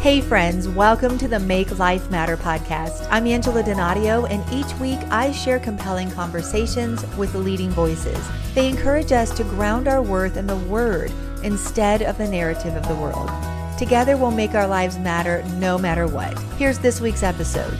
Hey, 0.00 0.20
friends, 0.20 0.68
welcome 0.68 1.18
to 1.18 1.26
the 1.26 1.40
Make 1.40 1.76
Life 1.76 2.08
Matter 2.08 2.36
podcast. 2.36 3.08
I'm 3.10 3.26
Angela 3.26 3.64
Donadio, 3.64 4.30
and 4.30 4.44
each 4.52 4.72
week 4.78 5.00
I 5.10 5.32
share 5.32 5.58
compelling 5.58 6.08
conversations 6.12 7.04
with 7.16 7.34
leading 7.34 7.70
voices. 7.70 8.16
They 8.54 8.68
encourage 8.68 9.10
us 9.10 9.36
to 9.36 9.42
ground 9.42 9.88
our 9.88 10.00
worth 10.00 10.36
in 10.36 10.46
the 10.46 10.56
Word 10.56 11.10
instead 11.42 12.02
of 12.02 12.16
the 12.16 12.28
narrative 12.28 12.76
of 12.76 12.86
the 12.86 12.94
world. 12.94 13.28
Together, 13.76 14.16
we'll 14.16 14.30
make 14.30 14.54
our 14.54 14.68
lives 14.68 14.96
matter 14.98 15.42
no 15.56 15.76
matter 15.76 16.06
what. 16.06 16.38
Here's 16.58 16.78
this 16.78 17.00
week's 17.00 17.24
episode. 17.24 17.76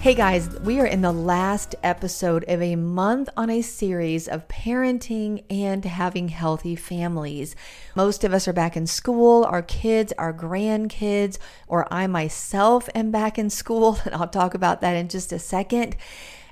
Hey 0.00 0.14
guys, 0.14 0.48
we 0.60 0.80
are 0.80 0.86
in 0.86 1.02
the 1.02 1.12
last 1.12 1.74
episode 1.82 2.42
of 2.48 2.62
a 2.62 2.74
month 2.74 3.28
on 3.36 3.50
a 3.50 3.60
series 3.60 4.28
of 4.28 4.48
parenting 4.48 5.44
and 5.50 5.84
having 5.84 6.28
healthy 6.28 6.74
families. 6.74 7.54
Most 7.94 8.24
of 8.24 8.32
us 8.32 8.48
are 8.48 8.54
back 8.54 8.78
in 8.78 8.86
school, 8.86 9.44
our 9.44 9.60
kids, 9.60 10.14
our 10.16 10.32
grandkids, 10.32 11.36
or 11.68 11.86
I 11.92 12.06
myself 12.06 12.88
am 12.94 13.10
back 13.10 13.38
in 13.38 13.50
school, 13.50 13.98
and 14.06 14.14
I'll 14.14 14.26
talk 14.26 14.54
about 14.54 14.80
that 14.80 14.96
in 14.96 15.10
just 15.10 15.32
a 15.32 15.38
second. 15.38 15.98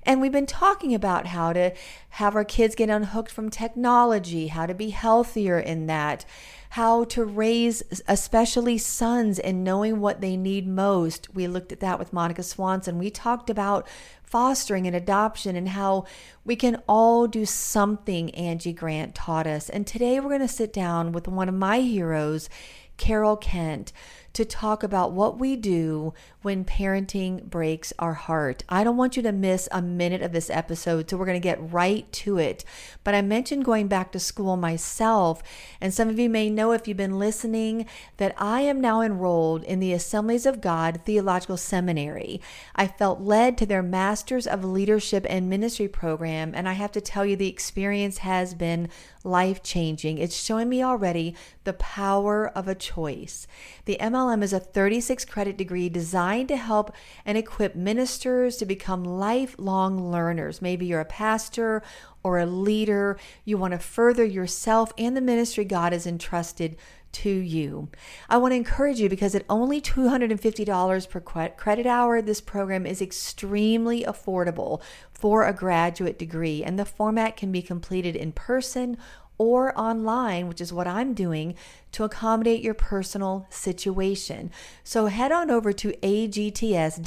And 0.03 0.20
we've 0.20 0.30
been 0.30 0.45
talking 0.45 0.95
about 0.95 1.28
how 1.28 1.55
to 1.55 1.73
have 2.11 2.37
our 2.37 2.45
kids 2.45 2.75
get 2.75 2.91
unhooked 2.91 3.30
from 3.30 3.48
technology, 3.48 4.48
how 4.48 4.67
to 4.67 4.75
be 4.75 4.91
healthier 4.91 5.59
in 5.59 5.87
that, 5.87 6.27
how 6.70 7.04
to 7.04 7.24
raise 7.24 7.82
especially 8.06 8.78
sons 8.78 9.38
and 9.38 9.64
knowing 9.64 10.00
what 10.00 10.20
they 10.20 10.36
need 10.36 10.66
most. 10.66 11.34
We 11.34 11.46
looked 11.46 11.72
at 11.72 11.80
that 11.80 11.98
with 11.98 12.12
Monica 12.12 12.42
Swanson. 12.42 12.98
We 12.98 13.10
talked 13.10 13.48
about 13.48 13.86
fostering 14.22 14.86
and 14.86 14.94
adoption 14.94 15.56
and 15.56 15.70
how 15.70 16.04
we 16.44 16.54
can 16.54 16.82
all 16.86 17.27
do 17.27 17.46
something 17.46 18.34
Angie 18.34 18.74
Grant 18.74 19.14
taught 19.14 19.46
us. 19.46 19.70
And 19.70 19.86
today 19.86 20.20
we're 20.20 20.28
going 20.28 20.41
to 20.41 20.48
sit 20.48 20.72
down 20.72 21.12
with 21.12 21.27
one 21.27 21.48
of 21.48 21.54
my 21.54 21.80
heroes, 21.80 22.50
Carol 22.98 23.36
Kent 23.36 23.92
to 24.38 24.45
talk 24.45 24.84
about 24.84 25.10
what 25.10 25.37
we 25.37 25.56
do 25.56 26.15
when 26.42 26.64
parenting 26.64 27.42
breaks 27.42 27.92
our 27.98 28.14
heart. 28.14 28.62
I 28.69 28.84
don't 28.84 28.97
want 28.97 29.17
you 29.17 29.22
to 29.25 29.33
miss 29.33 29.69
a 29.72 29.83
minute 29.83 30.22
of 30.22 30.31
this 30.31 30.48
episode, 30.48 31.11
so 31.11 31.17
we're 31.17 31.27
going 31.27 31.34
to 31.34 31.41
get 31.41 31.72
right 31.72 32.11
to 32.12 32.39
it. 32.39 32.64
But 33.03 33.16
I 33.16 33.20
mentioned 33.20 33.64
going 33.64 33.89
back 33.89 34.12
to 34.12 34.20
school 34.20 34.56
myself, 34.56 35.42
and 35.81 35.92
some 35.92 36.09
of 36.09 36.20
you 36.20 36.31
may 36.31 36.50
know 36.50 36.70
if 36.70 36.86
you've 36.86 36.97
been 36.97 37.19
listening 37.19 37.86
that 38.19 38.33
I 38.39 38.61
am 38.61 38.81
now 38.81 39.00
enrolled 39.00 39.64
in 39.64 39.81
the 39.81 39.92
Assemblies 39.92 40.47
of 40.47 40.61
God 40.61 41.00
Theological 41.05 41.56
Seminary. 41.56 42.41
I 42.77 42.86
felt 42.86 43.20
led 43.20 43.59
to 43.59 43.66
their 43.66 43.83
Masters 43.83 44.47
of 44.47 44.64
Leadership 44.64 45.27
and 45.28 45.50
Ministry 45.50 45.89
program, 45.89 46.53
and 46.55 46.69
I 46.69 46.75
have 46.75 46.92
to 46.92 47.00
tell 47.00 47.27
you, 47.27 47.34
the 47.34 47.48
experience 47.48 48.19
has 48.19 48.55
been 48.55 48.89
life 49.25 49.64
changing. 49.64 50.19
It's 50.19 50.41
showing 50.41 50.69
me 50.69 50.81
already 50.83 51.34
the 51.64 51.72
power 51.72 52.48
of 52.48 52.69
a 52.69 52.75
choice. 52.75 53.48
The 53.84 54.00
MLM 54.29 54.43
is 54.43 54.53
a 54.53 54.61
36 54.61 55.25
credit 55.25 55.57
degree 55.57 55.89
designed 55.89 56.48
to 56.48 56.57
help 56.59 56.95
and 57.25 57.39
equip 57.39 57.75
ministers 57.75 58.59
to 58.59 58.67
become 58.67 59.03
lifelong 59.03 60.11
learners. 60.11 60.61
Maybe 60.61 60.84
you're 60.84 61.01
a 61.01 61.07
pastor 61.07 61.83
or 62.23 62.39
a 62.39 62.45
leader, 62.45 63.19
you 63.47 63.56
want 63.56 63.73
to 63.73 63.79
further 63.79 64.25
yourself 64.25 64.93
and 64.99 65.17
the 65.17 65.23
ministry 65.23 65.65
God 65.65 65.95
has 65.95 66.06
entrusted 66.06 66.77
to 67.11 67.31
you. 67.31 67.89
I 68.29 68.37
want 68.37 68.53
to 68.53 68.56
encourage 68.56 69.01
you 69.01 69.09
because 69.09 69.34
at 69.34 69.47
only 69.49 69.81
$250 69.81 71.09
per 71.09 71.21
credit 71.56 71.87
hour, 71.87 72.21
this 72.21 72.43
program 72.43 72.84
is 72.84 73.01
extremely 73.01 74.05
affordable 74.05 74.83
for 75.11 75.47
a 75.47 75.55
graduate 75.55 76.19
degree, 76.19 76.62
and 76.62 76.79
the 76.79 76.84
format 76.84 77.34
can 77.34 77.51
be 77.51 77.62
completed 77.62 78.15
in 78.15 78.33
person 78.33 78.99
or 79.39 79.78
online, 79.78 80.48
which 80.48 80.61
is 80.61 80.72
what 80.72 80.86
I'm 80.86 81.14
doing 81.14 81.55
to 81.92 82.05
accommodate 82.05 82.62
your 82.62 82.75
personal 82.75 83.47
situation. 83.48 84.50
So 84.84 85.06
head 85.06 85.33
on 85.33 85.50
over 85.50 85.72
to 85.72 85.94
agts.edu 86.03 86.98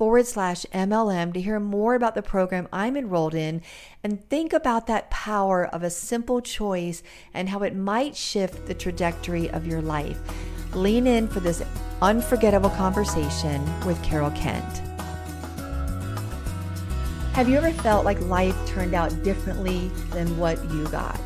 forward 0.00 0.26
slash 0.26 0.64
MLM 0.72 1.32
to 1.34 1.40
hear 1.40 1.60
more 1.60 1.94
about 1.94 2.14
the 2.14 2.22
program 2.22 2.66
I'm 2.72 2.96
enrolled 2.96 3.34
in 3.34 3.62
and 4.02 4.26
think 4.28 4.52
about 4.52 4.86
that 4.86 5.10
power 5.10 5.66
of 5.66 5.82
a 5.82 5.90
simple 5.90 6.40
choice 6.40 7.02
and 7.34 7.50
how 7.50 7.60
it 7.60 7.76
might 7.76 8.16
shift 8.16 8.66
the 8.66 8.74
trajectory 8.74 9.50
of 9.50 9.66
your 9.66 9.82
life. 9.82 10.18
Lean 10.74 11.06
in 11.06 11.28
for 11.28 11.40
this 11.40 11.62
unforgettable 12.00 12.70
conversation 12.70 13.62
with 13.84 14.02
Carol 14.02 14.30
Kent. 14.30 14.89
Have 17.34 17.48
you 17.48 17.56
ever 17.56 17.70
felt 17.70 18.04
like 18.04 18.20
life 18.22 18.56
turned 18.66 18.92
out 18.92 19.22
differently 19.22 19.88
than 20.10 20.36
what 20.36 20.62
you 20.72 20.86
got? 20.88 21.18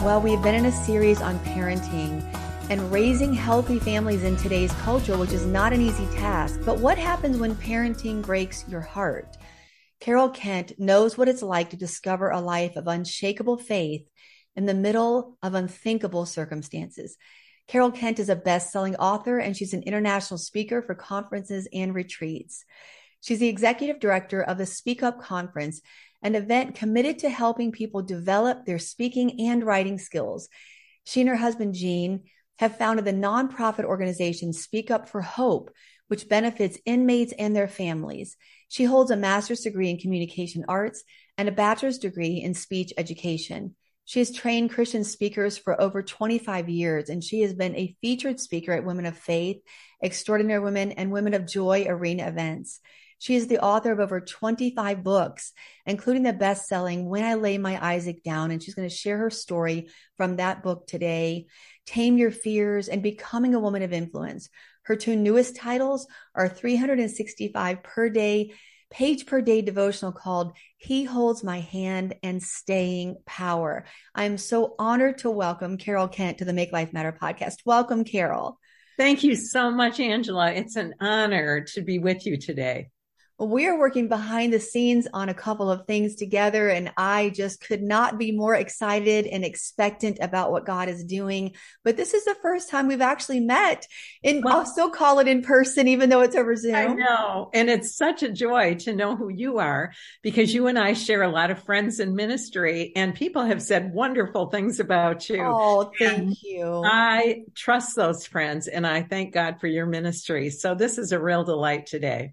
Well, 0.00 0.20
we've 0.22 0.40
been 0.40 0.54
in 0.54 0.66
a 0.66 0.72
series 0.72 1.20
on 1.20 1.40
parenting 1.40 2.22
and 2.70 2.92
raising 2.92 3.34
healthy 3.34 3.80
families 3.80 4.22
in 4.22 4.36
today's 4.36 4.72
culture, 4.84 5.18
which 5.18 5.32
is 5.32 5.44
not 5.44 5.72
an 5.72 5.82
easy 5.82 6.06
task. 6.14 6.60
But 6.64 6.78
what 6.78 6.96
happens 6.96 7.38
when 7.38 7.56
parenting 7.56 8.22
breaks 8.22 8.64
your 8.68 8.80
heart? 8.80 9.36
Carol 9.98 10.30
Kent 10.30 10.78
knows 10.78 11.18
what 11.18 11.28
it's 11.28 11.42
like 11.42 11.70
to 11.70 11.76
discover 11.76 12.30
a 12.30 12.40
life 12.40 12.76
of 12.76 12.86
unshakable 12.86 13.58
faith 13.58 14.06
in 14.54 14.64
the 14.64 14.74
middle 14.74 15.38
of 15.42 15.54
unthinkable 15.54 16.24
circumstances. 16.24 17.16
Carol 17.66 17.90
Kent 17.90 18.20
is 18.20 18.28
a 18.28 18.36
best 18.36 18.70
selling 18.70 18.94
author 18.94 19.40
and 19.40 19.56
she's 19.56 19.74
an 19.74 19.82
international 19.82 20.38
speaker 20.38 20.82
for 20.82 20.94
conferences 20.94 21.66
and 21.72 21.92
retreats. 21.96 22.64
She's 23.26 23.40
the 23.40 23.48
executive 23.48 23.98
director 23.98 24.40
of 24.40 24.56
the 24.56 24.66
Speak 24.66 25.02
Up 25.02 25.20
Conference, 25.20 25.80
an 26.22 26.36
event 26.36 26.76
committed 26.76 27.18
to 27.18 27.28
helping 27.28 27.72
people 27.72 28.00
develop 28.00 28.64
their 28.64 28.78
speaking 28.78 29.40
and 29.40 29.64
writing 29.64 29.98
skills. 29.98 30.48
She 31.02 31.22
and 31.22 31.30
her 31.30 31.34
husband, 31.34 31.74
Gene, 31.74 32.22
have 32.60 32.78
founded 32.78 33.04
the 33.04 33.12
nonprofit 33.12 33.82
organization 33.82 34.52
Speak 34.52 34.92
Up 34.92 35.08
for 35.08 35.22
Hope, 35.22 35.72
which 36.06 36.28
benefits 36.28 36.78
inmates 36.86 37.32
and 37.36 37.56
their 37.56 37.66
families. 37.66 38.36
She 38.68 38.84
holds 38.84 39.10
a 39.10 39.16
master's 39.16 39.62
degree 39.62 39.90
in 39.90 39.98
communication 39.98 40.64
arts 40.68 41.02
and 41.36 41.48
a 41.48 41.52
bachelor's 41.52 41.98
degree 41.98 42.40
in 42.40 42.54
speech 42.54 42.92
education. 42.96 43.74
She 44.04 44.20
has 44.20 44.30
trained 44.30 44.70
Christian 44.70 45.02
speakers 45.02 45.58
for 45.58 45.80
over 45.80 46.00
25 46.00 46.68
years, 46.68 47.08
and 47.08 47.24
she 47.24 47.40
has 47.40 47.54
been 47.54 47.74
a 47.74 47.96
featured 48.00 48.38
speaker 48.38 48.70
at 48.70 48.84
Women 48.84 49.04
of 49.04 49.18
Faith, 49.18 49.56
Extraordinary 50.00 50.60
Women, 50.60 50.92
and 50.92 51.10
Women 51.10 51.34
of 51.34 51.48
Joy 51.48 51.86
arena 51.88 52.28
events. 52.28 52.78
She 53.18 53.34
is 53.34 53.46
the 53.46 53.60
author 53.60 53.92
of 53.92 54.00
over 54.00 54.20
25 54.20 55.02
books, 55.02 55.52
including 55.86 56.22
the 56.22 56.34
best 56.34 56.66
selling 56.66 57.08
When 57.08 57.24
I 57.24 57.34
Lay 57.34 57.56
My 57.56 57.82
Isaac 57.94 58.22
Down. 58.22 58.50
And 58.50 58.62
she's 58.62 58.74
going 58.74 58.88
to 58.88 58.94
share 58.94 59.16
her 59.18 59.30
story 59.30 59.88
from 60.16 60.36
that 60.36 60.62
book 60.62 60.86
today 60.86 61.46
Tame 61.86 62.18
Your 62.18 62.30
Fears 62.30 62.88
and 62.88 63.02
Becoming 63.02 63.54
a 63.54 63.60
Woman 63.60 63.82
of 63.82 63.92
Influence. 63.92 64.50
Her 64.82 64.96
two 64.96 65.16
newest 65.16 65.56
titles 65.56 66.06
are 66.34 66.48
365 66.48 67.82
per 67.82 68.10
day, 68.10 68.52
page 68.90 69.24
per 69.24 69.40
day 69.40 69.62
devotional 69.62 70.12
called 70.12 70.52
He 70.76 71.04
Holds 71.04 71.42
My 71.42 71.60
Hand 71.60 72.16
and 72.22 72.42
Staying 72.42 73.16
Power. 73.24 73.86
I'm 74.14 74.36
so 74.36 74.74
honored 74.78 75.18
to 75.18 75.30
welcome 75.30 75.78
Carol 75.78 76.08
Kent 76.08 76.38
to 76.38 76.44
the 76.44 76.52
Make 76.52 76.70
Life 76.70 76.92
Matter 76.92 77.16
podcast. 77.18 77.60
Welcome, 77.64 78.04
Carol. 78.04 78.60
Thank 78.98 79.24
you 79.24 79.36
so 79.36 79.70
much, 79.70 80.00
Angela. 80.00 80.52
It's 80.52 80.76
an 80.76 80.94
honor 81.00 81.62
to 81.74 81.80
be 81.80 81.98
with 81.98 82.26
you 82.26 82.36
today 82.36 82.90
we're 83.38 83.78
working 83.78 84.08
behind 84.08 84.52
the 84.52 84.60
scenes 84.60 85.06
on 85.12 85.28
a 85.28 85.34
couple 85.34 85.70
of 85.70 85.86
things 85.86 86.14
together 86.14 86.70
and 86.70 86.90
i 86.96 87.28
just 87.30 87.60
could 87.60 87.82
not 87.82 88.18
be 88.18 88.32
more 88.32 88.54
excited 88.54 89.26
and 89.26 89.44
expectant 89.44 90.18
about 90.20 90.50
what 90.50 90.64
god 90.64 90.88
is 90.88 91.04
doing. 91.04 91.52
But 91.84 91.96
this 91.96 92.14
is 92.14 92.24
the 92.24 92.36
first 92.42 92.70
time 92.70 92.88
we've 92.88 93.00
actually 93.00 93.40
met 93.40 93.86
and 94.24 94.42
well, 94.42 94.58
i'll 94.58 94.66
still 94.66 94.90
call 94.90 95.18
it 95.18 95.28
in 95.28 95.42
person 95.42 95.86
even 95.88 96.08
though 96.08 96.22
it's 96.22 96.36
over 96.36 96.56
zoom. 96.56 96.74
i 96.74 96.86
know. 96.86 97.50
And 97.52 97.68
it's 97.68 97.96
such 97.96 98.22
a 98.22 98.32
joy 98.32 98.76
to 98.80 98.94
know 98.94 99.16
who 99.16 99.28
you 99.28 99.58
are 99.58 99.92
because 100.22 100.54
you 100.54 100.66
and 100.66 100.78
i 100.78 100.94
share 100.94 101.22
a 101.22 101.28
lot 101.28 101.50
of 101.50 101.62
friends 101.62 102.00
in 102.00 102.14
ministry 102.14 102.92
and 102.96 103.14
people 103.14 103.44
have 103.44 103.62
said 103.62 103.92
wonderful 103.92 104.46
things 104.46 104.80
about 104.80 105.28
you. 105.28 105.42
Oh 105.42 105.90
thank 105.98 106.18
and 106.18 106.36
you. 106.42 106.82
I 106.84 107.44
trust 107.54 107.96
those 107.96 108.26
friends 108.26 108.66
and 108.66 108.86
i 108.86 109.02
thank 109.02 109.34
god 109.34 109.60
for 109.60 109.66
your 109.66 109.86
ministry. 109.86 110.48
So 110.50 110.74
this 110.74 110.96
is 110.96 111.12
a 111.12 111.20
real 111.20 111.44
delight 111.44 111.86
today 111.86 112.32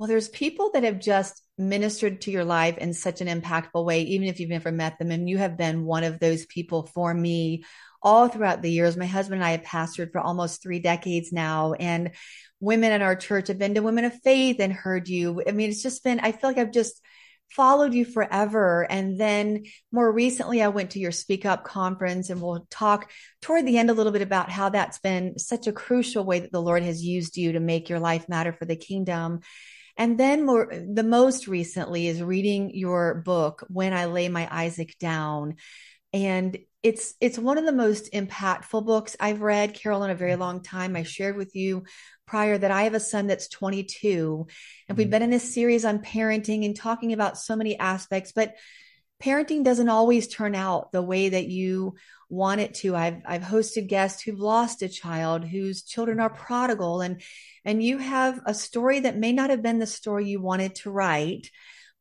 well, 0.00 0.06
there's 0.06 0.30
people 0.30 0.70
that 0.72 0.82
have 0.82 0.98
just 0.98 1.42
ministered 1.58 2.22
to 2.22 2.30
your 2.30 2.46
life 2.46 2.78
in 2.78 2.94
such 2.94 3.20
an 3.20 3.28
impactful 3.28 3.84
way, 3.84 4.00
even 4.00 4.28
if 4.28 4.40
you've 4.40 4.48
never 4.48 4.72
met 4.72 4.98
them. 4.98 5.10
And 5.10 5.28
you 5.28 5.36
have 5.36 5.58
been 5.58 5.84
one 5.84 6.04
of 6.04 6.18
those 6.18 6.46
people 6.46 6.86
for 6.86 7.12
me 7.12 7.64
all 8.02 8.28
throughout 8.28 8.62
the 8.62 8.70
years. 8.70 8.96
My 8.96 9.04
husband 9.04 9.42
and 9.42 9.44
I 9.44 9.50
have 9.50 9.60
pastored 9.60 10.10
for 10.10 10.22
almost 10.22 10.62
three 10.62 10.78
decades 10.78 11.34
now. 11.34 11.74
And 11.74 12.12
women 12.60 12.92
in 12.92 13.02
our 13.02 13.14
church 13.14 13.48
have 13.48 13.58
been 13.58 13.74
to 13.74 13.82
women 13.82 14.06
of 14.06 14.14
faith 14.22 14.56
and 14.58 14.72
heard 14.72 15.06
you. 15.06 15.42
I 15.46 15.52
mean, 15.52 15.68
it's 15.68 15.82
just 15.82 16.02
been, 16.02 16.18
I 16.20 16.32
feel 16.32 16.48
like 16.48 16.56
I've 16.56 16.72
just 16.72 16.98
followed 17.50 17.92
you 17.92 18.06
forever. 18.06 18.90
And 18.90 19.20
then 19.20 19.64
more 19.92 20.10
recently, 20.10 20.62
I 20.62 20.68
went 20.68 20.92
to 20.92 20.98
your 20.98 21.12
Speak 21.12 21.44
Up 21.44 21.62
conference, 21.62 22.30
and 22.30 22.40
we'll 22.40 22.66
talk 22.70 23.10
toward 23.42 23.66
the 23.66 23.76
end 23.76 23.90
a 23.90 23.94
little 23.94 24.12
bit 24.12 24.22
about 24.22 24.50
how 24.50 24.70
that's 24.70 24.98
been 24.98 25.38
such 25.38 25.66
a 25.66 25.72
crucial 25.72 26.24
way 26.24 26.40
that 26.40 26.52
the 26.52 26.62
Lord 26.62 26.84
has 26.84 27.04
used 27.04 27.36
you 27.36 27.52
to 27.52 27.60
make 27.60 27.90
your 27.90 28.00
life 28.00 28.30
matter 28.30 28.54
for 28.54 28.64
the 28.64 28.76
kingdom. 28.76 29.40
And 29.96 30.18
then 30.18 30.44
more, 30.44 30.72
the 30.72 31.02
most 31.02 31.48
recently 31.48 32.06
is 32.06 32.22
reading 32.22 32.70
your 32.74 33.14
book, 33.14 33.64
When 33.68 33.92
I 33.92 34.06
Lay 34.06 34.28
My 34.28 34.48
Isaac 34.50 34.96
Down. 34.98 35.56
And 36.12 36.58
it's 36.82 37.14
it's 37.20 37.38
one 37.38 37.58
of 37.58 37.66
the 37.66 37.72
most 37.72 38.12
impactful 38.12 38.86
books 38.86 39.14
I've 39.20 39.42
read, 39.42 39.74
Carol, 39.74 40.02
in 40.04 40.10
a 40.10 40.14
very 40.14 40.36
long 40.36 40.62
time. 40.62 40.96
I 40.96 41.02
shared 41.02 41.36
with 41.36 41.54
you 41.54 41.84
prior 42.26 42.56
that 42.56 42.70
I 42.70 42.84
have 42.84 42.94
a 42.94 43.00
son 43.00 43.26
that's 43.26 43.48
22, 43.48 44.46
and 44.88 44.96
we've 44.96 45.06
mm-hmm. 45.06 45.10
been 45.10 45.22
in 45.22 45.30
this 45.30 45.52
series 45.52 45.84
on 45.84 45.98
parenting 45.98 46.64
and 46.64 46.74
talking 46.74 47.12
about 47.12 47.36
so 47.36 47.54
many 47.54 47.78
aspects, 47.78 48.32
but 48.32 48.54
parenting 49.20 49.64
doesn't 49.64 49.88
always 49.88 50.28
turn 50.28 50.54
out 50.54 50.92
the 50.92 51.02
way 51.02 51.28
that 51.28 51.46
you 51.46 51.94
want 52.28 52.60
it 52.60 52.74
to. 52.74 52.96
I've 52.96 53.22
I've 53.26 53.42
hosted 53.42 53.88
guests 53.88 54.22
who've 54.22 54.38
lost 54.38 54.82
a 54.82 54.88
child, 54.88 55.44
whose 55.44 55.82
children 55.82 56.20
are 56.20 56.30
prodigal, 56.30 57.00
and 57.00 57.20
and 57.64 57.82
you 57.82 57.98
have 57.98 58.40
a 58.46 58.54
story 58.54 59.00
that 59.00 59.18
may 59.18 59.32
not 59.32 59.50
have 59.50 59.62
been 59.62 59.78
the 59.78 59.86
story 59.86 60.28
you 60.28 60.40
wanted 60.40 60.76
to 60.76 60.90
write, 60.90 61.50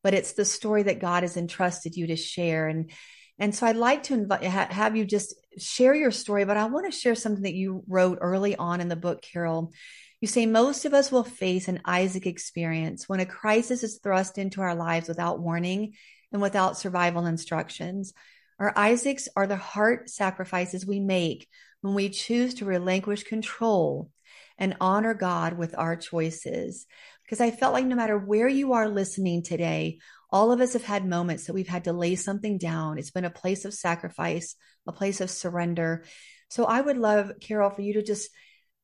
but 0.03 0.13
it's 0.13 0.33
the 0.33 0.45
story 0.45 0.83
that 0.83 1.01
God 1.01 1.23
has 1.23 1.35
entrusted 1.35 1.95
you 1.95 2.07
to 2.07 2.15
share. 2.15 2.67
And 2.67 2.91
and 3.37 3.53
so 3.53 3.67
I'd 3.67 3.75
like 3.75 4.03
to 4.03 4.13
invite 4.13 4.43
have 4.43 4.95
you 4.95 5.05
just 5.05 5.35
share 5.57 5.95
your 5.95 6.11
story, 6.11 6.45
but 6.45 6.57
I 6.57 6.65
want 6.65 6.91
to 6.91 6.97
share 6.97 7.15
something 7.15 7.43
that 7.43 7.53
you 7.53 7.83
wrote 7.87 8.19
early 8.21 8.55
on 8.55 8.81
in 8.81 8.87
the 8.87 8.95
book, 8.95 9.21
Carol. 9.21 9.73
You 10.21 10.27
say 10.27 10.45
most 10.45 10.83
of 10.83 10.93
us 10.93 11.11
will 11.11 11.23
face 11.23 11.69
an 11.69 11.81
Isaac 11.85 12.27
experience 12.27 13.07
when 13.07 13.21
a 13.21 13.25
crisis 13.25 13.83
is 13.83 13.99
thrust 14.03 14.37
into 14.37 14.61
our 14.61 14.75
lives 14.75 15.07
without 15.07 15.39
warning 15.39 15.93
and 16.31 16.41
without 16.41 16.77
survival 16.77 17.25
instructions. 17.25 18.13
Our 18.59 18.73
Isaacs 18.77 19.29
are 19.35 19.47
the 19.47 19.55
heart 19.55 20.09
sacrifices 20.09 20.85
we 20.85 20.99
make 20.99 21.47
when 21.81 21.93
we 21.93 22.09
choose 22.09 22.55
to 22.55 22.65
relinquish 22.65 23.23
control 23.23 24.09
and 24.57 24.75
honor 24.81 25.13
God 25.13 25.57
with 25.57 25.77
our 25.77 25.95
choices. 25.95 26.85
Because 27.23 27.39
I 27.39 27.51
felt 27.51 27.73
like 27.73 27.85
no 27.85 27.95
matter 27.95 28.17
where 28.17 28.47
you 28.47 28.73
are 28.73 28.89
listening 28.89 29.43
today, 29.43 29.99
all 30.31 30.51
of 30.51 30.61
us 30.61 30.73
have 30.73 30.83
had 30.83 31.05
moments 31.05 31.45
that 31.45 31.53
we've 31.53 31.67
had 31.67 31.85
to 31.85 31.93
lay 31.93 32.15
something 32.15 32.57
down. 32.57 32.97
It's 32.97 33.11
been 33.11 33.25
a 33.25 33.29
place 33.29 33.65
of 33.65 33.73
sacrifice, 33.73 34.55
a 34.87 34.91
place 34.91 35.21
of 35.21 35.29
surrender. 35.29 36.03
So 36.49 36.65
I 36.65 36.81
would 36.81 36.97
love, 36.97 37.33
Carol, 37.39 37.69
for 37.69 37.81
you 37.81 37.93
to 37.93 38.03
just 38.03 38.29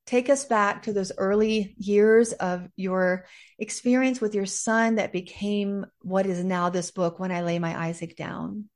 take 0.05 0.29
us 0.29 0.45
back 0.45 0.83
to 0.83 0.93
those 0.93 1.11
early 1.17 1.75
years 1.77 2.33
of 2.33 2.67
your 2.75 3.25
experience 3.57 4.21
with 4.21 4.35
your 4.35 4.45
son 4.45 4.95
that 4.95 5.11
became 5.11 5.85
what 6.01 6.25
is 6.25 6.43
now 6.43 6.69
this 6.69 6.91
book, 6.91 7.19
When 7.19 7.31
I 7.31 7.41
Lay 7.41 7.59
My 7.59 7.87
Isaac 7.87 8.15
Down. 8.15 8.69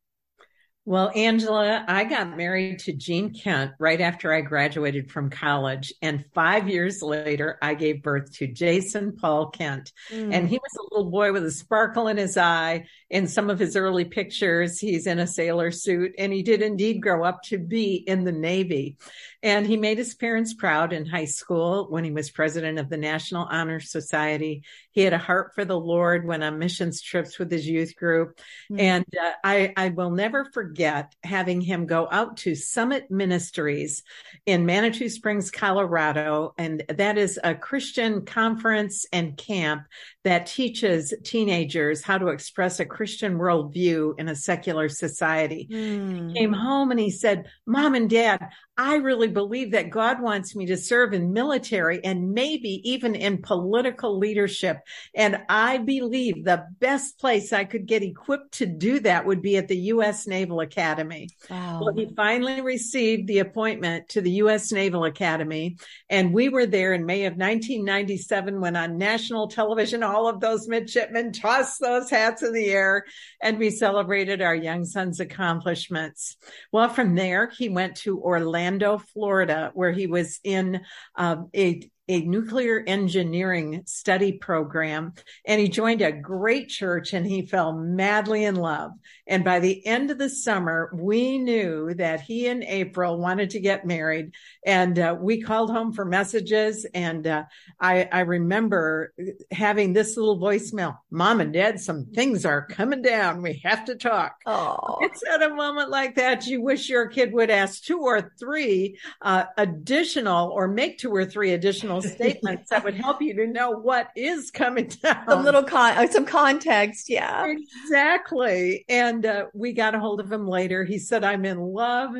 Well, 0.85 1.11
Angela, 1.13 1.85
I 1.87 2.05
got 2.05 2.35
married 2.35 2.79
to 2.79 2.93
Gene 2.93 3.31
Kent 3.31 3.73
right 3.79 4.01
after 4.01 4.33
I 4.33 4.41
graduated 4.41 5.11
from 5.11 5.29
college. 5.29 5.93
And 6.01 6.25
five 6.33 6.67
years 6.67 7.03
later, 7.03 7.59
I 7.61 7.75
gave 7.75 8.01
birth 8.01 8.33
to 8.37 8.47
Jason 8.47 9.15
Paul 9.15 9.51
Kent. 9.51 9.91
Mm. 10.09 10.33
And 10.33 10.49
he 10.49 10.57
was 10.57 10.71
a 10.79 10.95
little 10.95 11.11
boy 11.11 11.31
with 11.31 11.45
a 11.45 11.51
sparkle 11.51 12.07
in 12.07 12.17
his 12.17 12.37
eye. 12.37 12.85
In 13.09 13.27
some 13.27 13.49
of 13.49 13.59
his 13.59 13.75
early 13.75 14.05
pictures, 14.05 14.79
he's 14.79 15.07
in 15.07 15.19
a 15.19 15.27
sailor 15.27 15.71
suit. 15.71 16.13
And 16.17 16.31
he 16.31 16.43
did 16.43 16.61
indeed 16.61 17.01
grow 17.01 17.23
up 17.23 17.41
to 17.43 17.57
be 17.57 17.95
in 17.95 18.23
the 18.23 18.31
Navy. 18.31 18.97
And 19.41 19.65
he 19.65 19.77
made 19.77 19.97
his 19.97 20.15
parents 20.15 20.53
proud 20.53 20.91
in 20.91 21.05
high 21.05 21.25
school 21.25 21.87
when 21.89 22.03
he 22.03 22.11
was 22.11 22.29
president 22.29 22.77
of 22.77 22.89
the 22.89 22.97
National 22.97 23.47
Honor 23.49 23.79
Society. 23.79 24.63
He 24.91 25.01
had 25.01 25.13
a 25.13 25.17
heart 25.17 25.55
for 25.55 25.63
the 25.63 25.79
Lord, 25.79 26.27
went 26.27 26.43
on 26.43 26.59
missions 26.59 27.01
trips 27.01 27.39
with 27.39 27.49
his 27.49 27.65
youth 27.65 27.95
group. 27.95 28.37
Mm-hmm. 28.69 28.79
And 28.79 29.05
uh, 29.19 29.31
I, 29.43 29.73
I 29.77 29.89
will 29.89 30.11
never 30.11 30.45
forget 30.45 31.15
having 31.23 31.61
him 31.61 31.85
go 31.85 32.07
out 32.11 32.37
to 32.37 32.53
Summit 32.53 33.09
Ministries 33.09 34.03
in 34.45 34.65
Manitou 34.65 35.07
Springs, 35.07 35.51
Colorado. 35.51 36.53
And 36.57 36.83
that 36.89 37.17
is 37.17 37.39
a 37.41 37.55
Christian 37.55 38.25
conference 38.25 39.05
and 39.13 39.37
camp 39.37 39.83
that 40.29 40.45
teaches 40.45 41.11
teenagers 41.23 42.03
how 42.03 42.15
to 42.15 42.27
express 42.27 42.79
a 42.79 42.85
Christian 42.85 43.39
worldview 43.39 44.13
in 44.19 44.27
a 44.27 44.35
secular 44.35 44.87
society. 44.87 45.67
Mm. 45.71 46.27
He 46.29 46.39
came 46.39 46.53
home 46.53 46.91
and 46.91 46.99
he 46.99 47.09
said, 47.09 47.47
Mom 47.65 47.95
and 47.95 48.07
Dad, 48.07 48.49
I 48.79 48.95
really 48.95 49.27
believe 49.27 49.71
that 49.71 49.89
God 49.89 50.21
wants 50.21 50.55
me 50.55 50.67
to 50.67 50.77
serve 50.77 51.11
in 51.11 51.33
military 51.33 52.01
and 52.01 52.31
maybe 52.31 52.79
even 52.89 53.13
in 53.13 53.41
political 53.41 54.17
leadership. 54.17 54.79
And 55.13 55.41
I 55.49 55.79
believe 55.79 56.45
the 56.45 56.65
best 56.79 57.19
place 57.19 57.51
I 57.51 57.65
could 57.65 57.87
get 57.87 58.03
equipped 58.03 58.53
to 58.53 58.65
do 58.65 59.01
that 59.01 59.25
would 59.25 59.41
be 59.41 59.57
at 59.57 59.67
the 59.67 59.75
U.S. 59.77 60.27
Naval 60.27 60.61
Academy. 60.61 61.27
Wow. 61.49 61.81
Well, 61.81 61.93
he 61.93 62.07
finally 62.15 62.61
received 62.61 63.27
the 63.27 63.39
appointment 63.39 64.07
to 64.09 64.21
the 64.21 64.31
U.S. 64.43 64.71
Naval 64.71 65.03
Academy. 65.03 65.75
And 66.09 66.33
we 66.33 66.47
were 66.47 66.65
there 66.65 66.93
in 66.93 67.05
May 67.05 67.25
of 67.25 67.33
1997 67.33 68.61
when 68.61 68.77
on 68.77 68.97
national 68.97 69.49
television, 69.49 70.03
all 70.03 70.29
of 70.29 70.39
those 70.39 70.69
midshipmen 70.69 71.33
tossed 71.33 71.81
those 71.81 72.09
hats 72.09 72.43
in 72.43 72.53
the 72.53 72.67
air 72.67 73.03
and 73.41 73.59
we 73.59 73.71
celebrated 73.71 74.41
our 74.41 74.55
young 74.55 74.85
son's 74.85 75.19
accomplishments. 75.19 76.37
Well, 76.71 76.87
from 76.87 77.15
there, 77.15 77.51
he 77.57 77.67
went 77.67 77.97
to 77.97 78.21
Orlando 78.21 78.68
Orlando, 78.69 78.99
Florida, 78.99 79.71
where 79.73 79.91
he 79.91 80.05
was 80.05 80.39
in 80.43 80.81
uh, 81.15 81.37
a 81.55 81.89
a 82.09 82.21
nuclear 82.21 82.83
engineering 82.87 83.83
study 83.85 84.33
program 84.33 85.13
and 85.45 85.61
he 85.61 85.69
joined 85.69 86.01
a 86.01 86.11
great 86.11 86.67
church 86.67 87.13
and 87.13 87.25
he 87.25 87.45
fell 87.45 87.71
madly 87.71 88.45
in 88.45 88.55
love. 88.55 88.91
And 89.27 89.43
by 89.43 89.59
the 89.59 89.85
end 89.85 90.09
of 90.09 90.17
the 90.17 90.29
summer, 90.29 90.89
we 90.91 91.37
knew 91.37 91.93
that 91.93 92.21
he 92.21 92.47
and 92.47 92.63
April 92.63 93.19
wanted 93.19 93.51
to 93.51 93.59
get 93.59 93.85
married 93.85 94.33
and 94.65 94.97
uh, 94.97 95.15
we 95.19 95.43
called 95.43 95.69
home 95.69 95.93
for 95.93 96.03
messages. 96.03 96.85
And 96.95 97.27
uh, 97.27 97.43
I, 97.79 98.09
I 98.11 98.21
remember 98.21 99.13
having 99.51 99.93
this 99.93 100.17
little 100.17 100.39
voicemail, 100.39 100.97
mom 101.11 101.41
and 101.41 101.53
dad, 101.53 101.79
some 101.79 102.07
things 102.07 102.43
are 102.43 102.65
coming 102.65 103.03
down. 103.03 103.43
We 103.43 103.61
have 103.63 103.85
to 103.85 103.95
talk. 103.95 104.35
Oh, 104.47 104.97
it's 105.01 105.21
at 105.31 105.43
a 105.43 105.53
moment 105.53 105.91
like 105.91 106.15
that. 106.15 106.47
You 106.47 106.63
wish 106.63 106.89
your 106.89 107.07
kid 107.07 107.31
would 107.33 107.51
ask 107.51 107.83
two 107.83 107.99
or 107.99 108.31
three 108.39 108.97
uh, 109.21 109.43
additional 109.57 110.49
or 110.49 110.67
make 110.67 110.97
two 110.97 111.13
or 111.13 111.23
three 111.23 111.51
additional 111.51 111.98
statements 112.01 112.69
that 112.69 112.83
would 112.83 112.95
help 112.95 113.21
you 113.21 113.33
to 113.35 113.47
know 113.47 113.71
what 113.71 114.09
is 114.15 114.51
coming 114.51 114.87
down. 115.03 115.25
Some 115.27 115.43
little 115.43 115.63
con, 115.63 115.97
uh, 115.97 116.07
some 116.07 116.25
context, 116.25 117.09
yeah, 117.09 117.45
exactly. 117.47 118.85
And 118.89 119.25
uh, 119.25 119.45
we 119.53 119.73
got 119.73 119.95
a 119.95 119.99
hold 119.99 120.19
of 120.19 120.31
him 120.31 120.47
later. 120.47 120.83
He 120.83 120.99
said, 120.99 121.23
"I'm 121.23 121.45
in 121.45 121.59
love." 121.59 122.15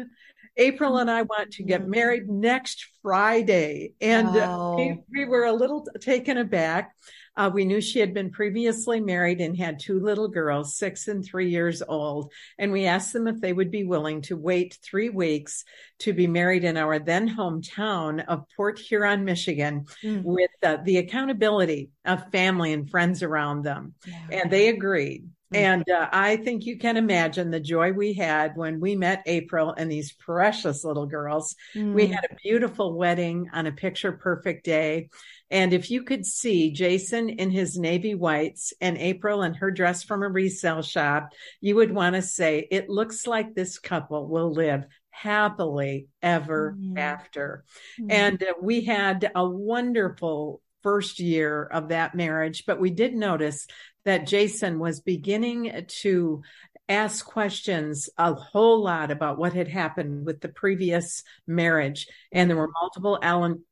April 0.58 0.98
and 0.98 1.10
I 1.10 1.22
want 1.22 1.52
to 1.52 1.64
get 1.64 1.88
married 1.88 2.28
next 2.30 2.86
Friday. 3.02 3.94
And 4.02 4.28
uh, 4.28 4.74
we, 4.76 5.00
we, 5.10 5.26
were 5.26 5.46
a 5.46 5.54
little 5.54 5.88
taken 6.02 6.38
aback. 6.38 6.94
Uh, 7.40 7.50
we 7.50 7.64
knew 7.64 7.80
she 7.80 8.00
had 8.00 8.14
been 8.14 8.30
previously 8.30 9.00
married 9.00 9.40
and 9.40 9.56
had 9.56 9.80
two 9.80 10.02
little 10.02 10.28
girls, 10.28 10.76
six 10.76 11.08
and 11.08 11.24
three 11.24 11.50
years 11.50 11.82
old. 11.82 12.34
And 12.58 12.70
we 12.70 12.86
asked 12.86 13.14
them 13.14 13.28
if 13.28 13.40
they 13.40 13.54
would 13.54 13.72
be 13.72 13.86
willing 13.86 14.24
to 14.24 14.36
wait 14.36 14.78
three 14.84 15.08
weeks 15.08 15.64
to 16.00 16.12
be 16.12 16.28
married 16.28 16.66
in 16.66 16.76
our 16.76 17.00
then 17.00 17.30
hometown 17.30 18.26
of 18.28 18.44
Port 18.58 18.78
Huron, 18.78 19.24
Michigan, 19.24 19.86
mm. 20.04 20.22
with 20.22 20.52
uh, 20.64 20.80
the 20.84 20.98
accountability 20.98 21.92
of 22.04 22.30
family 22.30 22.74
and 22.74 22.90
friends 22.90 23.24
around 23.24 23.64
them. 23.64 23.94
Yeah. 24.06 24.42
And 24.42 24.52
they 24.52 24.68
agreed. 24.68 25.30
Mm. 25.54 25.58
And 25.58 25.90
uh, 25.90 26.10
I 26.12 26.38
think 26.38 26.66
you 26.66 26.78
can 26.78 26.98
imagine 26.98 27.50
the 27.50 27.60
joy 27.60 27.92
we 27.92 28.14
had 28.14 28.56
when 28.56 28.80
we 28.80 28.96
met 28.96 29.24
April 29.26 29.74
and 29.76 29.92
these 29.92 30.12
precious 30.12 30.84
little 30.84 31.06
girls. 31.06 31.56
Mm. 31.76 31.94
We 31.94 32.08
had 32.08 32.26
a 32.30 32.36
beautiful 32.36 32.94
wedding 32.94 33.50
on 33.54 33.66
a 33.66 33.72
picture 33.72 34.12
perfect 34.12 34.66
day. 34.66 35.10
And 35.52 35.74
if 35.74 35.90
you 35.90 36.04
could 36.04 36.26
see 36.26 36.72
Jason 36.72 37.30
in 37.30 37.50
his 37.50 37.78
navy 37.78 38.14
whites 38.14 38.74
and 38.80 38.98
April 38.98 39.42
in 39.42 39.56
her 39.56 39.72
dress 39.72 40.04
from 40.04 40.22
a 40.22 40.30
resale 40.30 40.84
shop, 40.84 41.30
you 41.60 41.76
would 41.76 41.92
want 41.92 42.16
to 42.16 42.22
say, 42.22 42.68
it 42.70 42.90
looks 42.90 43.26
like 43.26 43.56
this 43.56 43.80
couple 43.80 44.28
will 44.28 44.52
live 44.52 44.86
happily 45.10 46.08
ever 46.22 46.78
mm. 46.80 46.98
after. 46.98 47.66
Mm. 48.00 48.12
And 48.12 48.44
uh, 48.44 48.54
we 48.62 48.82
had 48.82 49.32
a 49.34 49.48
wonderful 49.48 50.62
first 50.84 51.20
year 51.20 51.64
of 51.64 51.90
that 51.90 52.16
marriage, 52.16 52.64
but 52.66 52.80
we 52.80 52.90
did 52.90 53.14
notice 53.14 53.68
that 54.10 54.26
Jason 54.26 54.80
was 54.80 55.02
beginning 55.02 55.86
to 55.88 56.42
asked 56.90 57.24
questions 57.24 58.10
a 58.18 58.34
whole 58.34 58.84
lot 58.84 59.12
about 59.12 59.38
what 59.38 59.54
had 59.54 59.68
happened 59.68 60.26
with 60.26 60.42
the 60.42 60.50
previous 60.50 61.24
marriage. 61.48 62.08
And 62.32 62.50
there 62.50 62.58
were 62.58 62.72
multiple 62.82 63.20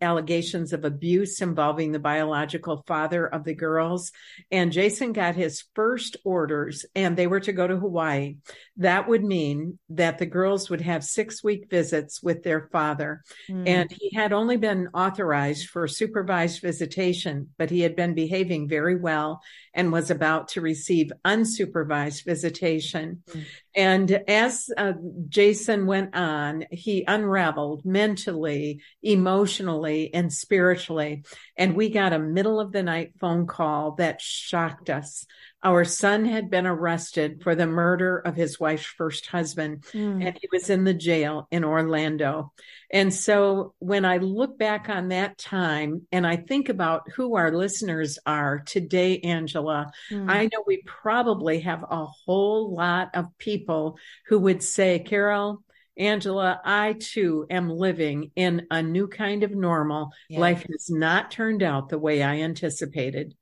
allegations 0.01 0.71
of 0.71 0.85
abuse 0.85 1.41
involving 1.41 1.91
the 1.91 1.99
biological 1.99 2.83
father 2.87 3.25
of 3.25 3.43
the 3.43 3.55
girls. 3.55 4.11
And 4.51 4.71
Jason 4.71 5.13
got 5.13 5.35
his 5.35 5.63
first 5.73 6.17
orders 6.23 6.85
and 6.95 7.17
they 7.17 7.27
were 7.27 7.39
to 7.41 7.51
go 7.51 7.67
to 7.67 7.77
Hawaii. 7.77 8.37
That 8.77 9.07
would 9.07 9.23
mean 9.23 9.79
that 9.89 10.19
the 10.19 10.25
girls 10.27 10.69
would 10.69 10.81
have 10.81 11.03
six 11.03 11.43
week 11.43 11.69
visits 11.69 12.21
with 12.21 12.43
their 12.43 12.69
father. 12.71 13.23
Mm. 13.49 13.67
And 13.67 13.91
he 13.91 14.11
had 14.15 14.31
only 14.31 14.57
been 14.57 14.89
authorized 14.93 15.69
for 15.69 15.87
supervised 15.87 16.61
visitation, 16.61 17.49
but 17.57 17.71
he 17.71 17.81
had 17.81 17.95
been 17.95 18.13
behaving 18.13 18.69
very 18.69 18.95
well 18.95 19.41
and 19.73 19.91
was 19.91 20.09
about 20.09 20.49
to 20.49 20.61
receive 20.61 21.11
unsupervised 21.23 22.25
visitation. 22.25 23.06
Mm-hmm. 23.15 23.39
And 23.75 24.11
as 24.27 24.69
uh, 24.75 24.93
Jason 25.29 25.85
went 25.85 26.15
on, 26.15 26.65
he 26.71 27.03
unraveled 27.07 27.85
mentally, 27.85 28.81
emotionally, 29.01 30.13
and 30.13 30.31
spiritually. 30.31 31.23
And 31.57 31.75
we 31.75 31.89
got 31.89 32.13
a 32.13 32.19
middle 32.19 32.59
of 32.59 32.71
the 32.71 32.83
night 32.83 33.13
phone 33.19 33.47
call 33.47 33.93
that 33.93 34.21
shocked 34.21 34.89
us 34.89 35.25
Our 35.63 35.85
son 35.85 36.25
had 36.25 36.51
been 36.51 36.67
arrested 36.67 37.41
for 37.41 37.55
the 37.55 37.65
murder 37.65 38.19
of 38.19 38.35
his 38.35 38.59
wife's 38.59 38.85
first 38.85 39.25
husband, 39.25 39.81
mm. 39.91 40.23
and 40.23 40.37
he 40.39 40.47
was 40.51 40.69
in 40.69 40.83
the 40.83 40.93
jail 40.93 41.47
in 41.49 41.63
Orlando. 41.63 42.53
And 42.91 43.11
so 43.11 43.73
when 43.79 44.05
I 44.05 44.17
look 44.17 44.57
back 44.57 44.87
on 44.87 45.09
that 45.09 45.37
time 45.37 46.07
and 46.11 46.27
I 46.27 46.37
think 46.37 46.69
about 46.69 47.09
who 47.11 47.35
our 47.35 47.51
listeners 47.51 48.19
are 48.25 48.59
today, 48.59 49.19
Angela, 49.19 49.91
mm. 50.11 50.29
I 50.29 50.43
know 50.43 50.63
we 50.65 50.83
probably 50.85 51.61
have 51.61 51.83
a 51.83 52.05
whole 52.05 52.73
lot 52.73 53.09
of 53.15 53.35
people 53.39 53.97
who 54.27 54.39
would 54.39 54.61
say, 54.61 54.99
Carol, 54.99 55.63
Angela, 55.97 56.61
I 56.63 56.93
too 56.93 57.45
am 57.49 57.69
living 57.69 58.31
in 58.35 58.67
a 58.69 58.81
new 58.81 59.07
kind 59.07 59.43
of 59.43 59.51
normal. 59.51 60.11
Yes. 60.29 60.39
Life 60.39 60.65
has 60.69 60.89
not 60.89 61.31
turned 61.31 61.63
out 61.63 61.89
the 61.89 61.99
way 61.99 62.21
I 62.21 62.37
anticipated. 62.37 63.35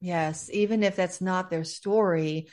Yes, 0.00 0.50
even 0.52 0.82
if 0.82 0.96
that's 0.96 1.20
not 1.20 1.50
their 1.50 1.64
story, 1.64 2.48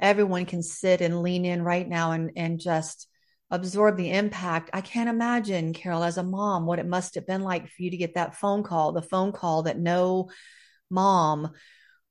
everyone 0.00 0.46
can 0.46 0.62
sit 0.62 1.00
and 1.00 1.22
lean 1.22 1.44
in 1.44 1.62
right 1.62 1.88
now 1.88 2.12
and, 2.12 2.32
and 2.36 2.60
just 2.60 3.08
absorb 3.50 3.96
the 3.96 4.10
impact. 4.10 4.70
I 4.72 4.80
can't 4.80 5.08
imagine, 5.08 5.72
Carol, 5.72 6.02
as 6.02 6.18
a 6.18 6.22
mom, 6.22 6.66
what 6.66 6.78
it 6.78 6.86
must 6.86 7.14
have 7.14 7.26
been 7.26 7.42
like 7.42 7.68
for 7.68 7.82
you 7.82 7.90
to 7.90 7.96
get 7.96 8.14
that 8.14 8.36
phone 8.36 8.62
call, 8.62 8.92
the 8.92 9.02
phone 9.02 9.32
call 9.32 9.62
that 9.62 9.78
no 9.78 10.28
mom 10.90 11.52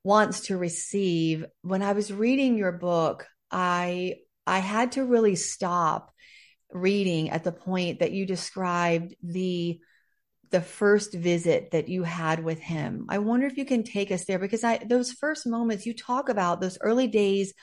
wants 0.03 0.47
to 0.47 0.57
receive. 0.57 1.45
When 1.61 1.83
I 1.83 1.93
was 1.93 2.11
reading 2.11 2.57
your 2.57 2.71
book, 2.71 3.27
I 3.51 4.15
I 4.45 4.59
had 4.59 4.93
to 4.93 5.05
really 5.05 5.35
stop 5.35 6.13
reading 6.71 7.29
at 7.29 7.43
the 7.43 7.51
point 7.51 7.99
that 7.99 8.11
you 8.11 8.25
described 8.25 9.15
the 9.23 9.79
the 10.49 10.61
first 10.61 11.13
visit 11.13 11.71
that 11.71 11.89
you 11.89 12.03
had 12.03 12.43
with 12.43 12.59
him. 12.59 13.05
I 13.09 13.17
wonder 13.17 13.45
if 13.47 13.57
you 13.57 13.65
can 13.65 13.83
take 13.83 14.11
us 14.11 14.25
there 14.25 14.39
because 14.39 14.63
I 14.63 14.77
those 14.77 15.11
first 15.11 15.45
moments 15.45 15.85
you 15.85 15.93
talk 15.93 16.29
about 16.29 16.61
those 16.61 16.77
early 16.81 17.07
days 17.07 17.53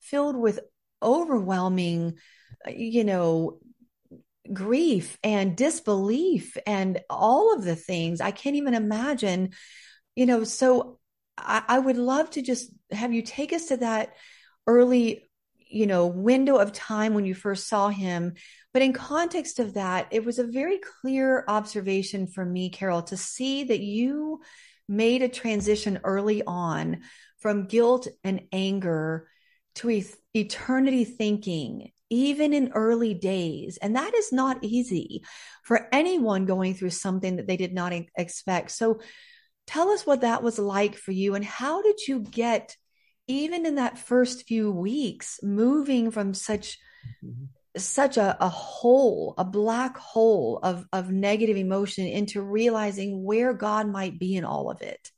filled 0.00 0.36
with 0.36 0.60
overwhelming 1.02 2.14
you 2.68 3.04
know 3.04 3.58
grief 4.52 5.18
and 5.22 5.56
disbelief 5.56 6.56
and 6.66 7.00
all 7.08 7.54
of 7.54 7.64
the 7.64 7.76
things 7.76 8.20
I 8.20 8.32
can't 8.32 8.56
even 8.56 8.74
imagine 8.74 9.50
you 10.14 10.26
know 10.26 10.44
so 10.44 10.98
I, 11.38 11.62
I 11.68 11.78
would 11.78 11.96
love 11.96 12.30
to 12.30 12.42
just 12.42 12.70
have 12.90 13.12
you 13.12 13.22
take 13.22 13.52
us 13.52 13.66
to 13.66 13.78
that 13.78 14.14
early 14.66 15.29
you 15.70 15.86
know 15.86 16.06
window 16.06 16.56
of 16.56 16.72
time 16.72 17.14
when 17.14 17.24
you 17.24 17.34
first 17.34 17.68
saw 17.68 17.88
him. 17.88 18.34
But 18.72 18.82
in 18.82 18.92
context 18.92 19.58
of 19.58 19.74
that 19.74 20.08
it 20.10 20.24
was 20.24 20.38
a 20.38 20.44
very 20.44 20.78
clear 21.00 21.44
observation 21.48 22.26
for 22.26 22.44
me 22.44 22.70
carol 22.70 23.02
to 23.04 23.16
see 23.16 23.64
that 23.64 23.80
you 23.80 24.40
made 24.88 25.22
a 25.22 25.28
transition 25.28 26.00
early 26.04 26.42
on 26.46 27.00
from 27.38 27.66
guilt 27.66 28.08
and 28.24 28.42
anger 28.52 29.28
to 29.76 29.90
e- 29.90 30.04
eternity 30.34 31.04
thinking 31.04 31.92
even 32.10 32.52
in 32.52 32.72
early 32.74 33.14
days. 33.14 33.78
And 33.80 33.94
that 33.94 34.14
is 34.14 34.32
not 34.32 34.58
easy 34.62 35.22
for 35.62 35.88
anyone 35.92 36.44
going 36.44 36.74
through 36.74 36.90
something 36.90 37.36
that 37.36 37.46
they 37.46 37.56
did 37.56 37.72
not 37.72 37.92
expect. 38.16 38.72
So 38.72 39.00
tell 39.66 39.90
us 39.90 40.04
what 40.04 40.22
that 40.22 40.42
was 40.42 40.58
like 40.58 40.96
for 40.96 41.12
you 41.12 41.36
and 41.36 41.44
how 41.44 41.82
did 41.82 42.00
you 42.08 42.20
get 42.20 42.76
even 43.30 43.64
in 43.64 43.76
that 43.76 43.98
first 43.98 44.46
few 44.46 44.70
weeks, 44.70 45.38
moving 45.42 46.10
from 46.10 46.34
such 46.34 46.78
mm-hmm. 47.24 47.44
such 47.76 48.16
a, 48.16 48.36
a 48.42 48.48
hole, 48.48 49.34
a 49.38 49.44
black 49.44 49.96
hole 49.96 50.58
of 50.62 50.84
of 50.92 51.10
negative 51.10 51.56
emotion 51.56 52.06
into 52.06 52.42
realizing 52.42 53.22
where 53.22 53.54
God 53.54 53.88
might 53.88 54.18
be 54.18 54.36
in 54.36 54.44
all 54.44 54.70
of 54.70 54.82
it. 54.82 55.10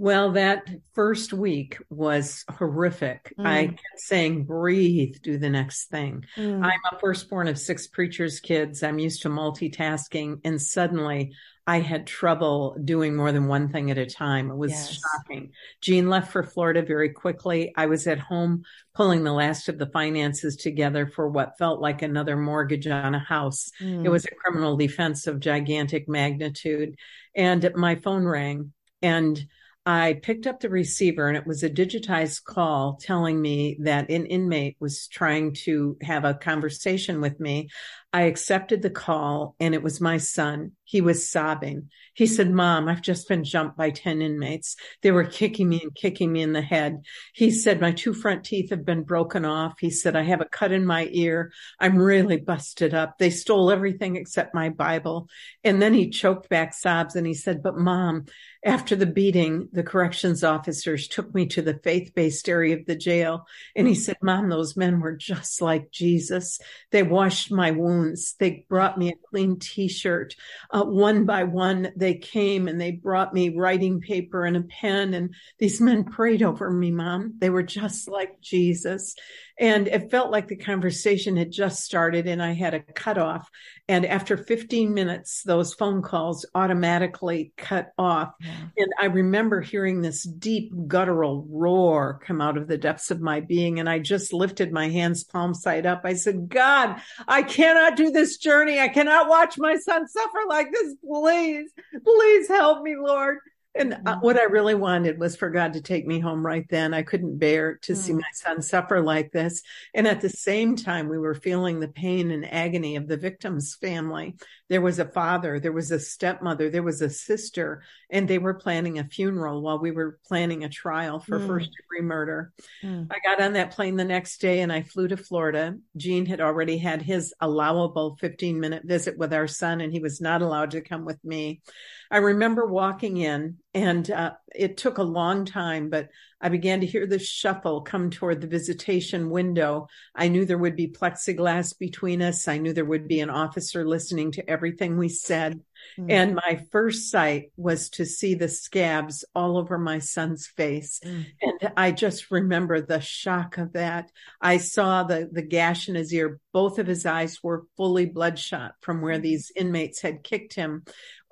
Well, 0.00 0.32
that 0.32 0.68
first 0.94 1.32
week 1.32 1.78
was 1.90 2.44
horrific. 2.48 3.34
Mm. 3.36 3.46
I 3.46 3.66
kept 3.66 3.80
saying, 3.96 4.44
breathe, 4.44 5.16
do 5.22 5.38
the 5.38 5.50
next 5.50 5.86
thing. 5.86 6.24
Mm. 6.36 6.64
I'm 6.64 6.80
a 6.92 6.98
firstborn 7.00 7.48
of 7.48 7.58
six 7.58 7.88
preacher's 7.88 8.38
kids. 8.38 8.84
I'm 8.84 9.00
used 9.00 9.22
to 9.22 9.28
multitasking. 9.28 10.42
And 10.44 10.62
suddenly 10.62 11.32
I 11.68 11.80
had 11.80 12.06
trouble 12.06 12.78
doing 12.82 13.14
more 13.14 13.30
than 13.30 13.46
one 13.46 13.68
thing 13.68 13.90
at 13.90 13.98
a 13.98 14.06
time. 14.06 14.50
It 14.50 14.56
was 14.56 14.70
yes. 14.70 14.98
shocking. 14.98 15.50
Gene 15.82 16.08
left 16.08 16.32
for 16.32 16.42
Florida 16.42 16.80
very 16.80 17.10
quickly. 17.10 17.74
I 17.76 17.84
was 17.84 18.06
at 18.06 18.18
home 18.18 18.62
pulling 18.94 19.22
the 19.22 19.34
last 19.34 19.68
of 19.68 19.76
the 19.76 19.90
finances 19.90 20.56
together 20.56 21.06
for 21.06 21.28
what 21.28 21.58
felt 21.58 21.82
like 21.82 22.00
another 22.00 22.38
mortgage 22.38 22.86
on 22.86 23.14
a 23.14 23.18
house. 23.18 23.70
Mm. 23.82 24.06
It 24.06 24.08
was 24.08 24.24
a 24.24 24.34
criminal 24.34 24.78
defense 24.78 25.26
of 25.26 25.40
gigantic 25.40 26.08
magnitude. 26.08 26.96
And 27.34 27.70
my 27.76 27.96
phone 27.96 28.24
rang 28.24 28.72
and 29.02 29.38
I 29.84 30.20
picked 30.22 30.46
up 30.46 30.60
the 30.60 30.68
receiver 30.68 31.28
and 31.28 31.36
it 31.36 31.46
was 31.46 31.62
a 31.62 31.70
digitized 31.70 32.44
call 32.44 32.98
telling 33.00 33.40
me 33.40 33.76
that 33.80 34.10
an 34.10 34.24
inmate 34.24 34.76
was 34.80 35.06
trying 35.08 35.54
to 35.64 35.98
have 36.02 36.24
a 36.24 36.34
conversation 36.34 37.20
with 37.20 37.38
me 37.40 37.68
I 38.10 38.22
accepted 38.22 38.80
the 38.80 38.90
call 38.90 39.54
and 39.60 39.74
it 39.74 39.82
was 39.82 40.00
my 40.00 40.16
son. 40.16 40.72
He 40.84 41.02
was 41.02 41.28
sobbing. 41.28 41.90
He 42.14 42.26
said, 42.26 42.50
Mom, 42.50 42.88
I've 42.88 43.02
just 43.02 43.28
been 43.28 43.44
jumped 43.44 43.76
by 43.76 43.90
10 43.90 44.22
inmates. 44.22 44.76
They 45.02 45.10
were 45.10 45.24
kicking 45.24 45.68
me 45.68 45.80
and 45.82 45.94
kicking 45.94 46.32
me 46.32 46.40
in 46.40 46.54
the 46.54 46.62
head. 46.62 47.02
He 47.34 47.50
said, 47.50 47.78
My 47.78 47.92
two 47.92 48.14
front 48.14 48.44
teeth 48.44 48.70
have 48.70 48.86
been 48.86 49.02
broken 49.02 49.44
off. 49.44 49.74
He 49.78 49.90
said, 49.90 50.16
I 50.16 50.22
have 50.22 50.40
a 50.40 50.46
cut 50.46 50.72
in 50.72 50.86
my 50.86 51.08
ear. 51.12 51.52
I'm 51.78 51.98
really 51.98 52.38
busted 52.38 52.94
up. 52.94 53.18
They 53.18 53.28
stole 53.28 53.70
everything 53.70 54.16
except 54.16 54.54
my 54.54 54.70
Bible. 54.70 55.28
And 55.62 55.82
then 55.82 55.92
he 55.92 56.08
choked 56.08 56.48
back 56.48 56.72
sobs 56.72 57.14
and 57.14 57.26
he 57.26 57.34
said, 57.34 57.62
But 57.62 57.76
mom, 57.76 58.24
after 58.64 58.96
the 58.96 59.06
beating, 59.06 59.68
the 59.72 59.82
corrections 59.82 60.42
officers 60.42 61.06
took 61.06 61.34
me 61.34 61.46
to 61.48 61.60
the 61.60 61.78
faith 61.84 62.12
based 62.14 62.48
area 62.48 62.78
of 62.78 62.86
the 62.86 62.96
jail. 62.96 63.44
And 63.76 63.86
he 63.86 63.94
said, 63.94 64.16
Mom, 64.22 64.48
those 64.48 64.74
men 64.74 65.00
were 65.00 65.16
just 65.16 65.60
like 65.60 65.90
Jesus. 65.90 66.58
They 66.90 67.02
washed 67.02 67.52
my 67.52 67.72
wounds. 67.72 67.97
They 68.38 68.64
brought 68.68 68.98
me 68.98 69.10
a 69.10 69.28
clean 69.30 69.58
t 69.58 69.88
shirt. 69.88 70.34
Uh, 70.70 70.84
one 70.84 71.24
by 71.24 71.44
one, 71.44 71.92
they 71.96 72.14
came 72.14 72.68
and 72.68 72.80
they 72.80 72.92
brought 72.92 73.34
me 73.34 73.56
writing 73.56 74.00
paper 74.00 74.44
and 74.44 74.56
a 74.56 74.62
pen. 74.62 75.14
And 75.14 75.34
these 75.58 75.80
men 75.80 76.04
prayed 76.04 76.42
over 76.42 76.70
me, 76.70 76.90
Mom. 76.90 77.34
They 77.38 77.50
were 77.50 77.62
just 77.62 78.08
like 78.08 78.40
Jesus. 78.40 79.14
And 79.58 79.88
it 79.88 80.10
felt 80.10 80.30
like 80.30 80.48
the 80.48 80.56
conversation 80.56 81.36
had 81.36 81.50
just 81.50 81.84
started 81.84 82.28
and 82.28 82.42
I 82.42 82.52
had 82.52 82.74
a 82.74 82.80
cutoff. 82.80 83.50
And 83.88 84.04
after 84.04 84.36
15 84.36 84.92
minutes, 84.92 85.42
those 85.44 85.72
phone 85.72 86.02
calls 86.02 86.44
automatically 86.54 87.52
cut 87.56 87.92
off. 87.96 88.34
Yeah. 88.38 88.50
And 88.76 88.92
I 89.00 89.06
remember 89.06 89.62
hearing 89.62 90.02
this 90.02 90.24
deep 90.24 90.72
guttural 90.86 91.46
roar 91.48 92.20
come 92.22 92.42
out 92.42 92.58
of 92.58 92.68
the 92.68 92.76
depths 92.76 93.10
of 93.10 93.22
my 93.22 93.40
being. 93.40 93.80
And 93.80 93.88
I 93.88 93.98
just 93.98 94.34
lifted 94.34 94.72
my 94.72 94.90
hands 94.90 95.24
palm 95.24 95.54
side 95.54 95.86
up. 95.86 96.02
I 96.04 96.14
said, 96.14 96.50
God, 96.50 97.00
I 97.26 97.42
cannot 97.42 97.96
do 97.96 98.10
this 98.10 98.36
journey. 98.36 98.78
I 98.78 98.88
cannot 98.88 99.28
watch 99.28 99.56
my 99.56 99.76
son 99.76 100.06
suffer 100.06 100.40
like 100.46 100.70
this. 100.70 100.94
Please, 101.02 101.72
please 102.04 102.48
help 102.48 102.82
me, 102.82 102.94
Lord. 102.96 103.38
And 103.78 103.94
uh, 103.94 103.96
mm-hmm. 103.98 104.20
what 104.20 104.38
I 104.38 104.44
really 104.44 104.74
wanted 104.74 105.18
was 105.18 105.36
for 105.36 105.50
God 105.50 105.72
to 105.74 105.80
take 105.80 106.06
me 106.06 106.18
home 106.18 106.44
right 106.44 106.66
then. 106.68 106.92
I 106.92 107.02
couldn't 107.02 107.38
bear 107.38 107.76
to 107.82 107.92
mm-hmm. 107.92 108.00
see 108.00 108.12
mm. 108.12 108.16
my 108.16 108.30
son 108.34 108.60
suffer 108.60 109.00
like 109.00 109.30
this. 109.30 109.62
And 109.94 110.06
at 110.06 110.20
the 110.20 110.28
same 110.28 110.76
time, 110.76 111.08
we 111.08 111.18
were 111.18 111.34
feeling 111.34 111.80
the 111.80 111.88
pain 111.88 112.30
and 112.30 112.50
agony 112.50 112.96
of 112.96 113.06
the 113.06 113.16
victim's 113.16 113.74
family. 113.76 114.36
There 114.68 114.80
was 114.80 114.98
a 114.98 115.04
father, 115.04 115.58
there 115.58 115.72
was 115.72 115.90
a 115.90 115.98
stepmother, 115.98 116.68
there 116.68 116.82
was 116.82 117.00
a 117.00 117.08
sister, 117.08 117.82
and 118.10 118.28
they 118.28 118.38
were 118.38 118.54
planning 118.54 118.98
a 118.98 119.04
funeral 119.04 119.62
while 119.62 119.78
we 119.78 119.90
were 119.90 120.18
planning 120.26 120.64
a 120.64 120.68
trial 120.68 121.20
for 121.20 121.38
mm-hmm. 121.38 121.46
first 121.46 121.70
degree 121.70 122.06
murder. 122.06 122.52
Mm. 122.82 123.10
I 123.10 123.16
got 123.24 123.40
on 123.42 123.54
that 123.54 123.70
plane 123.70 123.96
the 123.96 124.04
next 124.04 124.40
day 124.40 124.60
and 124.60 124.72
I 124.72 124.82
flew 124.82 125.08
to 125.08 125.16
Florida. 125.16 125.76
Gene 125.96 126.26
had 126.26 126.40
already 126.40 126.78
had 126.78 127.00
his 127.00 127.34
allowable 127.40 128.16
15 128.20 128.60
minute 128.60 128.82
visit 128.84 129.16
with 129.16 129.32
our 129.32 129.46
son, 129.46 129.80
and 129.80 129.92
he 129.92 130.00
was 130.00 130.20
not 130.20 130.42
allowed 130.42 130.72
to 130.72 130.80
come 130.80 131.04
with 131.04 131.22
me. 131.24 131.62
I 132.10 132.18
remember 132.18 132.66
walking 132.66 133.16
in 133.16 133.58
and 133.74 134.10
uh, 134.10 134.32
it 134.54 134.76
took 134.76 134.98
a 134.98 135.02
long 135.02 135.44
time, 135.44 135.90
but 135.90 136.08
I 136.40 136.48
began 136.48 136.80
to 136.80 136.86
hear 136.86 137.06
the 137.06 137.18
shuffle 137.18 137.80
come 137.82 138.10
toward 138.10 138.40
the 138.40 138.46
visitation 138.46 139.30
window. 139.30 139.88
I 140.14 140.28
knew 140.28 140.44
there 140.44 140.58
would 140.58 140.76
be 140.76 140.88
plexiglass 140.88 141.76
between 141.78 142.22
us. 142.22 142.46
I 142.46 142.58
knew 142.58 142.72
there 142.72 142.84
would 142.84 143.08
be 143.08 143.20
an 143.20 143.30
officer 143.30 143.86
listening 143.86 144.32
to 144.32 144.48
everything 144.48 144.96
we 144.96 145.08
said. 145.08 145.60
Mm. 145.98 146.06
And 146.10 146.34
my 146.34 146.64
first 146.70 147.10
sight 147.10 147.50
was 147.56 147.90
to 147.90 148.04
see 148.04 148.34
the 148.34 148.48
scabs 148.48 149.24
all 149.34 149.56
over 149.56 149.78
my 149.78 149.98
son's 149.98 150.46
face. 150.46 151.00
Mm. 151.04 151.26
And 151.42 151.72
I 151.76 151.90
just 151.90 152.30
remember 152.30 152.80
the 152.80 153.00
shock 153.00 153.58
of 153.58 153.72
that. 153.72 154.10
I 154.40 154.58
saw 154.58 155.02
the, 155.02 155.28
the 155.30 155.42
gash 155.42 155.88
in 155.88 155.96
his 155.96 156.12
ear. 156.12 156.40
Both 156.52 156.78
of 156.78 156.86
his 156.86 157.04
eyes 157.04 157.42
were 157.42 157.66
fully 157.76 158.06
bloodshot 158.06 158.74
from 158.80 159.00
where 159.00 159.18
mm. 159.18 159.22
these 159.22 159.50
inmates 159.56 160.00
had 160.00 160.22
kicked 160.22 160.54
him 160.54 160.84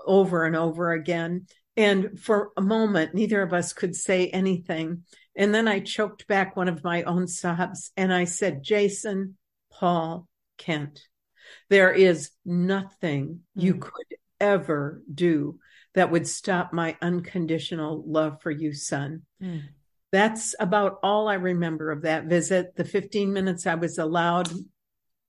over 0.04 0.44
and 0.44 0.56
over 0.56 0.92
again. 0.92 1.46
And 1.76 2.18
for 2.18 2.50
a 2.56 2.62
moment, 2.62 3.14
neither 3.14 3.42
of 3.42 3.52
us 3.52 3.72
could 3.72 3.94
say 3.94 4.28
anything. 4.28 5.02
And 5.36 5.54
then 5.54 5.68
I 5.68 5.80
choked 5.80 6.26
back 6.26 6.56
one 6.56 6.68
of 6.68 6.82
my 6.82 7.02
own 7.02 7.28
sobs 7.28 7.92
and 7.96 8.12
I 8.12 8.24
said, 8.24 8.62
Jason, 8.62 9.36
Paul, 9.70 10.26
Kent, 10.56 11.02
there 11.68 11.92
is 11.92 12.30
nothing 12.44 13.40
mm. 13.56 13.62
you 13.62 13.74
could 13.74 14.16
ever 14.40 15.02
do 15.12 15.58
that 15.94 16.10
would 16.10 16.26
stop 16.26 16.72
my 16.72 16.96
unconditional 17.00 18.02
love 18.06 18.40
for 18.42 18.50
you, 18.50 18.72
son. 18.72 19.22
Mm. 19.42 19.62
that's 20.12 20.54
about 20.58 20.98
all 21.02 21.28
I 21.28 21.34
remember 21.34 21.90
of 21.90 22.02
that 22.02 22.24
visit. 22.24 22.76
The 22.76 22.84
15 22.84 23.32
minutes 23.32 23.66
I 23.66 23.74
was 23.74 23.98
allowed 23.98 24.50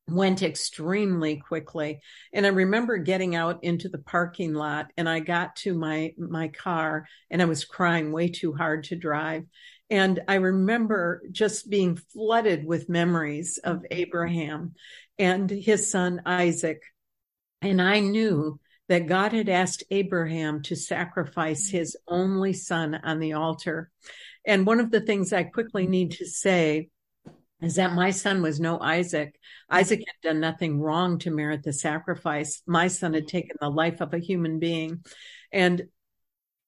went 0.08 0.42
extremely 0.42 1.38
quickly. 1.38 2.00
And 2.34 2.46
i 2.46 2.50
remember 2.50 2.98
getting 2.98 3.36
out 3.36 3.64
into 3.64 3.90
the 3.90 3.98
parking 3.98 4.54
lot 4.54 4.92
and 4.98 5.08
i 5.08 5.20
got 5.20 5.56
to 5.58 5.74
my 5.74 6.14
my 6.18 6.48
car 6.48 7.08
and 7.30 7.42
i 7.42 7.46
was 7.46 7.66
crying 7.66 8.12
way 8.12 8.30
too 8.30 8.54
hard 8.54 8.86
to 8.86 8.96
drive. 8.96 9.44
And 9.90 10.22
i 10.28 10.36
remember 10.36 11.22
just 11.32 11.70
being 11.70 11.98
flooded 11.98 12.66
with 12.66 12.90
memories 12.90 13.60
of 13.64 13.86
abraham 13.92 14.76
and 15.20 15.50
his 15.50 15.92
son 15.92 16.22
isaac. 16.26 16.82
And 17.62 17.82
i 17.82 18.00
knew 18.00 18.60
that 18.88 19.08
god 19.08 19.34
had 19.34 19.50
asked 19.50 19.84
abraham 19.92 20.62
to 20.64 20.76
sacrifice 20.78 21.68
his 21.68 21.98
only 22.08 22.54
son 22.54 22.96
on 22.96 23.20
the 23.20 23.34
altar. 23.34 23.92
And 24.46 24.66
one 24.66 24.80
of 24.80 24.90
the 24.90 25.02
things 25.02 25.34
i 25.34 25.44
quickly 25.44 25.86
need 25.86 26.12
to 26.12 26.26
say 26.26 26.88
is 27.62 27.76
that 27.76 27.94
my 27.94 28.12
son 28.12 28.42
was 28.42 28.60
no 28.60 28.80
Isaac. 28.80 29.36
Isaac 29.70 30.00
had 30.00 30.30
done 30.30 30.40
nothing 30.40 30.80
wrong 30.80 31.18
to 31.20 31.32
merit 31.32 31.64
the 31.64 31.74
sacrifice. 31.74 32.62
My 32.68 32.88
son 32.88 33.14
had 33.14 33.28
taken 33.28 33.58
the 33.60 33.70
life 33.70 34.00
of 34.02 34.14
a 34.14 34.20
human 34.20 34.60
being. 34.60 35.04
And 35.52 35.84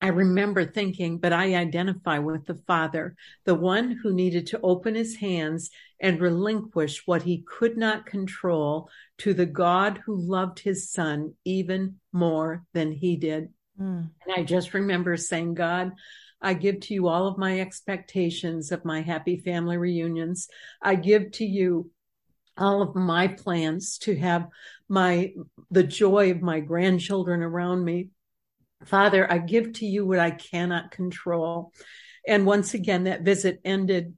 I 0.01 0.07
remember 0.07 0.65
thinking, 0.65 1.17
but 1.17 1.33
I 1.33 1.55
identify 1.55 2.19
with 2.19 2.45
the 2.45 2.55
father, 2.55 3.15
the 3.45 3.55
one 3.55 3.99
who 4.01 4.13
needed 4.13 4.47
to 4.47 4.61
open 4.61 4.95
his 4.95 5.17
hands 5.17 5.69
and 5.99 6.21
relinquish 6.21 7.03
what 7.05 7.23
he 7.23 7.43
could 7.45 7.77
not 7.77 8.05
control 8.05 8.89
to 9.19 9.33
the 9.33 9.45
God 9.45 10.01
who 10.05 10.15
loved 10.15 10.59
his 10.59 10.89
son 10.89 11.33
even 11.43 11.99
more 12.13 12.63
than 12.73 12.93
he 12.93 13.17
did. 13.17 13.49
Mm. 13.79 14.09
And 14.25 14.35
I 14.35 14.43
just 14.43 14.73
remember 14.73 15.17
saying, 15.17 15.55
God, 15.55 15.91
I 16.41 16.53
give 16.53 16.79
to 16.81 16.93
you 16.93 17.07
all 17.07 17.27
of 17.27 17.37
my 17.37 17.59
expectations 17.59 18.71
of 18.71 18.85
my 18.85 19.01
happy 19.01 19.37
family 19.37 19.77
reunions. 19.77 20.47
I 20.81 20.95
give 20.95 21.31
to 21.33 21.45
you 21.45 21.91
all 22.57 22.81
of 22.81 22.95
my 22.95 23.27
plans 23.27 23.97
to 23.99 24.15
have 24.17 24.47
my 24.87 25.33
the 25.71 25.83
joy 25.83 26.31
of 26.31 26.41
my 26.41 26.59
grandchildren 26.59 27.41
around 27.41 27.83
me. 27.83 28.09
Father, 28.85 29.29
I 29.31 29.37
give 29.39 29.73
to 29.73 29.85
you 29.85 30.05
what 30.05 30.19
I 30.19 30.31
cannot 30.31 30.91
control. 30.91 31.73
And 32.27 32.45
once 32.45 32.73
again, 32.73 33.05
that 33.05 33.23
visit 33.23 33.59
ended 33.63 34.13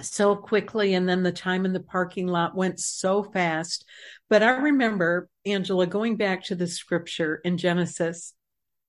so 0.00 0.36
quickly 0.36 0.94
and 0.94 1.08
then 1.08 1.22
the 1.22 1.32
time 1.32 1.64
in 1.64 1.72
the 1.72 1.80
parking 1.80 2.26
lot 2.26 2.54
went 2.54 2.78
so 2.78 3.22
fast 3.22 3.84
but 4.28 4.42
i 4.42 4.50
remember 4.50 5.28
angela 5.44 5.86
going 5.86 6.16
back 6.16 6.44
to 6.44 6.54
the 6.54 6.66
scripture 6.66 7.40
in 7.44 7.58
genesis 7.58 8.34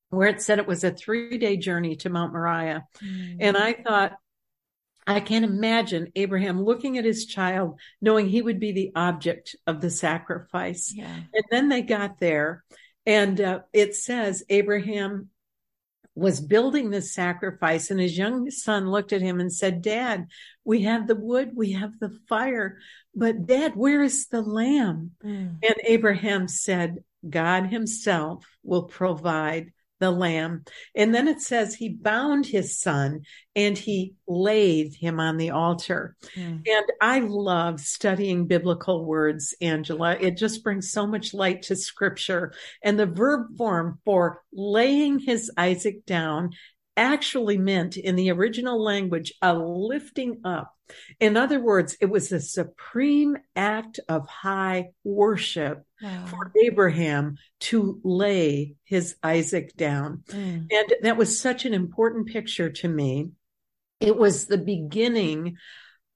where 0.10 0.28
it 0.28 0.42
said 0.42 0.60
it 0.60 0.68
was 0.68 0.84
a 0.84 0.92
three 0.92 1.38
day 1.38 1.58
journey 1.58 1.96
to 1.98 2.10
Mount 2.10 2.34
Moriah. 2.34 2.86
Mm. 3.04 3.38
And 3.40 3.58
I 3.58 3.74
thought, 3.74 4.14
I 5.06 5.20
can't 5.22 5.46
imagine 5.46 6.12
Abraham 6.16 6.64
looking 6.64 6.98
at 6.98 7.06
his 7.06 7.26
child, 7.26 7.80
knowing 8.00 8.30
he 8.30 8.42
would 8.42 8.60
be 8.60 8.72
the 8.72 8.92
object 8.96 9.56
of 9.66 9.82
the 9.82 9.90
sacrifice. 9.90 10.94
Yeah. 10.96 11.16
And 11.34 11.44
then 11.50 11.70
they 11.70 11.82
got 11.82 12.20
there, 12.20 12.64
and 13.08 13.42
uh, 13.42 13.60
it 13.74 13.96
says 13.96 14.44
Abraham 14.50 15.30
was 16.14 16.42
building 16.42 16.90
this 16.90 17.14
sacrifice, 17.14 17.90
and 17.90 18.00
his 18.00 18.18
young 18.18 18.52
son 18.52 18.92
looked 18.92 19.14
at 19.14 19.22
him 19.22 19.40
and 19.40 19.52
said, 19.52 19.82
Dad, 19.82 20.28
we 20.64 20.84
have 20.84 21.08
the 21.08 21.16
wood, 21.16 21.52
we 21.56 21.72
have 21.72 21.98
the 22.00 22.16
fire, 22.28 22.78
but 23.16 23.48
Dad, 23.48 23.76
where 23.76 24.04
is 24.04 24.28
the 24.28 24.42
lamb? 24.42 25.12
Mm. 25.24 25.58
And 25.64 25.76
Abraham 25.86 26.48
said, 26.48 27.04
God 27.28 27.68
himself 27.68 28.46
will 28.64 28.84
provide 28.84 29.72
the 30.00 30.12
lamb. 30.12 30.64
And 30.96 31.14
then 31.14 31.28
it 31.28 31.42
says 31.42 31.76
he 31.76 31.90
bound 31.90 32.46
his 32.46 32.80
son 32.80 33.22
and 33.56 33.78
he 33.78 34.14
laid 34.28 34.94
him 34.94 35.20
on 35.20 35.38
the 35.38 35.52
altar. 35.52 36.16
Mm. 36.36 36.68
And 36.68 36.86
I 37.02 37.20
love 37.20 37.80
studying 37.80 38.48
biblical 38.48 39.06
words, 39.06 39.54
Angela. 39.62 40.18
It 40.20 40.38
just 40.38 40.64
brings 40.64 40.92
so 40.92 41.06
much 41.06 41.34
light 41.34 41.64
to 41.64 41.76
scripture. 41.76 42.54
And 42.84 43.00
the 43.00 43.06
verb 43.06 43.58
form 43.58 44.00
for 44.06 44.42
laying 44.54 45.20
his 45.20 45.52
Isaac 45.58 46.06
down 46.06 46.52
actually 47.00 47.58
meant 47.58 47.96
in 47.96 48.16
the 48.16 48.30
original 48.30 48.84
language 48.84 49.34
a 49.42 49.54
lifting 49.54 50.42
up. 50.44 50.76
In 51.20 51.38
other 51.38 51.60
words, 51.60 51.96
it 52.02 52.08
was 52.08 52.32
a 52.32 52.42
supreme 52.42 53.38
act 53.56 54.00
of 54.10 54.28
high 54.28 54.90
worship 55.04 55.86
wow. 56.02 56.26
for 56.26 56.52
Abraham 56.62 57.38
to 57.62 58.02
lay 58.04 58.76
his 58.84 59.16
Isaac 59.24 59.76
down. 59.78 60.24
Mm. 60.30 60.68
And 60.72 60.94
that 61.04 61.18
was 61.18 61.40
such 61.40 61.66
an 61.66 61.74
important 61.74 62.28
picture 62.28 62.70
to 62.70 62.88
me. 62.88 63.30
It 64.00 64.18
was 64.18 64.46
the 64.46 64.58
beginning 64.58 65.58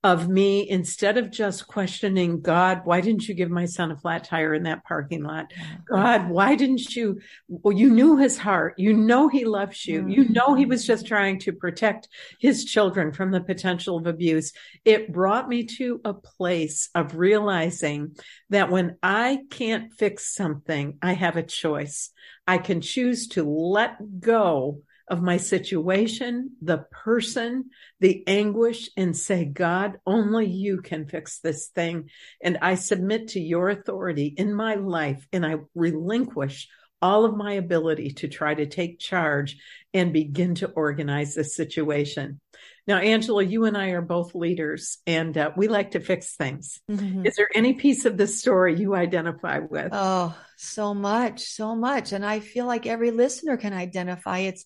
of 0.04 0.28
me 0.28 0.70
instead 0.70 1.18
of 1.18 1.32
just 1.32 1.66
questioning 1.66 2.42
God, 2.42 2.82
why 2.84 3.00
didn't 3.00 3.28
you 3.28 3.34
give 3.34 3.50
my 3.50 3.66
son 3.66 3.90
a 3.90 3.96
flat 3.96 4.26
tire 4.26 4.54
in 4.54 4.64
that 4.64 4.84
parking 4.84 5.24
lot? 5.24 5.54
God, 5.90 6.30
why 6.30 6.56
didn't 6.56 6.94
you? 6.94 7.22
Well, 7.48 7.76
you 7.76 7.90
knew 7.90 8.18
his 8.18 8.38
heart. 8.38 8.74
You 8.78 8.94
know 8.94 9.30
he 9.30 9.46
loves 9.46 9.86
you. 9.86 10.08
You 10.08 10.24
mm-hmm. 10.24 10.34
know 10.34 10.54
he 10.56 10.66
was 10.66 10.86
just 10.86 11.08
trying 11.08 11.40
to 11.40 11.54
protect 11.54 12.10
his 12.38 12.66
children 12.66 13.14
from 13.14 13.32
the 13.32 13.42
potential 13.42 13.98
of 13.98 14.06
abuse. 14.06 14.52
It 14.84 15.14
brought 15.14 15.48
me 15.48 15.64
to 15.78 16.02
a 16.04 16.14
place 16.14 16.90
of 16.94 17.16
realizing 17.16 18.18
that 18.50 18.70
when 18.70 18.98
I 19.02 19.40
can't 19.50 19.94
fix 19.94 20.36
something, 20.36 20.98
I 21.02 21.14
have 21.14 21.38
a 21.38 21.44
choice. 21.44 22.10
I 22.46 22.58
can 22.58 22.82
choose 22.82 23.30
to 23.30 23.44
let 23.44 24.20
go 24.20 24.82
of 25.14 25.22
my 25.22 25.38
situation, 25.38 26.54
the 26.60 26.80
person, 26.90 27.70
the 28.00 28.24
anguish, 28.26 28.90
and 28.98 29.16
say, 29.16 29.46
God, 29.46 30.00
only 30.08 30.48
you 30.48 30.82
can 30.82 31.06
fix 31.06 31.38
this 31.38 31.68
thing. 31.68 32.10
And 32.42 32.58
I 32.64 32.74
submit 32.76 33.30
to 33.30 33.40
your 33.40 33.70
authority 33.70 34.26
in 34.26 34.56
my 34.56 34.74
life 34.74 35.28
and 35.32 35.46
I 35.46 35.58
relinquish 35.76 36.68
all 37.00 37.26
of 37.26 37.38
my 37.38 37.54
ability 37.54 38.14
to 38.14 38.28
try 38.28 38.56
to 38.56 38.66
take 38.66 38.98
charge 38.98 39.58
and 39.94 40.14
begin 40.14 40.56
to 40.56 40.70
organize 40.70 41.36
this 41.36 41.56
situation. 41.56 42.40
Now, 42.88 42.98
Angela, 42.98 43.44
you 43.44 43.66
and 43.66 43.78
I 43.78 43.90
are 43.90 44.02
both 44.02 44.34
leaders 44.34 44.98
and 45.06 45.38
uh, 45.38 45.52
we 45.56 45.68
like 45.68 45.92
to 45.92 46.00
fix 46.00 46.36
things. 46.36 46.82
Mm-hmm. 46.90 47.28
Is 47.28 47.36
there 47.36 47.50
any 47.54 47.74
piece 47.74 48.06
of 48.06 48.18
this 48.18 48.40
story 48.40 48.80
you 48.80 48.96
identify 48.96 49.60
with? 49.60 49.90
Oh, 49.92 50.36
so 50.58 50.96
much, 50.96 51.42
so 51.42 51.76
much. 51.76 52.14
And 52.14 52.26
I 52.26 52.40
feel 52.40 52.66
like 52.66 52.88
every 52.88 53.12
listener 53.12 53.58
can 53.58 53.74
identify. 53.74 54.40
It's 54.40 54.66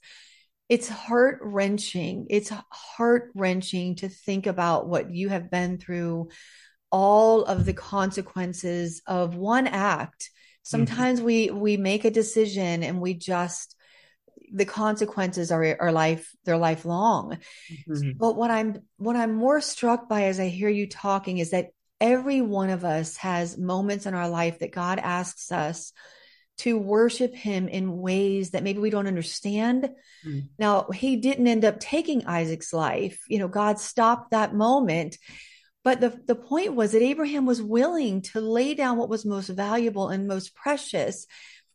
it's 0.69 0.89
heart 0.89 1.39
wrenching. 1.41 2.27
It's 2.29 2.51
heart 2.69 3.31
wrenching 3.35 3.95
to 3.95 4.09
think 4.09 4.47
about 4.47 4.87
what 4.87 5.11
you 5.11 5.29
have 5.29 5.49
been 5.49 5.77
through, 5.77 6.29
all 6.91 7.45
of 7.45 7.65
the 7.65 7.73
consequences 7.73 9.01
of 9.07 9.35
one 9.35 9.67
act. 9.67 10.23
Mm-hmm. 10.23 10.63
Sometimes 10.63 11.19
mm-hmm. 11.19 11.25
we 11.25 11.51
we 11.51 11.77
make 11.77 12.05
a 12.05 12.11
decision 12.11 12.83
and 12.83 12.99
we 12.99 13.13
just 13.13 13.75
the 14.53 14.65
consequences 14.65 15.51
are 15.51 15.77
are 15.79 15.91
life 15.91 16.31
they're 16.43 16.57
lifelong. 16.57 17.37
Mm-hmm. 17.89 18.11
But 18.17 18.35
what 18.35 18.51
I'm 18.51 18.81
what 18.97 19.15
I'm 19.15 19.35
more 19.35 19.61
struck 19.61 20.09
by 20.09 20.23
as 20.25 20.39
I 20.39 20.47
hear 20.47 20.69
you 20.69 20.87
talking 20.87 21.37
is 21.37 21.51
that 21.51 21.69
every 21.99 22.41
one 22.41 22.69
of 22.69 22.83
us 22.83 23.17
has 23.17 23.57
moments 23.57 24.05
in 24.05 24.13
our 24.13 24.29
life 24.29 24.59
that 24.59 24.71
God 24.71 24.99
asks 24.99 25.51
us 25.51 25.93
to 26.57 26.77
worship 26.77 27.35
him 27.35 27.67
in 27.67 27.97
ways 27.99 28.51
that 28.51 28.63
maybe 28.63 28.79
we 28.79 28.89
don't 28.89 29.07
understand. 29.07 29.89
Mm. 30.25 30.49
Now, 30.57 30.89
he 30.93 31.17
didn't 31.17 31.47
end 31.47 31.63
up 31.63 31.79
taking 31.79 32.25
Isaac's 32.25 32.73
life. 32.73 33.19
You 33.27 33.39
know, 33.39 33.47
God 33.47 33.79
stopped 33.79 34.31
that 34.31 34.55
moment. 34.55 35.17
But 35.83 36.01
the, 36.01 36.19
the 36.25 36.35
point 36.35 36.73
was 36.73 36.91
that 36.91 37.01
Abraham 37.01 37.45
was 37.45 37.61
willing 37.61 38.23
to 38.23 38.41
lay 38.41 38.73
down 38.73 38.97
what 38.97 39.09
was 39.09 39.25
most 39.25 39.47
valuable 39.47 40.09
and 40.09 40.27
most 40.27 40.55
precious. 40.55 41.27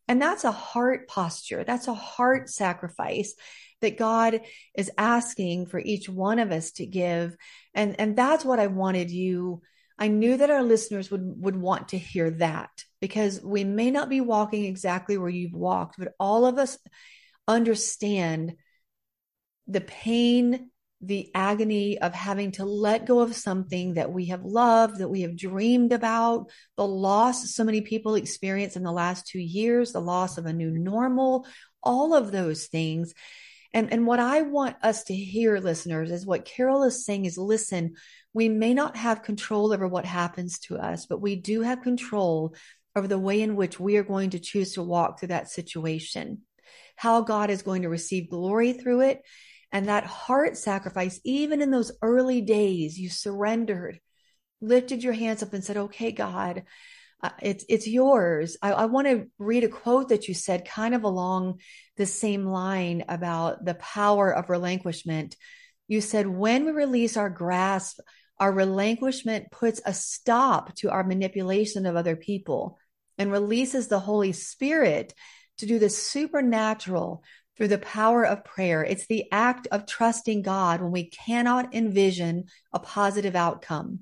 And 0.09 0.21
that's 0.21 0.45
a 0.45 0.53
heart 0.53 1.09
posture. 1.09 1.65
That's 1.65 1.89
a 1.89 1.95
heart 1.95 2.51
sacrifice 2.51 3.35
that 3.81 3.97
God 3.97 4.41
is 4.77 4.91
asking 4.99 5.67
for 5.67 5.79
each 5.79 6.09
one 6.09 6.39
of 6.39 6.51
us 6.51 6.73
to 6.73 6.87
give. 6.87 7.37
And, 7.75 7.99
and 7.99 8.17
that's 8.17 8.45
what 8.45 8.61
I 8.61 8.67
wanted 8.67 9.11
you. 9.11 9.63
I 10.03 10.09
knew 10.09 10.37
that 10.37 10.51
our 10.51 10.65
listeners 10.65 11.13
would, 11.13 11.23
would 11.45 11.55
want 11.55 11.91
to 11.91 11.97
hear 11.97 12.29
that 12.33 12.71
because 13.01 13.41
we 13.41 13.63
may 13.63 13.93
not 13.93 14.09
be 14.09 14.21
walking 14.21 14.65
exactly 14.65 15.17
where 15.17 15.31
you've 15.31 15.55
walked, 15.55 15.95
but 15.97 16.15
all 16.19 16.45
of 16.45 16.59
us 16.59 16.77
understand 17.47 18.57
the 19.69 19.81
pain, 19.81 20.71
the 21.01 21.31
agony 21.37 22.01
of 22.01 22.15
having 22.15 22.51
to 22.53 22.65
let 22.65 23.07
go 23.07 23.21
of 23.21 23.37
something 23.37 23.95
that 23.95 24.11
we 24.11 24.27
have 24.27 24.43
loved, 24.43 24.99
that 24.99 25.09
we 25.09 25.21
have 25.21 25.37
dreamed 25.37 25.93
about, 25.93 26.51
the 26.77 26.85
loss 26.85 27.55
so 27.55 27.63
many 27.63 27.81
people 27.81 28.17
experience 28.17 28.75
in 28.75 28.83
the 28.83 28.91
last 28.91 29.29
two 29.29 29.39
years, 29.39 29.93
the 29.93 30.01
loss 30.01 30.37
of 30.37 30.47
a 30.47 30.53
new 30.53 30.73
normal, 30.73 31.47
all 31.81 32.13
of 32.13 32.33
those 32.33 32.67
things. 32.67 33.15
And, 33.73 33.93
and 33.93 34.05
what 34.05 34.19
I 34.19 34.43
want 34.43 34.77
us 34.83 35.05
to 35.05 35.15
hear, 35.15 35.59
listeners, 35.59 36.11
is 36.11 36.27
what 36.27 36.45
Carol 36.45 36.83
is 36.83 37.07
saying 37.07 37.25
is 37.25 37.39
listen, 37.39 37.95
we 38.35 38.49
may 38.49 38.75
not 38.75 38.97
have 38.97 39.23
control 39.23 39.73
over 39.73 39.87
what 39.87 40.05
happens 40.07 40.59
to 40.61 40.79
us, 40.79 41.07
but 41.07 41.21
we 41.21 41.37
do 41.37 41.61
have 41.63 41.83
control 41.83 42.55
of 42.95 43.09
the 43.09 43.19
way 43.19 43.43
in 43.43 43.57
which 43.57 43.81
we 43.81 43.97
are 43.97 44.03
going 44.05 44.31
to 44.31 44.39
choose 44.39 44.75
to 44.75 44.83
walk 44.83 45.19
through 45.19 45.29
that 45.29 45.51
situation, 45.51 46.43
how 46.97 47.21
God 47.23 47.51
is 47.51 47.63
going 47.63 47.83
to 47.83 47.89
receive 47.89 48.31
glory 48.31 48.73
through 48.73 49.03
it, 49.03 49.23
And 49.73 49.89
that 49.89 50.05
heart 50.05 50.59
sacrifice, 50.59 51.19
even 51.25 51.63
in 51.63 51.71
those 51.71 51.93
early 52.03 52.43
days, 52.43 52.99
you 52.99 53.09
surrendered, 53.09 53.99
lifted 54.61 55.03
your 55.03 55.15
hands 55.15 55.43
up 55.43 55.55
and 55.55 55.65
said, 55.65 55.79
okay, 55.79 56.13
God, 56.13 56.65
uh, 57.23 57.31
it's 57.41 57.65
it's 57.69 57.87
yours. 57.87 58.59
I, 58.61 58.73
I 58.73 58.87
want 58.87 59.07
to 59.07 59.29
read 59.39 59.65
a 59.65 59.69
quote 59.69 60.11
that 60.11 60.29
you 60.29 60.35
said, 60.35 60.67
kind 60.67 60.95
of 60.95 61.05
along 61.05 61.61
the 61.97 62.05
same 62.05 62.45
line 62.45 63.05
about 63.09 63.65
the 63.65 63.75
power 63.75 64.31
of 64.31 64.51
relinquishment. 64.51 65.37
You 65.89 66.01
said, 66.03 66.27
when 66.27 66.67
we 66.67 66.73
release 66.73 67.17
our 67.17 67.31
grasp, 67.31 67.99
our 68.43 68.51
relinquishment 68.51 69.53
puts 69.53 69.81
a 69.87 69.95
stop 69.95 70.75
to 70.75 70.91
our 70.91 71.05
manipulation 71.05 71.87
of 71.87 71.95
other 71.95 72.17
people 72.17 72.77
and 73.17 73.31
releases 73.31 73.87
the 73.87 74.01
Holy 74.01 74.33
Spirit 74.33 75.15
to 75.59 75.67
do 75.67 75.79
the 75.79 75.89
supernatural 75.89 77.23
through 77.57 77.69
the 77.69 77.79
power 77.79 78.27
of 78.27 78.45
prayer. 78.45 78.83
It's 78.83 79.07
the 79.07 79.27
act 79.31 79.69
of 79.71 79.87
trusting 79.87 80.43
God 80.43 80.83
when 80.83 80.91
we 80.91 81.09
cannot 81.09 81.73
envision 81.73 82.47
a 82.73 82.81
positive 82.81 83.37
outcome. 83.37 84.01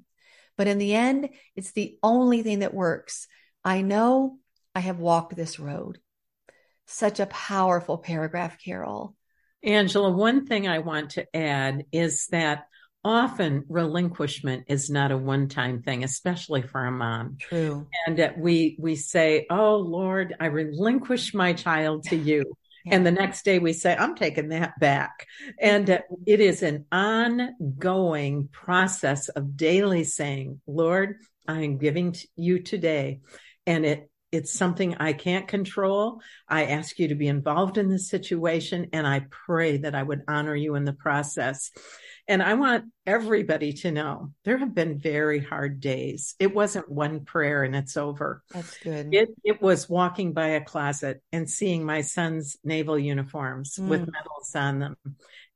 But 0.56 0.68
in 0.68 0.78
the 0.78 0.94
end, 0.94 1.28
it's 1.54 1.72
the 1.72 1.98
only 2.02 2.42
thing 2.42 2.60
that 2.60 2.72
works. 2.72 3.28
I 3.62 3.82
know 3.82 4.38
I 4.74 4.80
have 4.80 5.00
walked 5.00 5.36
this 5.36 5.60
road. 5.60 5.98
Such 6.86 7.20
a 7.20 7.26
powerful 7.26 7.98
paragraph, 7.98 8.56
Carol. 8.64 9.14
Angela, 9.62 10.10
one 10.10 10.46
thing 10.46 10.66
I 10.66 10.78
want 10.78 11.10
to 11.10 11.36
add 11.36 11.84
is 11.92 12.28
that 12.28 12.68
often 13.04 13.64
relinquishment 13.68 14.64
is 14.68 14.90
not 14.90 15.12
a 15.12 15.16
one-time 15.16 15.82
thing, 15.82 16.04
especially 16.04 16.62
for 16.62 16.84
a 16.84 16.90
mom. 16.90 17.36
True. 17.40 17.86
And 18.06 18.34
we 18.38 18.76
we 18.78 18.96
say, 18.96 19.46
"Oh 19.50 19.76
Lord, 19.76 20.34
I 20.38 20.46
relinquish 20.46 21.34
my 21.34 21.52
child 21.52 22.04
to 22.04 22.16
you." 22.16 22.44
Yeah. 22.84 22.96
And 22.96 23.06
the 23.06 23.10
next 23.10 23.44
day 23.44 23.58
we 23.58 23.72
say, 23.72 23.94
I'm 23.94 24.14
taking 24.14 24.48
that 24.48 24.78
back. 24.80 25.26
And 25.60 25.88
uh, 25.90 25.98
it 26.26 26.40
is 26.40 26.62
an 26.62 26.86
ongoing 26.90 28.48
process 28.50 29.28
of 29.28 29.56
daily 29.56 30.04
saying, 30.04 30.60
Lord, 30.66 31.16
I 31.46 31.62
am 31.62 31.78
giving 31.78 32.12
to 32.12 32.28
you 32.36 32.60
today. 32.60 33.20
And 33.66 33.84
it, 33.84 34.10
it's 34.32 34.52
something 34.52 34.96
I 34.98 35.12
can't 35.12 35.48
control. 35.48 36.20
I 36.48 36.66
ask 36.66 36.98
you 36.98 37.08
to 37.08 37.14
be 37.14 37.28
involved 37.28 37.78
in 37.78 37.88
this 37.88 38.08
situation 38.08 38.88
and 38.92 39.06
I 39.06 39.26
pray 39.30 39.78
that 39.78 39.94
I 39.94 40.02
would 40.02 40.22
honor 40.28 40.54
you 40.54 40.76
in 40.76 40.84
the 40.84 40.92
process. 40.92 41.72
And 42.28 42.42
I 42.42 42.54
want 42.54 42.84
everybody 43.06 43.72
to 43.72 43.90
know 43.90 44.30
there 44.44 44.58
have 44.58 44.74
been 44.74 44.98
very 44.98 45.40
hard 45.40 45.80
days. 45.80 46.34
It 46.38 46.54
wasn't 46.54 46.90
one 46.90 47.24
prayer 47.24 47.64
and 47.64 47.74
it's 47.74 47.96
over. 47.96 48.42
That's 48.50 48.78
good. 48.78 49.12
It 49.12 49.30
it 49.44 49.60
was 49.60 49.88
walking 49.88 50.32
by 50.32 50.48
a 50.48 50.64
closet 50.64 51.22
and 51.32 51.50
seeing 51.50 51.84
my 51.84 52.02
son's 52.02 52.56
naval 52.62 52.98
uniforms 52.98 53.76
mm. 53.80 53.88
with 53.88 54.00
medals 54.00 54.54
on 54.54 54.78
them 54.78 54.96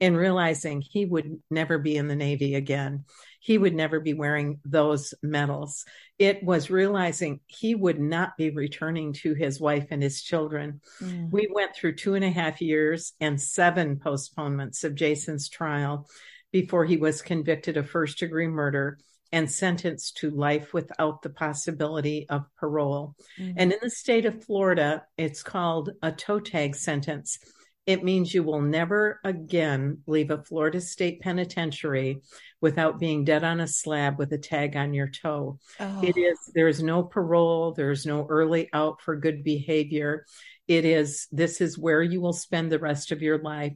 and 0.01 0.17
realizing 0.17 0.83
he 0.83 1.05
would 1.05 1.41
never 1.51 1.79
be 1.79 1.97
in 1.97 2.09
the 2.09 2.17
Navy 2.17 2.55
again. 2.55 3.05
He 3.41 3.59
would 3.59 3.75
never 3.75 4.01
be 4.01 4.15
wearing 4.15 4.59
those 4.65 5.15
medals. 5.23 5.85
It 6.19 6.43
was 6.43 6.71
realizing 6.71 7.41
he 7.47 7.75
would 7.75 8.01
not 8.01 8.37
be 8.37 8.51
returning 8.51 9.13
to 9.15 9.35
his 9.35 9.61
wife 9.61 9.89
and 9.91 10.03
his 10.03 10.23
children. 10.23 10.81
Mm. 11.01 11.31
We 11.31 11.49
went 11.53 11.75
through 11.75 11.97
two 11.97 12.15
and 12.15 12.25
a 12.25 12.31
half 12.31 12.61
years 12.61 13.13
and 13.21 13.41
seven 13.41 13.99
postponements 13.99 14.83
of 14.83 14.95
Jason's 14.95 15.49
trial 15.49 16.09
before 16.55 16.85
he 16.85 16.97
was 16.97 17.21
convicted 17.21 17.77
of 17.77 17.91
first 17.91 18.17
degree 18.17 18.47
murder 18.47 18.97
and 19.33 19.51
sentenced 19.51 20.19
to 20.19 20.31
life 20.31 20.73
without 20.73 21.21
the 21.21 21.29
possibility 21.29 22.27
of 22.29 22.45
parole. 22.57 23.17
Mm-hmm. 23.41 23.55
And 23.57 23.73
in 23.73 23.79
the 23.83 23.91
state 23.91 24.25
of 24.25 24.45
Florida, 24.45 25.03
it's 25.19 25.43
called 25.43 25.91
a 26.01 26.13
toe 26.13 26.39
tag 26.39 26.77
sentence. 26.77 27.41
It 27.87 28.05
means 28.05 28.33
you 28.33 28.45
will 28.45 28.61
never 28.61 29.19
again 29.25 29.99
leave 30.07 30.31
a 30.31 30.45
Florida 30.45 30.81
state 30.81 31.21
penitentiary 31.21 32.21
without 32.61 33.01
being 33.01 33.25
dead 33.25 33.43
on 33.43 33.59
a 33.59 33.67
slab 33.67 34.17
with 34.17 34.33
a 34.33 34.39
tag 34.39 34.77
on 34.77 34.95
your 34.95 35.09
toe. 35.09 35.59
Oh. 35.81 36.05
It 36.05 36.17
is, 36.17 36.39
there's 36.55 36.81
no 36.81 37.03
parole, 37.03 37.73
there's 37.73 38.07
no 38.07 38.27
early 38.29 38.69
out 38.73 39.03
for 39.03 39.17
good 39.17 39.43
behavior. 39.43 40.25
It 40.69 40.85
is, 40.85 41.27
this 41.33 41.61
is 41.61 41.77
where 41.77 42.01
you 42.01 42.21
will 42.21 42.33
spend 42.33 42.71
the 42.71 42.79
rest 42.79 43.11
of 43.11 43.23
your 43.23 43.39
life. 43.39 43.75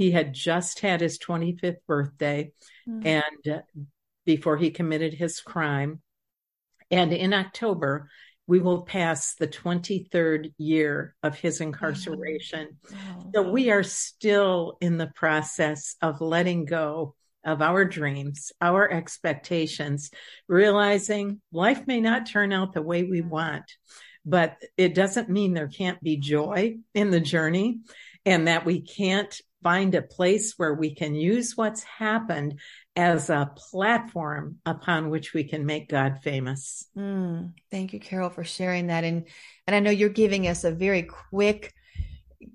He 0.00 0.12
had 0.12 0.32
just 0.32 0.80
had 0.80 1.02
his 1.02 1.18
25th 1.18 1.84
birthday 1.86 2.52
mm-hmm. 2.88 3.06
and 3.06 3.54
uh, 3.58 3.60
before 4.24 4.56
he 4.56 4.70
committed 4.70 5.12
his 5.12 5.40
crime. 5.40 6.00
And 6.90 7.12
in 7.12 7.34
October, 7.34 8.08
we 8.46 8.60
will 8.60 8.80
pass 8.80 9.34
the 9.34 9.46
23rd 9.46 10.54
year 10.56 11.14
of 11.22 11.38
his 11.38 11.60
incarceration. 11.60 12.78
Oh. 12.90 13.30
So 13.34 13.50
we 13.50 13.70
are 13.70 13.82
still 13.82 14.78
in 14.80 14.96
the 14.96 15.12
process 15.14 15.96
of 16.00 16.22
letting 16.22 16.64
go 16.64 17.14
of 17.44 17.60
our 17.60 17.84
dreams, 17.84 18.52
our 18.58 18.90
expectations, 18.90 20.10
realizing 20.48 21.42
life 21.52 21.86
may 21.86 22.00
not 22.00 22.24
turn 22.26 22.54
out 22.54 22.72
the 22.72 22.80
way 22.80 23.02
we 23.02 23.20
want, 23.20 23.70
but 24.24 24.56
it 24.78 24.94
doesn't 24.94 25.28
mean 25.28 25.52
there 25.52 25.68
can't 25.68 26.02
be 26.02 26.16
joy 26.16 26.78
in 26.94 27.10
the 27.10 27.20
journey 27.20 27.80
and 28.24 28.48
that 28.48 28.64
we 28.64 28.80
can't 28.80 29.38
find 29.62 29.94
a 29.94 30.02
place 30.02 30.54
where 30.56 30.74
we 30.74 30.94
can 30.94 31.14
use 31.14 31.56
what's 31.56 31.82
happened 31.82 32.60
as 32.96 33.30
a 33.30 33.50
platform 33.56 34.56
upon 34.66 35.10
which 35.10 35.32
we 35.32 35.44
can 35.44 35.66
make 35.66 35.88
God 35.88 36.20
famous. 36.22 36.86
Mm, 36.96 37.52
thank 37.70 37.92
you, 37.92 38.00
Carol, 38.00 38.30
for 38.30 38.44
sharing 38.44 38.88
that. 38.88 39.04
And 39.04 39.26
and 39.66 39.76
I 39.76 39.80
know 39.80 39.90
you're 39.90 40.08
giving 40.08 40.48
us 40.48 40.64
a 40.64 40.72
very 40.72 41.02
quick 41.02 41.72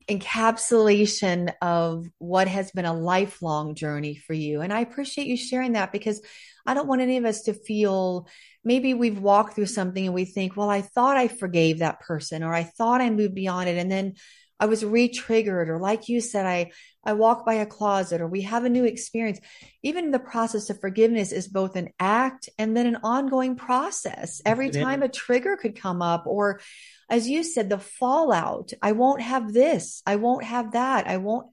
encapsulation 0.10 1.54
of 1.62 2.08
what 2.18 2.48
has 2.48 2.72
been 2.72 2.86
a 2.86 2.94
lifelong 2.94 3.76
journey 3.76 4.16
for 4.16 4.34
you. 4.34 4.62
And 4.62 4.74
I 4.74 4.82
appreciate 4.82 5.28
you 5.28 5.38
sharing 5.38 5.74
that 5.74 5.92
because 5.92 6.22
I 6.66 6.74
don't 6.74 6.88
want 6.88 7.02
any 7.02 7.18
of 7.18 7.26
us 7.26 7.44
to 7.44 7.54
feel 7.54 8.28
maybe 8.64 8.94
we've 8.94 9.20
walked 9.20 9.54
through 9.54 9.68
something 9.68 10.06
and 10.06 10.16
we 10.16 10.26
think, 10.26 10.58
well, 10.58 10.70
I 10.70 10.82
thought 10.82 11.18
I 11.18 11.28
forgave 11.28 11.80
that 11.80 12.00
person 12.00 12.44
or 12.44 12.54
I 12.54 12.64
thought 12.64 13.02
I 13.02 13.10
moved 13.12 13.36
beyond 13.36 13.70
it. 13.70 13.78
And 13.78 13.92
then 13.92 14.16
I 14.60 14.68
was 14.68 14.86
re-triggered, 14.86 15.70
or 15.70 15.80
like 15.80 16.08
you 16.08 16.22
said, 16.22 16.46
I 16.46 16.72
I 17.04 17.14
walk 17.14 17.46
by 17.46 17.56
a 17.56 17.66
closet, 17.66 18.22
or 18.22 18.28
we 18.28 18.42
have 18.44 18.66
a 18.66 18.70
new 18.70 18.86
experience. 18.86 19.40
Even 19.84 20.12
the 20.12 20.20
process 20.20 20.70
of 20.70 20.80
forgiveness 20.80 21.32
is 21.32 21.48
both 21.48 21.76
an 21.76 21.90
act 22.00 22.50
and 22.58 22.76
then 22.76 22.88
an 22.88 22.98
ongoing 23.04 23.56
process. 23.56 24.42
Every 24.46 24.70
time 24.72 25.04
a 25.04 25.10
trigger 25.10 25.58
could 25.58 25.80
come 25.80 26.02
up, 26.02 26.26
or 26.26 26.62
as 27.10 27.30
you 27.30 27.44
said, 27.44 27.70
the 27.70 27.80
fallout. 27.80 28.74
I 28.82 28.94
won't 28.94 29.22
have 29.22 29.54
this. 29.54 30.02
I 30.06 30.16
won't 30.16 30.44
have 30.44 30.72
that. 30.72 31.08
I 31.08 31.18
won't 31.18 31.48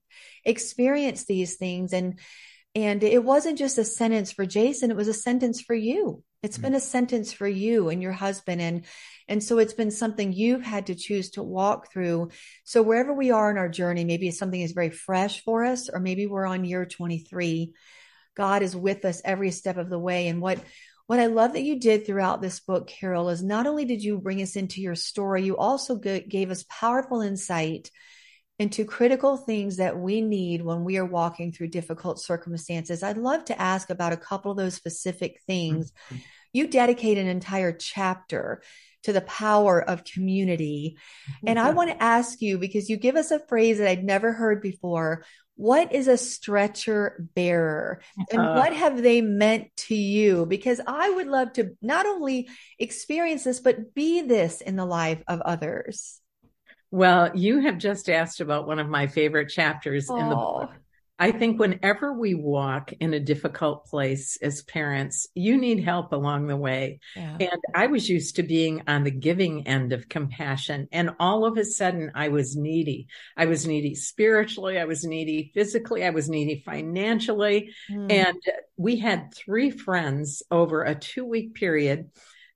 experience 0.44 1.24
these 1.24 1.56
things. 1.56 1.92
And 1.92 2.18
and 2.74 3.02
it 3.02 3.22
wasn't 3.22 3.58
just 3.58 3.78
a 3.78 3.84
sentence 3.84 4.32
for 4.32 4.46
Jason, 4.46 4.90
it 4.90 4.96
was 4.96 5.08
a 5.08 5.14
sentence 5.14 5.60
for 5.60 5.74
you. 5.74 6.22
It's 6.42 6.57
mm-hmm. 6.57 6.62
been 6.62 6.74
a 6.74 6.81
sentence 6.81 7.33
for 7.33 7.46
you 7.46 7.88
and 7.88 8.02
your 8.02 8.12
husband. 8.12 8.61
And, 8.61 8.85
and 9.28 9.42
so 9.42 9.59
it's 9.59 9.74
been 9.74 9.90
something 9.90 10.33
you've 10.33 10.64
had 10.64 10.87
to 10.87 10.94
choose 10.94 11.31
to 11.31 11.42
walk 11.42 11.92
through. 11.92 12.31
So 12.64 12.83
wherever 12.83 13.12
we 13.12 13.31
are 13.31 13.50
in 13.50 13.59
our 13.59 13.68
journey, 13.68 14.05
maybe 14.05 14.31
something 14.31 14.61
is 14.61 14.72
very 14.72 14.90
fresh 14.90 15.42
for 15.44 15.64
us, 15.64 15.88
or 15.88 16.00
maybe 16.00 16.26
we're 16.26 16.46
on 16.46 16.64
year 16.64 16.85
23. 16.85 17.72
God 18.35 18.62
is 18.62 18.74
with 18.74 19.05
us 19.05 19.22
every 19.24 19.50
step 19.50 19.76
of 19.76 19.90
the 19.90 19.98
way. 19.98 20.28
And 20.28 20.40
what, 20.40 20.59
what 21.07 21.20
I 21.20 21.26
love 21.26 21.52
that 21.52 21.62
you 21.62 21.78
did 21.78 22.07
throughout 22.07 22.40
this 22.40 22.61
book, 22.61 22.87
Carol, 22.87 23.28
is 23.28 23.42
not 23.42 23.66
only 23.66 23.85
did 23.85 24.02
you 24.02 24.18
bring 24.18 24.40
us 24.42 24.57
into 24.57 24.81
your 24.81 24.94
story, 24.94 25.44
you 25.44 25.57
also 25.57 25.96
gave 25.96 26.50
us 26.50 26.64
powerful 26.68 27.20
insight 27.20 27.90
into 28.62 28.85
critical 28.85 29.37
things 29.37 29.79
that 29.79 29.98
we 29.98 30.20
need 30.20 30.64
when 30.64 30.85
we 30.85 30.96
are 30.96 31.05
walking 31.05 31.51
through 31.51 31.66
difficult 31.66 32.20
circumstances. 32.20 33.03
I'd 33.03 33.18
love 33.18 33.44
to 33.46 33.61
ask 33.61 33.90
about 33.90 34.12
a 34.12 34.16
couple 34.16 34.53
of 34.53 34.57
those 34.57 34.75
specific 34.75 35.40
things. 35.48 35.90
Mm-hmm. 35.90 36.16
You 36.53 36.66
dedicate 36.68 37.18
an 37.18 37.27
entire 37.27 37.72
chapter 37.72 38.62
to 39.03 39.12
the 39.12 39.20
power 39.22 39.83
of 39.83 40.05
community. 40.05 40.96
Mm-hmm. 40.96 41.48
And 41.48 41.59
I 41.59 41.70
want 41.70 41.90
to 41.90 42.01
ask 42.01 42.40
you 42.40 42.57
because 42.57 42.88
you 42.88 42.96
give 42.96 43.16
us 43.16 43.33
a 43.33 43.44
phrase 43.46 43.79
that 43.79 43.88
I'd 43.88 44.05
never 44.05 44.33
heard 44.33 44.62
before. 44.62 45.25
What 45.57 45.92
is 45.92 46.07
a 46.07 46.16
stretcher 46.16 47.29
bearer 47.35 48.01
and 48.31 48.40
uh, 48.40 48.55
what 48.55 48.72
have 48.72 49.03
they 49.03 49.20
meant 49.22 49.75
to 49.88 49.94
you? 49.96 50.46
Because 50.46 50.81
I 50.87 51.11
would 51.11 51.27
love 51.27 51.53
to 51.55 51.77
not 51.83 52.07
only 52.07 52.48
experience 52.79 53.42
this, 53.42 53.59
but 53.59 53.92
be 53.92 54.22
this 54.22 54.61
in 54.61 54.77
the 54.77 54.87
life 54.87 55.22
of 55.27 55.40
others. 55.40 56.21
Well, 56.92 57.35
you 57.35 57.61
have 57.61 57.78
just 57.78 58.09
asked 58.11 58.40
about 58.40 58.66
one 58.66 58.78
of 58.78 58.88
my 58.88 59.07
favorite 59.07 59.48
chapters 59.48 60.09
in 60.11 60.28
the 60.28 60.37
book. 60.37 60.70
I 61.18 61.31
think 61.31 61.61
whenever 61.61 62.12
we 62.12 62.35
walk 62.35 62.92
in 62.94 63.14
a 63.14 63.20
difficult 63.20 63.87
place 63.87 64.37
as 64.42 64.62
parents, 64.62 65.28
you 65.35 65.57
need 65.57 65.85
help 65.85 66.12
along 66.12 66.48
the 66.48 66.57
way. 66.57 66.98
Yeah. 67.14 67.37
And 67.38 67.61
I 67.74 67.87
was 67.87 68.09
used 68.09 68.37
to 68.37 68.42
being 68.42 68.83
on 68.88 69.05
the 69.05 69.11
giving 69.11 69.68
end 69.68 69.92
of 69.92 70.09
compassion. 70.09 70.88
And 70.90 71.11
all 71.20 71.44
of 71.44 71.57
a 71.57 71.64
sudden, 71.64 72.11
I 72.14 72.28
was 72.28 72.57
needy. 72.57 73.07
I 73.37 73.46
was 73.46 73.66
needy 73.66 73.94
spiritually. 73.94 74.81
I 74.81 74.85
was 74.85 75.05
needy 75.05 75.52
physically. 75.55 76.05
I 76.05 76.11
was 76.11 76.28
needy 76.28 76.61
financially. 76.66 77.70
Mm. 77.90 78.12
And 78.12 78.42
we 78.76 78.96
had 78.96 79.33
three 79.33 79.70
friends 79.70 80.42
over 80.50 80.83
a 80.83 80.94
two 80.94 81.24
week 81.24 81.55
period 81.55 82.11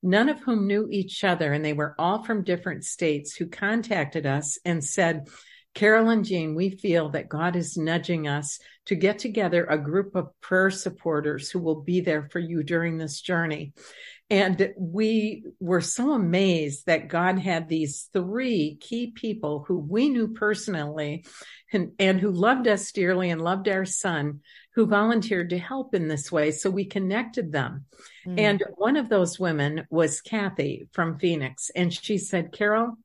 none 0.07 0.29
of 0.29 0.41
whom 0.41 0.67
knew 0.67 0.89
each 0.91 1.25
other, 1.25 1.53
and 1.53 1.65
they 1.65 1.73
were 1.73 1.95
all 1.99 2.23
from 2.23 2.45
different 2.45 2.85
states, 2.85 3.35
who 3.35 3.47
contacted 3.47 4.25
us 4.25 4.59
and 4.65 4.83
said, 4.83 5.29
Carol 5.75 6.09
and 6.09 6.25
Gene, 6.25 6.55
we 6.55 6.71
feel 6.71 7.11
that 7.11 7.29
God 7.29 7.55
is 7.55 7.77
nudging 7.77 8.27
us 8.27 8.59
to 8.87 8.95
get 8.95 9.19
together 9.19 9.67
a 9.67 9.77
group 9.77 10.15
of 10.15 10.31
prayer 10.41 10.71
supporters 10.71 11.51
who 11.51 11.59
will 11.59 11.83
be 11.83 12.01
there 12.01 12.29
for 12.33 12.39
you 12.39 12.63
during 12.63 12.97
this 12.97 13.21
journey. 13.21 13.75
And 14.31 14.73
we 14.79 15.45
were 15.61 15.83
so 15.83 16.13
amazed 16.13 16.87
that 16.87 17.09
God 17.09 17.39
had 17.39 17.69
these 17.69 18.09
three 18.13 18.79
key 18.81 19.13
people 19.15 19.65
who 19.69 19.79
we 19.79 20.09
knew 20.09 20.29
personally 20.29 21.25
and, 21.73 21.93
and 21.99 22.19
who 22.19 22.31
loved 22.31 22.67
us 22.67 22.91
dearly 22.91 23.31
and 23.31 23.41
loved 23.41 23.69
our 23.69 23.85
son 23.85 24.41
who 24.77 24.87
volunteered 24.87 25.51
to 25.51 25.59
help 25.59 25.95
in 25.95 26.07
this 26.07 26.31
way. 26.31 26.51
So 26.51 26.69
we 26.69 26.85
connected 26.85 27.51
them. 27.51 27.87
Mm. 28.27 28.39
And 28.39 28.65
one 28.77 28.97
of 28.97 29.09
those 29.09 29.41
women 29.41 29.87
was 29.91 30.21
Kathy 30.21 30.87
from 30.93 31.19
Phoenix. 31.19 31.71
And 31.75 31.93
she 31.93 32.19
said, 32.19 32.53
Carol, 32.53 32.99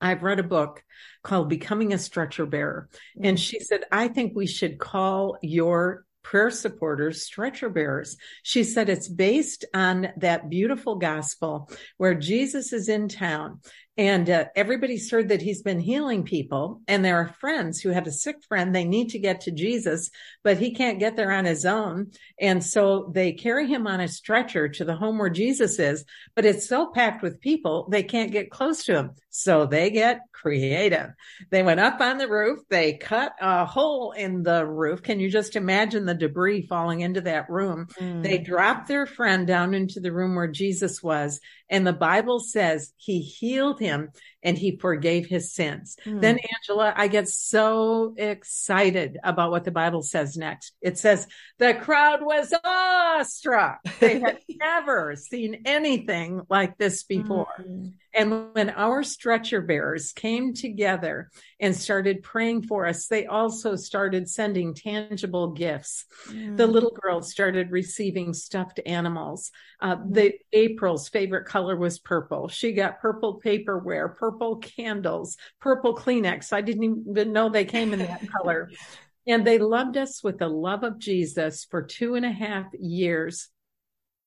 I've 0.00 0.22
read 0.22 0.38
a 0.38 0.44
book 0.44 0.84
called 1.24 1.48
Becoming 1.48 1.92
a 1.92 1.98
Stretcher 1.98 2.46
Bearer. 2.46 2.88
Mm. 3.18 3.28
And 3.28 3.40
she 3.40 3.58
said, 3.58 3.82
I 3.90 4.06
think 4.06 4.34
we 4.34 4.46
should 4.46 4.78
call 4.78 5.36
your 5.42 6.04
prayer 6.22 6.50
supporters, 6.50 7.22
stretcher 7.22 7.68
bearers. 7.68 8.16
She 8.42 8.64
said 8.64 8.88
it's 8.88 9.08
based 9.08 9.64
on 9.74 10.08
that 10.16 10.48
beautiful 10.48 10.96
gospel 10.96 11.70
where 11.98 12.14
Jesus 12.14 12.72
is 12.72 12.88
in 12.88 13.08
town 13.08 13.60
and 13.96 14.28
uh, 14.28 14.46
everybody's 14.56 15.08
heard 15.10 15.28
that 15.28 15.42
he's 15.42 15.62
been 15.62 15.78
healing 15.78 16.24
people. 16.24 16.80
And 16.88 17.04
there 17.04 17.18
are 17.18 17.34
friends 17.40 17.80
who 17.80 17.90
have 17.90 18.06
a 18.06 18.12
sick 18.12 18.42
friend. 18.48 18.74
They 18.74 18.84
need 18.84 19.10
to 19.10 19.20
get 19.20 19.42
to 19.42 19.52
Jesus, 19.52 20.10
but 20.42 20.58
he 20.58 20.74
can't 20.74 20.98
get 20.98 21.16
there 21.16 21.30
on 21.30 21.44
his 21.44 21.64
own. 21.64 22.10
And 22.40 22.64
so 22.64 23.10
they 23.14 23.32
carry 23.32 23.68
him 23.68 23.86
on 23.86 24.00
a 24.00 24.08
stretcher 24.08 24.68
to 24.68 24.84
the 24.84 24.96
home 24.96 25.18
where 25.18 25.30
Jesus 25.30 25.78
is, 25.78 26.04
but 26.34 26.44
it's 26.44 26.68
so 26.68 26.90
packed 26.90 27.22
with 27.22 27.40
people, 27.40 27.88
they 27.90 28.02
can't 28.02 28.32
get 28.32 28.50
close 28.50 28.84
to 28.84 28.96
him. 28.96 29.10
So 29.30 29.66
they 29.66 29.90
get 29.90 30.20
creative. 30.32 31.10
They 31.50 31.62
went 31.62 31.80
up 31.80 32.00
on 32.00 32.18
the 32.18 32.28
roof. 32.28 32.60
They 32.68 32.94
cut 32.94 33.32
a 33.40 33.64
hole 33.64 34.12
in 34.12 34.42
the 34.42 34.64
roof. 34.64 35.02
Can 35.02 35.18
you 35.18 35.30
just 35.30 35.56
imagine 35.56 36.04
the 36.04 36.14
debris 36.14 36.66
falling 36.66 37.00
into 37.00 37.22
that 37.22 37.50
room? 37.50 37.88
Mm. 37.98 38.22
They 38.22 38.38
dropped 38.38 38.86
their 38.86 39.06
friend 39.06 39.46
down 39.46 39.74
into 39.74 40.00
the 40.00 40.12
room 40.12 40.34
where 40.34 40.48
Jesus 40.48 41.02
was. 41.02 41.40
And 41.70 41.86
the 41.86 41.92
Bible 41.92 42.40
says 42.40 42.92
he 42.96 43.20
healed 43.20 43.80
him 43.80 44.10
and 44.42 44.56
he 44.56 44.76
forgave 44.76 45.26
his 45.26 45.52
sins. 45.52 45.96
Mm. 46.04 46.20
Then, 46.20 46.38
Angela, 46.38 46.92
I 46.94 47.08
get 47.08 47.28
so 47.28 48.14
excited 48.16 49.18
about 49.24 49.50
what 49.50 49.64
the 49.64 49.70
Bible 49.70 50.02
says 50.02 50.36
next. 50.36 50.74
It 50.82 50.98
says 50.98 51.26
the 51.58 51.74
crowd 51.74 52.20
was 52.22 52.52
awestruck. 52.62 53.78
They 54.00 54.20
had 54.20 54.38
never 54.48 55.16
seen 55.16 55.62
anything 55.64 56.42
like 56.48 56.76
this 56.76 57.04
before. 57.04 57.46
Mm. 57.60 57.94
And 58.14 58.54
when 58.54 58.70
our 58.70 59.02
stretcher 59.02 59.60
bearers 59.60 60.12
came 60.12 60.54
together 60.54 61.30
and 61.58 61.74
started 61.74 62.22
praying 62.22 62.62
for 62.62 62.86
us, 62.86 63.08
they 63.08 63.26
also 63.26 63.74
started 63.74 64.30
sending 64.30 64.72
tangible 64.72 65.52
gifts. 65.52 66.06
Mm. 66.28 66.56
The 66.56 66.66
little 66.66 66.96
girls 67.02 67.32
started 67.32 67.72
receiving 67.72 68.32
stuffed 68.32 68.80
animals. 68.86 69.50
Uh, 69.80 69.96
mm. 69.96 70.14
the 70.14 70.34
April's 70.52 71.08
favorite 71.08 71.46
color 71.46 71.76
was 71.76 71.98
purple. 71.98 72.46
She 72.48 72.72
got 72.72 73.00
purple 73.00 73.40
paperware, 73.44 74.14
purple 74.16 74.56
candles, 74.56 75.36
purple 75.60 75.96
Kleenex. 75.96 76.52
I 76.52 76.60
didn't 76.60 77.06
even 77.08 77.32
know 77.32 77.48
they 77.48 77.64
came 77.64 77.92
in 77.92 77.98
that 78.00 78.22
color. 78.30 78.70
And 79.26 79.46
they 79.46 79.58
loved 79.58 79.96
us 79.96 80.22
with 80.22 80.38
the 80.38 80.48
love 80.48 80.84
of 80.84 80.98
Jesus 80.98 81.64
for 81.64 81.82
two 81.82 82.14
and 82.14 82.26
a 82.26 82.30
half 82.30 82.66
years. 82.78 83.48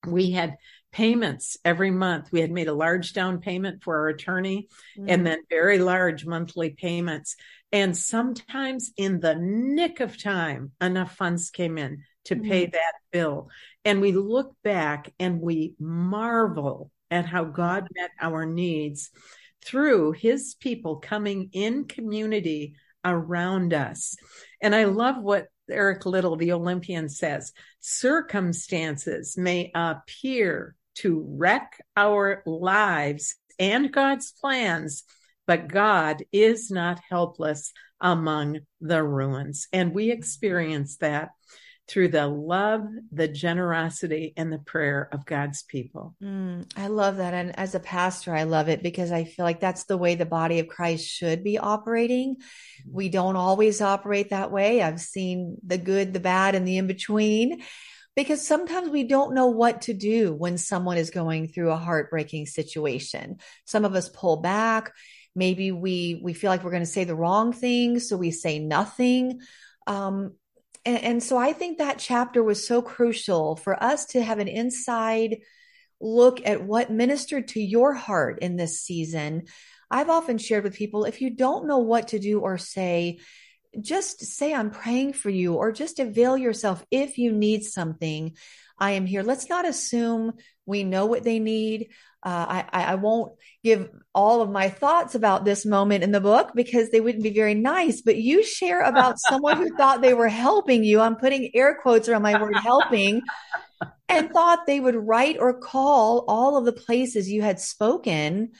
We 0.07 0.31
had 0.31 0.57
payments 0.97 1.57
every 1.63 1.91
month. 1.91 2.31
We 2.31 2.41
had 2.41 2.49
made 2.49 2.67
a 2.67 2.73
large 2.73 3.13
down 3.13 3.39
payment 3.39 3.83
for 3.83 3.99
our 3.99 4.07
attorney 4.07 4.67
mm. 4.97 5.05
and 5.07 5.27
then 5.27 5.43
very 5.47 5.77
large 5.77 6.25
monthly 6.25 6.71
payments. 6.71 7.35
And 7.71 7.95
sometimes 7.95 8.91
in 8.97 9.19
the 9.19 9.35
nick 9.35 9.99
of 9.99 10.19
time, 10.19 10.71
enough 10.81 11.15
funds 11.15 11.51
came 11.51 11.77
in 11.77 11.99
to 12.25 12.35
mm. 12.35 12.49
pay 12.49 12.65
that 12.65 12.93
bill. 13.11 13.49
And 13.85 14.01
we 14.01 14.11
look 14.11 14.55
back 14.63 15.13
and 15.19 15.39
we 15.39 15.75
marvel 15.79 16.89
at 17.11 17.27
how 17.27 17.43
God 17.43 17.87
met 17.95 18.09
our 18.19 18.47
needs 18.47 19.11
through 19.63 20.13
his 20.13 20.55
people 20.59 20.95
coming 20.95 21.51
in 21.53 21.85
community 21.85 22.73
around 23.05 23.71
us. 23.71 24.15
And 24.63 24.73
I 24.73 24.85
love 24.85 25.21
what 25.21 25.45
Eric 25.69 26.07
Liddell, 26.07 26.37
the 26.37 26.53
Olympian, 26.53 27.07
says 27.07 27.53
circumstances 27.81 29.37
may 29.37 29.71
appear 29.75 30.73
to 31.01 31.25
wreck 31.27 31.79
our 31.95 32.43
lives 32.45 33.35
and 33.59 33.91
God's 33.91 34.31
plans, 34.31 35.03
but 35.45 35.67
God 35.67 36.23
is 36.31 36.69
not 36.69 36.99
helpless 37.09 37.71
among 37.99 38.59
the 38.81 39.03
ruins. 39.03 39.67
And 39.73 39.93
we 39.93 40.11
experience 40.11 40.97
that 40.97 41.29
through 41.87 42.09
the 42.09 42.27
love, 42.27 42.85
the 43.13 43.29
generosity, 43.29 44.33
and 44.35 44.51
the 44.51 44.59
prayer 44.59 45.07
of 45.13 45.25
God's 45.25 45.63
people. 45.63 46.15
Mm, 46.21 46.69
I 46.75 46.87
love 46.87 47.17
that. 47.17 47.33
And 47.33 47.57
as 47.57 47.75
a 47.75 47.79
pastor, 47.79 48.35
I 48.35 48.43
love 48.43 48.67
it 48.67 48.83
because 48.83 49.11
I 49.11 49.23
feel 49.23 49.45
like 49.45 49.61
that's 49.61 49.85
the 49.85 49.97
way 49.97 50.15
the 50.15 50.25
body 50.25 50.59
of 50.59 50.67
Christ 50.67 51.07
should 51.07 51.45
be 51.45 51.57
operating. 51.57 52.37
We 52.89 53.07
don't 53.07 53.37
always 53.37 53.81
operate 53.81 54.31
that 54.31 54.51
way. 54.51 54.81
I've 54.81 54.99
seen 54.99 55.57
the 55.65 55.77
good, 55.77 56.11
the 56.11 56.19
bad, 56.19 56.55
and 56.55 56.67
the 56.67 56.77
in 56.77 56.87
between 56.87 57.63
because 58.17 58.45
sometimes 58.45 58.89
we 58.89 59.03
don't 59.03 59.35
know 59.35 59.45
what 59.45 59.83
to 59.83 59.93
do 59.93 60.33
when 60.33 60.57
someone 60.57 60.97
is 60.97 61.11
going 61.11 61.47
through 61.47 61.69
a 61.69 61.77
heartbreaking 61.77 62.47
situation. 62.47 63.37
Some 63.65 63.85
of 63.85 63.93
us 63.93 64.09
pull 64.09 64.37
back. 64.37 64.91
Maybe 65.35 65.71
we, 65.71 66.19
we 66.23 66.33
feel 66.33 66.49
like 66.49 66.63
we're 66.63 66.71
going 66.71 66.81
to 66.81 66.87
say 66.87 67.03
the 67.03 67.15
wrong 67.15 67.53
thing. 67.53 67.99
So 67.99 68.17
we 68.17 68.31
say 68.31 68.57
nothing. 68.57 69.41
Um, 69.85 70.33
and, 70.83 71.03
and 71.03 71.23
so 71.23 71.37
I 71.37 71.53
think 71.53 71.77
that 71.77 71.99
chapter 71.99 72.41
was 72.41 72.65
so 72.65 72.81
crucial 72.81 73.55
for 73.55 73.81
us 73.81 74.07
to 74.07 74.23
have 74.23 74.39
an 74.39 74.47
inside 74.47 75.37
look 76.01 76.43
at 76.43 76.63
what 76.63 76.89
ministered 76.89 77.49
to 77.49 77.61
your 77.61 77.93
heart 77.93 78.39
in 78.41 78.55
this 78.55 78.79
season. 78.79 79.43
I've 79.91 80.09
often 80.09 80.39
shared 80.39 80.63
with 80.63 80.75
people 80.75 81.05
if 81.05 81.21
you 81.21 81.29
don't 81.29 81.67
know 81.67 81.79
what 81.79 82.07
to 82.09 82.19
do 82.19 82.39
or 82.39 82.57
say, 82.57 83.19
just 83.79 84.25
say, 84.25 84.53
I'm 84.53 84.71
praying 84.71 85.13
for 85.13 85.29
you, 85.29 85.55
or 85.55 85.71
just 85.71 85.99
avail 85.99 86.37
yourself 86.37 86.85
if 86.91 87.17
you 87.17 87.31
need 87.31 87.63
something. 87.63 88.35
I 88.79 88.91
am 88.91 89.05
here. 89.05 89.23
Let's 89.23 89.49
not 89.49 89.67
assume 89.67 90.33
we 90.65 90.83
know 90.83 91.05
what 91.05 91.23
they 91.23 91.39
need. 91.39 91.89
Uh, 92.23 92.63
I, 92.71 92.83
I 92.91 92.95
won't 92.95 93.33
give 93.63 93.89
all 94.13 94.41
of 94.41 94.49
my 94.49 94.69
thoughts 94.69 95.15
about 95.15 95.45
this 95.45 95.65
moment 95.65 96.03
in 96.03 96.11
the 96.11 96.19
book 96.19 96.51
because 96.53 96.89
they 96.89 96.99
wouldn't 96.99 97.23
be 97.23 97.33
very 97.33 97.53
nice, 97.53 98.01
but 98.01 98.17
you 98.17 98.43
share 98.43 98.81
about 98.81 99.19
someone 99.29 99.57
who 99.57 99.75
thought 99.75 100.01
they 100.01 100.13
were 100.13 100.27
helping 100.27 100.83
you. 100.83 100.99
I'm 100.99 101.15
putting 101.15 101.55
air 101.55 101.77
quotes 101.81 102.09
around 102.09 102.23
my 102.23 102.39
word 102.39 102.55
helping 102.61 103.21
and 104.09 104.31
thought 104.31 104.65
they 104.65 104.79
would 104.79 104.95
write 104.95 105.37
or 105.39 105.59
call 105.59 106.25
all 106.27 106.57
of 106.57 106.65
the 106.65 106.73
places 106.73 107.29
you 107.29 107.41
had 107.41 107.59
spoken 107.59 108.51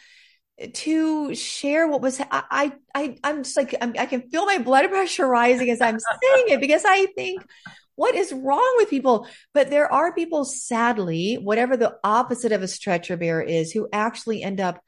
to 0.73 1.35
share 1.35 1.87
what 1.87 2.01
was 2.01 2.19
I 2.19 2.73
I 2.95 3.17
I'm 3.23 3.43
just 3.43 3.55
like 3.55 3.75
I'm, 3.79 3.93
i 3.99 4.07
can 4.07 4.27
feel 4.29 4.45
my 4.45 4.57
blood 4.57 4.89
pressure 4.89 5.27
rising 5.27 5.69
as 5.69 5.81
I'm 5.81 5.99
saying 5.99 6.45
it 6.47 6.61
because 6.61 6.83
I 6.85 7.05
think 7.15 7.43
what 7.97 8.15
is 8.15 8.31
wrong 8.31 8.75
with 8.77 8.91
people? 8.91 9.27
But 9.55 9.71
there 9.71 9.91
are 9.91 10.13
people, 10.13 10.45
sadly, 10.45 11.35
whatever 11.35 11.75
the 11.75 11.97
opposite 12.03 12.51
of 12.51 12.61
a 12.61 12.67
stretcher 12.67 13.17
bearer 13.17 13.41
is, 13.41 13.71
who 13.71 13.89
actually 13.91 14.43
end 14.43 14.61
up 14.61 14.79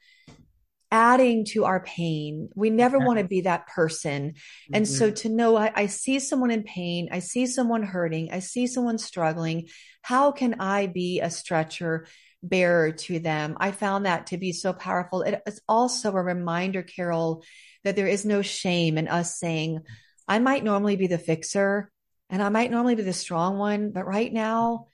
adding 0.92 1.44
to 1.46 1.64
our 1.64 1.80
pain. 1.80 2.48
We 2.54 2.70
never 2.70 2.98
want 2.98 3.18
to 3.18 3.24
be 3.24 3.42
that 3.42 3.66
person. 3.66 4.30
Mm-hmm. 4.30 4.74
And 4.74 4.88
so 4.88 5.06
mm-hmm. 5.06 5.14
to 5.14 5.28
know 5.28 5.56
I, 5.56 5.72
I 5.74 5.86
see 5.86 6.20
someone 6.20 6.50
in 6.50 6.62
pain, 6.62 7.08
I 7.10 7.18
see 7.18 7.46
someone 7.46 7.82
hurting, 7.82 8.30
I 8.32 8.38
see 8.38 8.66
someone 8.66 8.98
struggling. 8.98 9.68
How 10.02 10.32
can 10.32 10.60
I 10.60 10.86
be 10.86 11.20
a 11.20 11.30
stretcher 11.30 12.06
bearer 12.42 12.92
to 12.92 13.18
them? 13.18 13.56
I 13.58 13.70
found 13.72 14.06
that 14.06 14.28
to 14.28 14.38
be 14.38 14.52
so 14.52 14.72
powerful. 14.72 15.22
It, 15.22 15.42
it's 15.46 15.60
also 15.68 16.12
a 16.12 16.22
reminder, 16.22 16.82
Carol, 16.82 17.42
that 17.84 17.96
there 17.96 18.06
is 18.06 18.24
no 18.24 18.42
shame 18.42 18.98
in 18.98 19.08
us 19.08 19.38
saying, 19.38 19.80
I 20.28 20.38
might 20.38 20.64
normally 20.64 20.96
be 20.96 21.06
the 21.06 21.18
fixer, 21.18 21.90
and 22.28 22.42
I 22.42 22.48
might 22.48 22.70
normally 22.70 22.94
be 22.94 23.02
the 23.02 23.12
strong 23.12 23.58
one, 23.58 23.90
but 23.90 24.06
right 24.06 24.32
now, 24.32 24.86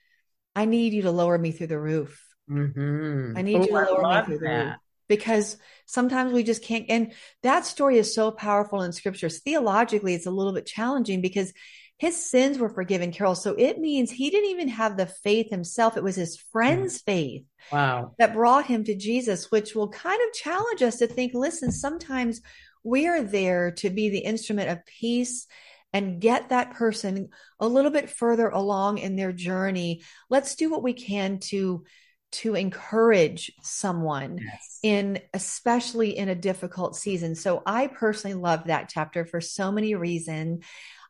I 0.55 0.65
need 0.65 0.93
you 0.93 1.03
to 1.03 1.11
lower 1.11 1.37
me 1.37 1.51
through 1.51 1.67
the 1.67 1.79
roof. 1.79 2.23
Mm-hmm. 2.49 3.37
I 3.37 3.41
need 3.41 3.55
oh, 3.55 3.61
you 3.61 3.67
to 3.67 3.73
lower 3.73 4.21
me 4.21 4.25
through 4.25 4.39
that. 4.39 4.59
the 4.59 4.65
roof 4.65 4.75
because 5.07 5.57
sometimes 5.85 6.33
we 6.33 6.43
just 6.43 6.63
can't. 6.63 6.85
And 6.89 7.13
that 7.43 7.65
story 7.65 7.97
is 7.97 8.13
so 8.13 8.31
powerful 8.31 8.81
in 8.81 8.91
scriptures. 8.91 9.39
Theologically, 9.39 10.13
it's 10.13 10.25
a 10.25 10.31
little 10.31 10.53
bit 10.53 10.65
challenging 10.65 11.21
because 11.21 11.53
his 11.97 12.29
sins 12.29 12.59
were 12.59 12.69
forgiven, 12.69 13.11
Carol. 13.11 13.33
So 13.35 13.55
it 13.57 13.79
means 13.79 14.11
he 14.11 14.29
didn't 14.29 14.51
even 14.51 14.67
have 14.67 14.97
the 14.97 15.07
faith 15.07 15.49
himself. 15.49 15.97
It 15.97 16.03
was 16.03 16.15
his 16.15 16.37
friend's 16.51 17.01
mm. 17.01 17.05
faith 17.05 17.43
wow. 17.71 18.13
that 18.19 18.33
brought 18.33 18.67
him 18.67 18.83
to 18.83 18.95
Jesus, 18.95 19.51
which 19.51 19.73
will 19.73 19.89
kind 19.89 20.21
of 20.21 20.33
challenge 20.33 20.83
us 20.83 20.97
to 20.97 21.07
think, 21.07 21.33
listen, 21.33 21.71
sometimes 21.71 22.41
we 22.83 23.07
are 23.07 23.23
there 23.23 23.71
to 23.71 23.89
be 23.89 24.09
the 24.09 24.19
instrument 24.19 24.69
of 24.69 24.85
peace 24.85 25.47
and 25.91 26.21
get 26.21 26.49
that 26.49 26.75
person 26.75 27.29
a 27.59 27.67
little 27.67 27.91
bit 27.91 28.09
further 28.09 28.49
along 28.49 28.99
in 28.99 29.15
their 29.15 29.31
journey. 29.31 30.03
Let's 30.29 30.55
do 30.55 30.69
what 30.69 30.83
we 30.83 30.93
can 30.93 31.39
to 31.39 31.83
to 32.29 32.55
encourage 32.55 33.53
someone 33.61 34.37
yes. 34.37 34.79
in 34.83 35.19
especially 35.33 36.17
in 36.17 36.27
a 36.27 36.35
difficult 36.35 36.95
season. 36.95 37.35
So 37.35 37.63
I 37.65 37.87
personally 37.87 38.35
love 38.35 38.65
that 38.65 38.89
chapter 38.89 39.25
for 39.25 39.39
so 39.39 39.71
many 39.71 39.95
reasons. 39.95 40.63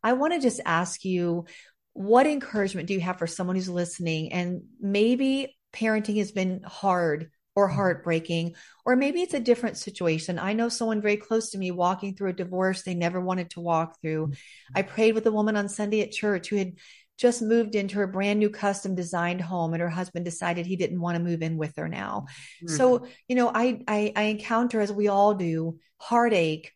I 0.04 0.14
want 0.14 0.34
to 0.34 0.40
just 0.40 0.62
ask 0.66 1.04
you 1.04 1.46
what 1.94 2.28
encouragement 2.28 2.88
do 2.88 2.94
you 2.94 3.00
have 3.00 3.18
for 3.18 3.28
someone 3.28 3.56
who's 3.56 3.70
listening 3.70 4.32
and 4.32 4.62
maybe 4.80 5.58
parenting 5.74 6.18
has 6.18 6.32
been 6.32 6.62
hard 6.64 7.32
or 7.56 7.68
heartbreaking, 7.68 8.54
or 8.86 8.96
maybe 8.96 9.20
it's 9.24 9.34
a 9.34 9.40
different 9.40 9.78
situation. 9.78 10.38
I 10.38 10.54
know 10.54 10.70
someone 10.70 11.02
very 11.02 11.18
close 11.18 11.50
to 11.50 11.58
me 11.58 11.72
walking 11.72 12.16
through 12.16 12.30
a 12.30 12.34
divorce 12.34 12.84
they 12.84 12.94
never 12.94 13.20
wanted 13.20 13.50
to 13.52 13.62
walk 13.62 14.00
through. 14.00 14.34
I 14.76 14.84
prayed 14.84 15.16
with 15.16 15.26
a 15.26 15.32
woman 15.32 15.58
on 15.58 15.68
Sunday 15.68 16.02
at 16.02 16.12
church 16.12 16.50
who 16.50 16.58
had 16.58 16.74
just 17.18 17.42
moved 17.42 17.74
into 17.74 17.96
her 17.96 18.06
brand 18.06 18.38
new 18.38 18.52
custom 18.52 18.94
designed 18.94 19.42
home 19.42 19.74
and 19.74 19.82
her 19.82 19.90
husband 19.90 20.24
decided 20.24 20.68
he 20.68 20.76
didn't 20.76 21.02
want 21.02 21.18
to 21.18 21.24
move 21.24 21.42
in 21.42 21.58
with 21.58 21.74
her 21.78 21.90
now. 21.90 22.28
Mm-hmm. 22.64 22.76
So, 22.76 23.08
you 23.28 23.36
know, 23.36 23.50
I, 23.52 23.82
I 23.88 24.14
I 24.16 24.22
encounter 24.24 24.80
as 24.80 24.92
we 24.92 25.08
all 25.08 25.34
do 25.34 25.80
heartache 25.98 26.72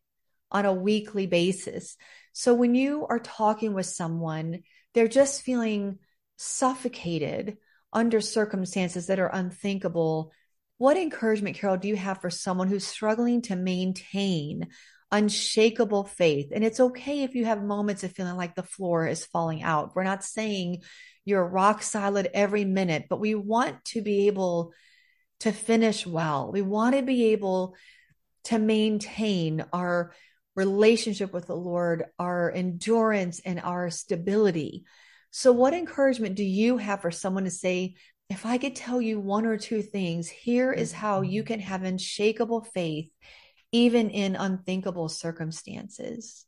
on 0.52 0.66
a 0.66 0.74
weekly 0.74 1.28
basis. 1.28 1.96
So 2.34 2.54
when 2.54 2.76
you 2.76 3.06
are 3.08 3.20
talking 3.20 3.74
with 3.74 3.86
someone, 3.86 4.64
they're 4.94 5.08
just 5.08 5.42
feeling 5.42 6.00
suffocated 6.38 7.58
under 7.94 8.22
circumstances 8.22 9.08
that 9.08 9.20
are 9.20 9.28
unthinkable 9.28 10.32
what 10.82 10.98
encouragement, 10.98 11.58
Carol, 11.58 11.78
do 11.78 11.88
you 11.88 11.96
have 11.96 12.22
for 12.22 12.32
someone 12.32 12.68
who's 12.68 12.88
struggling 12.88 13.44
to 13.44 13.56
maintain 13.56 14.70
unshakable 15.12 16.06
faith? 16.06 16.52
And 16.52 16.64
it's 16.64 16.80
okay 16.80 17.22
if 17.22 17.36
you 17.36 17.46
have 17.46 17.62
moments 17.62 18.04
of 18.04 18.14
feeling 18.14 18.36
like 18.36 18.56
the 18.56 18.64
floor 18.64 19.06
is 19.06 19.24
falling 19.24 19.62
out. 19.62 19.96
We're 19.96 20.06
not 20.06 20.24
saying 20.24 20.82
you're 21.24 21.46
rock 21.46 21.84
solid 21.84 22.32
every 22.34 22.66
minute, 22.66 23.06
but 23.12 23.20
we 23.20 23.36
want 23.36 23.86
to 23.90 24.02
be 24.02 24.26
able 24.26 24.74
to 25.42 25.52
finish 25.52 26.08
well. 26.08 26.52
We 26.52 26.64
want 26.64 26.96
to 26.96 27.04
be 27.04 27.26
able 27.26 27.76
to 28.46 28.58
maintain 28.58 29.64
our 29.72 30.14
relationship 30.56 31.34
with 31.34 31.48
the 31.48 31.56
Lord, 31.56 32.06
our 32.20 32.52
endurance, 32.52 33.40
and 33.44 33.60
our 33.60 33.90
stability. 33.90 34.84
So, 35.32 35.52
what 35.52 35.74
encouragement 35.74 36.36
do 36.36 36.44
you 36.44 36.78
have 36.78 37.02
for 37.02 37.12
someone 37.12 37.46
to 37.46 37.52
say, 37.52 37.96
if 38.30 38.46
I 38.46 38.58
could 38.58 38.76
tell 38.76 39.02
you 39.02 39.20
one 39.20 39.46
or 39.46 39.58
two 39.58 39.82
things, 39.82 40.30
here 40.30 40.72
is 40.72 40.92
how 40.92 41.22
you 41.22 41.44
can 41.44 41.60
have 41.60 41.84
unshakable 41.84 42.62
faith 42.74 43.10
even 43.72 44.10
in 44.10 44.36
unthinkable 44.36 45.10
circumstances. 45.10 46.46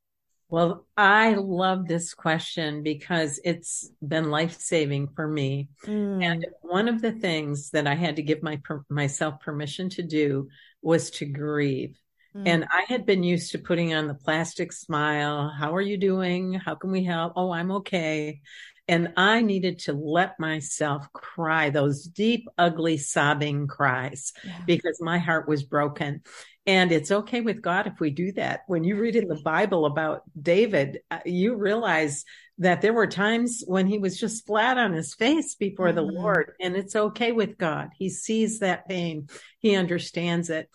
Well, 0.49 0.85
I 0.95 1.33
love 1.33 1.87
this 1.87 2.13
question 2.13 2.83
because 2.83 3.39
it's 3.43 3.89
been 4.05 4.29
life 4.29 4.59
saving 4.59 5.09
for 5.15 5.27
me. 5.27 5.69
Mm. 5.85 6.23
And 6.23 6.45
one 6.61 6.87
of 6.87 7.01
the 7.01 7.11
things 7.11 7.71
that 7.71 7.87
I 7.87 7.95
had 7.95 8.17
to 8.17 8.21
give 8.21 8.43
my 8.43 8.61
myself 8.87 9.39
permission 9.39 9.89
to 9.91 10.03
do 10.03 10.49
was 10.81 11.09
to 11.11 11.25
grieve. 11.25 11.97
Mm. 12.35 12.47
And 12.47 12.65
I 12.71 12.85
had 12.87 13.05
been 13.05 13.23
used 13.23 13.51
to 13.51 13.59
putting 13.59 13.93
on 13.93 14.07
the 14.07 14.13
plastic 14.13 14.71
smile. 14.71 15.49
How 15.49 15.75
are 15.75 15.81
you 15.81 15.97
doing? 15.97 16.53
How 16.53 16.75
can 16.75 16.91
we 16.91 17.03
help? 17.03 17.33
Oh, 17.35 17.51
I'm 17.51 17.71
okay. 17.71 18.41
And 18.87 19.13
I 19.15 19.41
needed 19.41 19.79
to 19.79 19.93
let 19.93 20.39
myself 20.39 21.07
cry 21.13 21.69
those 21.69 22.03
deep, 22.03 22.47
ugly, 22.57 22.97
sobbing 22.97 23.67
cries 23.67 24.33
yeah. 24.43 24.59
because 24.67 24.99
my 24.99 25.19
heart 25.19 25.47
was 25.47 25.63
broken. 25.63 26.21
And 26.65 26.91
it's 26.91 27.11
okay 27.11 27.41
with 27.41 27.61
God 27.61 27.87
if 27.87 27.99
we 27.99 28.09
do 28.09 28.31
that. 28.33 28.61
When 28.67 28.83
you 28.83 28.97
read 28.97 29.15
in 29.15 29.27
the 29.27 29.41
Bible 29.43 29.85
about 29.85 30.23
David, 30.39 30.99
uh, 31.11 31.19
you 31.25 31.55
realize 31.55 32.25
that 32.57 32.81
there 32.81 32.93
were 32.93 33.07
times 33.07 33.63
when 33.65 33.87
he 33.87 33.99
was 33.99 34.19
just 34.19 34.45
flat 34.45 34.77
on 34.77 34.93
his 34.93 35.13
face 35.13 35.55
before 35.55 35.87
mm-hmm. 35.87 35.95
the 35.95 36.13
Lord. 36.13 36.53
And 36.61 36.75
it's 36.75 36.95
okay 36.95 37.31
with 37.31 37.57
God. 37.57 37.89
He 37.97 38.09
sees 38.09 38.59
that 38.59 38.87
pain. 38.87 39.27
He 39.59 39.75
understands 39.75 40.49
it. 40.49 40.69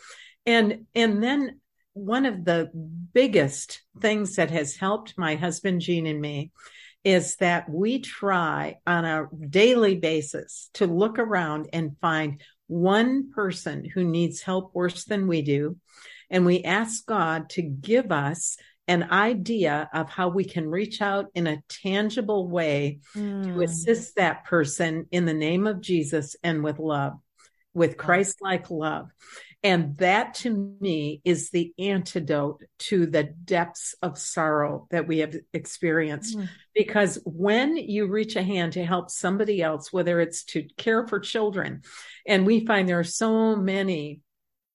And, 0.49 0.87
and 0.95 1.23
then 1.23 1.61
one 1.93 2.25
of 2.25 2.43
the 2.43 2.71
biggest 3.13 3.83
things 4.01 4.37
that 4.37 4.51
has 4.51 4.77
helped 4.77 5.19
my 5.19 5.35
husband, 5.35 5.83
Gene 5.83 6.07
and 6.07 6.23
me 6.23 6.53
is 7.05 7.37
that 7.37 7.69
we 7.69 8.01
try 8.01 8.79
on 8.87 9.05
a 9.05 9.27
daily 9.51 9.97
basis 9.97 10.71
to 10.75 10.87
look 10.87 11.19
around 11.19 11.69
and 11.75 11.99
find 12.01 12.41
one 12.67 13.31
person 13.31 13.85
who 13.85 14.05
needs 14.05 14.41
help 14.41 14.75
worse 14.75 15.05
than 15.05 15.29
we 15.29 15.43
do. 15.43 15.77
And 16.31 16.47
we 16.47 16.63
ask 16.63 17.05
God 17.05 17.51
to 17.51 17.63
give 17.63 18.11
us 18.11 18.57
an 18.87 19.11
idea 19.11 19.91
of 19.93 20.09
how 20.09 20.29
we 20.29 20.45
can 20.45 20.67
reach 20.67 21.03
out 21.03 21.27
in 21.35 21.47
a 21.47 21.63
tangible 21.69 22.49
way 22.49 23.01
mm. 23.15 23.45
to 23.45 23.53
hmm. 23.53 23.61
assist 23.61 24.17
that 24.17 24.47
person 24.47 25.07
in 25.11 25.27
the 25.27 25.35
name 25.35 25.67
of 25.67 25.83
Jesus 25.83 26.37
and 26.43 26.65
with 26.65 26.79
love, 26.79 27.13
with 27.75 27.99
Christ 27.99 28.39
like 28.41 28.71
love. 28.71 29.11
And 29.65 29.97
that 29.99 30.35
to 30.35 30.77
me 30.81 31.21
is 31.25 31.51
the 31.51 31.73
antidote 31.79 32.63
to 32.79 33.07
the 33.07 33.25
depths 33.25 33.97
of 34.03 34.17
sorrow 34.17 34.87
that 34.91 35.09
we 35.09 35.19
have 35.19 35.35
experienced. 35.53 36.39
Mm. 36.39 36.49
Because 36.75 37.19
when 37.25 37.77
you 37.77 38.07
reach 38.07 38.37
a 38.37 38.43
hand 38.43 38.75
to 38.75 38.85
help 38.85 39.11
somebody 39.11 39.61
else, 39.61 39.93
whether 39.93 40.21
it's 40.21 40.45
to 40.45 40.69
care 40.77 41.09
for 41.09 41.19
children, 41.19 41.83
and 42.25 42.47
we 42.47 42.65
find 42.67 42.89
there 42.89 43.01
are 43.01 43.05
so 43.05 43.57
many 43.57 44.21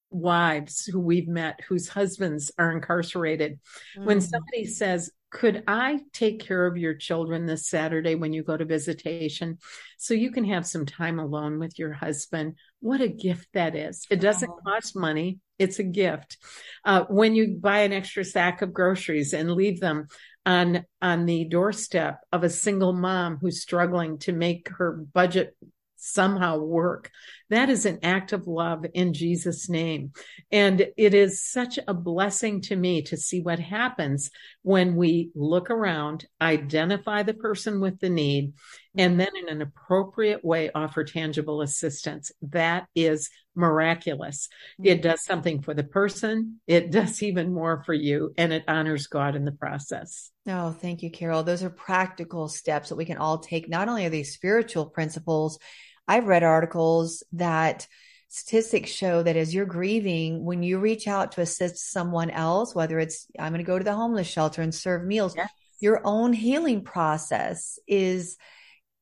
wives 0.09 0.85
who 0.85 0.99
we've 0.99 1.27
met 1.27 1.61
whose 1.67 1.87
husbands 1.87 2.51
are 2.57 2.71
incarcerated. 2.71 3.59
Mm. 3.97 4.05
When 4.05 4.21
somebody 4.21 4.65
says, 4.65 5.11
could 5.33 5.63
I 5.67 5.99
take 6.13 6.45
care 6.45 6.67
of 6.67 6.77
your 6.77 6.93
children 6.93 7.47
this 7.47 7.67
Saturday 7.67 8.13
when 8.13 8.33
you 8.33 8.43
go 8.43 8.55
to 8.55 8.65
visitation 8.65 9.57
so 9.97 10.13
you 10.13 10.31
can 10.31 10.45
have 10.45 10.65
some 10.65 10.85
time 10.85 11.17
alone 11.17 11.57
with 11.57 11.79
your 11.79 11.91
husband? 11.91 12.55
What 12.81 13.01
a 13.01 13.07
gift 13.07 13.47
that 13.53 13.75
is. 13.75 14.05
It 14.11 14.21
doesn't 14.21 14.51
cost 14.63 14.95
money. 14.95 15.39
It's 15.57 15.79
a 15.79 15.83
gift. 15.83 16.37
Uh, 16.85 17.05
when 17.09 17.33
you 17.33 17.57
buy 17.59 17.79
an 17.79 17.93
extra 17.93 18.23
sack 18.23 18.61
of 18.61 18.73
groceries 18.73 19.33
and 19.33 19.51
leave 19.51 19.79
them 19.79 20.05
on, 20.45 20.85
on 21.01 21.25
the 21.25 21.45
doorstep 21.45 22.19
of 22.31 22.43
a 22.43 22.49
single 22.49 22.93
mom 22.93 23.39
who's 23.41 23.59
struggling 23.59 24.19
to 24.19 24.33
make 24.33 24.69
her 24.69 24.91
budget 24.91 25.57
somehow 25.95 26.59
work. 26.59 27.09
That 27.49 27.69
is 27.69 27.85
an 27.85 27.99
act 28.03 28.33
of 28.33 28.47
love 28.47 28.85
in 28.93 29.13
Jesus' 29.13 29.69
name. 29.69 30.11
And 30.51 30.87
it 30.97 31.13
is 31.13 31.43
such 31.43 31.79
a 31.87 31.93
blessing 31.93 32.61
to 32.61 32.75
me 32.75 33.01
to 33.03 33.17
see 33.17 33.41
what 33.41 33.59
happens 33.59 34.31
when 34.61 34.95
we 34.95 35.31
look 35.35 35.69
around, 35.69 36.25
identify 36.41 37.23
the 37.23 37.33
person 37.33 37.79
with 37.79 37.99
the 37.99 38.09
need, 38.09 38.53
and 38.97 39.19
then 39.19 39.29
in 39.35 39.49
an 39.49 39.61
appropriate 39.61 40.43
way 40.43 40.69
offer 40.73 41.03
tangible 41.03 41.61
assistance. 41.61 42.31
That 42.41 42.87
is 42.95 43.29
miraculous. 43.55 44.49
It 44.83 45.01
does 45.01 45.23
something 45.23 45.61
for 45.61 45.73
the 45.73 45.83
person. 45.83 46.59
It 46.67 46.91
does 46.91 47.21
even 47.21 47.53
more 47.53 47.83
for 47.85 47.93
you 47.93 48.33
and 48.37 48.51
it 48.51 48.63
honors 48.67 49.07
God 49.07 49.35
in 49.35 49.45
the 49.45 49.51
process. 49.51 50.31
Oh, 50.47 50.71
thank 50.71 51.03
you, 51.03 51.11
Carol. 51.11 51.43
Those 51.43 51.63
are 51.63 51.69
practical 51.69 52.47
steps 52.47 52.89
that 52.89 52.95
we 52.95 53.05
can 53.05 53.17
all 53.17 53.39
take. 53.39 53.69
Not 53.69 53.89
only 53.89 54.05
are 54.05 54.09
these 54.09 54.33
spiritual 54.33 54.87
principles, 54.87 55.59
I've 56.07 56.27
read 56.27 56.43
articles 56.43 57.23
that 57.33 57.87
statistics 58.29 58.89
show 58.89 59.21
that 59.21 59.35
as 59.37 59.53
you're 59.53 59.65
grieving, 59.65 60.43
when 60.43 60.63
you 60.63 60.79
reach 60.79 61.07
out 61.07 61.33
to 61.33 61.41
assist 61.41 61.91
someone 61.91 62.31
else, 62.31 62.73
whether 62.73 62.99
it's 62.99 63.27
I'm 63.39 63.51
going 63.51 63.63
to 63.63 63.63
go 63.63 63.77
to 63.77 63.83
the 63.83 63.93
homeless 63.93 64.27
shelter 64.27 64.61
and 64.61 64.73
serve 64.73 65.05
meals, 65.05 65.35
yes. 65.35 65.49
your 65.79 66.01
own 66.03 66.33
healing 66.33 66.83
process 66.83 67.77
is, 67.87 68.37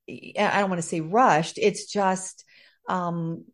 I 0.10 0.60
don't 0.60 0.70
want 0.70 0.82
to 0.82 0.88
say 0.88 1.00
rushed, 1.00 1.58
it's 1.58 1.86
just 1.86 2.44
um, 2.90 3.46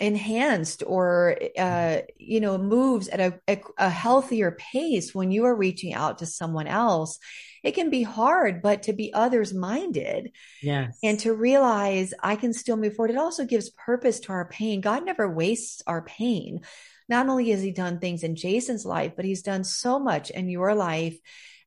enhanced 0.00 0.84
or 0.86 1.36
uh, 1.58 1.98
you 2.16 2.40
know 2.40 2.56
moves 2.56 3.08
at 3.08 3.20
a, 3.20 3.40
a, 3.48 3.60
a, 3.78 3.90
healthier 3.90 4.52
pace 4.52 5.14
when 5.14 5.32
you 5.32 5.44
are 5.44 5.54
reaching 5.54 5.92
out 5.92 6.18
to 6.18 6.26
someone 6.26 6.68
else 6.68 7.18
it 7.64 7.72
can 7.72 7.90
be 7.90 8.04
hard 8.04 8.62
but 8.62 8.84
to 8.84 8.92
be 8.92 9.12
others 9.12 9.52
minded 9.52 10.30
yes. 10.62 10.96
and 11.02 11.18
to 11.18 11.34
realize 11.34 12.14
i 12.22 12.36
can 12.36 12.52
still 12.52 12.76
move 12.76 12.94
forward 12.94 13.10
it 13.10 13.18
also 13.18 13.44
gives 13.44 13.70
purpose 13.70 14.20
to 14.20 14.32
our 14.32 14.44
pain. 14.46 14.80
God 14.80 15.04
never 15.04 15.28
wastes 15.28 15.82
our 15.86 16.02
pain. 16.02 16.60
Not 17.08 17.28
only 17.28 17.50
has 17.50 17.62
he 17.62 17.72
done 17.72 17.98
things 17.98 18.22
in 18.22 18.36
jason's 18.36 18.84
life 18.84 19.14
but 19.16 19.24
he's 19.24 19.42
done 19.42 19.64
so 19.64 19.98
much 19.98 20.30
in 20.30 20.48
your 20.48 20.74
life 20.74 21.18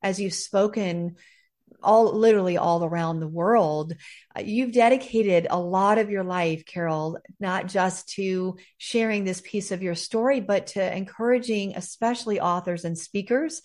as 0.02 0.22
you've 0.22 0.34
spoken 0.34 1.18
all 1.84 2.14
literally 2.14 2.58
all 2.58 2.84
around 2.84 3.20
the 3.20 3.28
world. 3.28 3.94
Uh, 4.36 4.42
you've 4.42 4.72
dedicated 4.72 5.48
a 5.50 5.60
lot 5.60 5.98
of 5.98 6.10
your 6.10 6.24
life, 6.24 6.66
Carol, 6.66 7.20
not 7.40 7.68
just 7.68 8.10
to 8.10 8.58
sharing 8.78 9.24
this 9.24 9.42
piece 9.42 9.72
of 9.72 9.82
your 9.82 9.96
story, 9.96 10.40
but 10.40 10.68
to 10.68 10.96
encouraging, 10.96 11.76
especially 11.76 12.40
authors 12.40 12.86
and 12.86 12.98
speakers. 12.98 13.62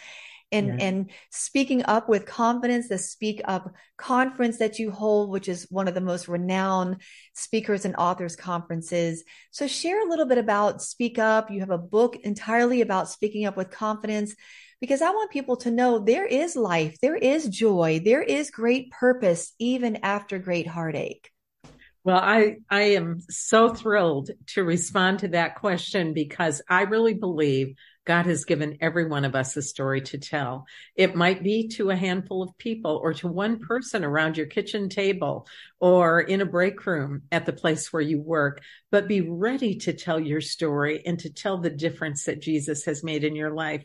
And, 0.52 0.78
yeah. 0.78 0.86
and 0.86 1.11
speaking 1.30 1.84
up 1.86 2.09
with 2.09 2.24
confidence, 2.24 2.88
the 2.88 2.98
Speak 2.98 3.40
Up 3.44 3.74
conference 3.96 4.59
that 4.59 4.78
you 4.78 4.92
hold, 4.92 5.30
which 5.30 5.48
is 5.48 5.66
one 5.70 5.88
of 5.88 5.94
the 5.94 6.00
most 6.00 6.28
renowned 6.28 7.02
speakers 7.34 7.84
and 7.84 7.96
authors 7.96 8.36
conferences. 8.36 9.24
So 9.50 9.66
share 9.66 10.07
a 10.07 10.09
little 10.09 10.26
bit 10.26 10.38
about 10.38 10.82
Speak 10.82 11.18
Up. 11.18 11.50
You 11.50 11.61
have 11.61 11.70
a 11.70 11.78
book 11.78 12.16
entirely 12.22 12.80
about 12.80 13.11
speaking 13.11 13.44
up 13.44 13.57
with 13.57 13.70
confidence 13.70 14.36
because 14.81 15.03
I 15.03 15.11
want 15.11 15.31
people 15.31 15.57
to 15.59 15.70
know 15.70 15.99
there 15.99 16.27
is 16.27 16.57
life, 16.57 16.99
there 17.01 17.16
is 17.16 17.49
joy, 17.49 18.01
there 18.05 18.22
is 18.22 18.51
great 18.51 18.91
purpose, 18.91 19.53
even 19.59 19.97
after 20.03 20.39
great 20.39 20.66
heartache. 20.66 21.31
Well, 22.05 22.18
I, 22.18 22.59
I 22.70 22.83
am 22.93 23.20
so 23.29 23.74
thrilled 23.74 24.31
to 24.55 24.62
respond 24.62 25.20
to 25.20 25.29
that 25.29 25.57
question 25.57 26.12
because 26.12 26.62
I 26.68 26.83
really 26.83 27.14
believe 27.14 27.74
God 28.05 28.27
has 28.27 28.45
given 28.45 28.79
every 28.81 29.07
one 29.09 29.24
of 29.24 29.35
us 29.35 29.57
a 29.57 29.62
story 29.62 30.01
to 30.03 30.18
tell. 30.18 30.66
It 30.95 31.16
might 31.16 31.43
be 31.43 31.66
to 31.70 31.91
a 31.91 31.97
handful 31.97 32.45
of 32.45 32.57
people 32.57 33.01
or 33.03 33.12
to 33.14 33.27
one 33.27 33.59
person 33.59 34.05
around 34.05 34.37
your 34.37 34.47
kitchen 34.47 34.89
table 34.89 35.49
or 35.81 36.20
in 36.20 36.41
a 36.41 36.47
break 36.47 36.87
room 36.87 37.22
at 37.33 37.45
the 37.45 37.53
place 37.53 37.93
where 37.93 38.03
you 38.03 38.20
work, 38.20 38.62
but 38.93 39.09
be 39.09 39.22
ready 39.22 39.74
to 39.79 39.93
tell 39.93 40.20
your 40.20 40.41
story 40.41 41.03
and 41.05 41.18
to 41.18 41.31
tell 41.31 41.59
the 41.59 41.70
difference 41.70 42.24
that 42.24 42.41
Jesus 42.41 42.85
has 42.85 43.03
made 43.03 43.24
in 43.24 43.35
your 43.35 43.51
life. 43.51 43.85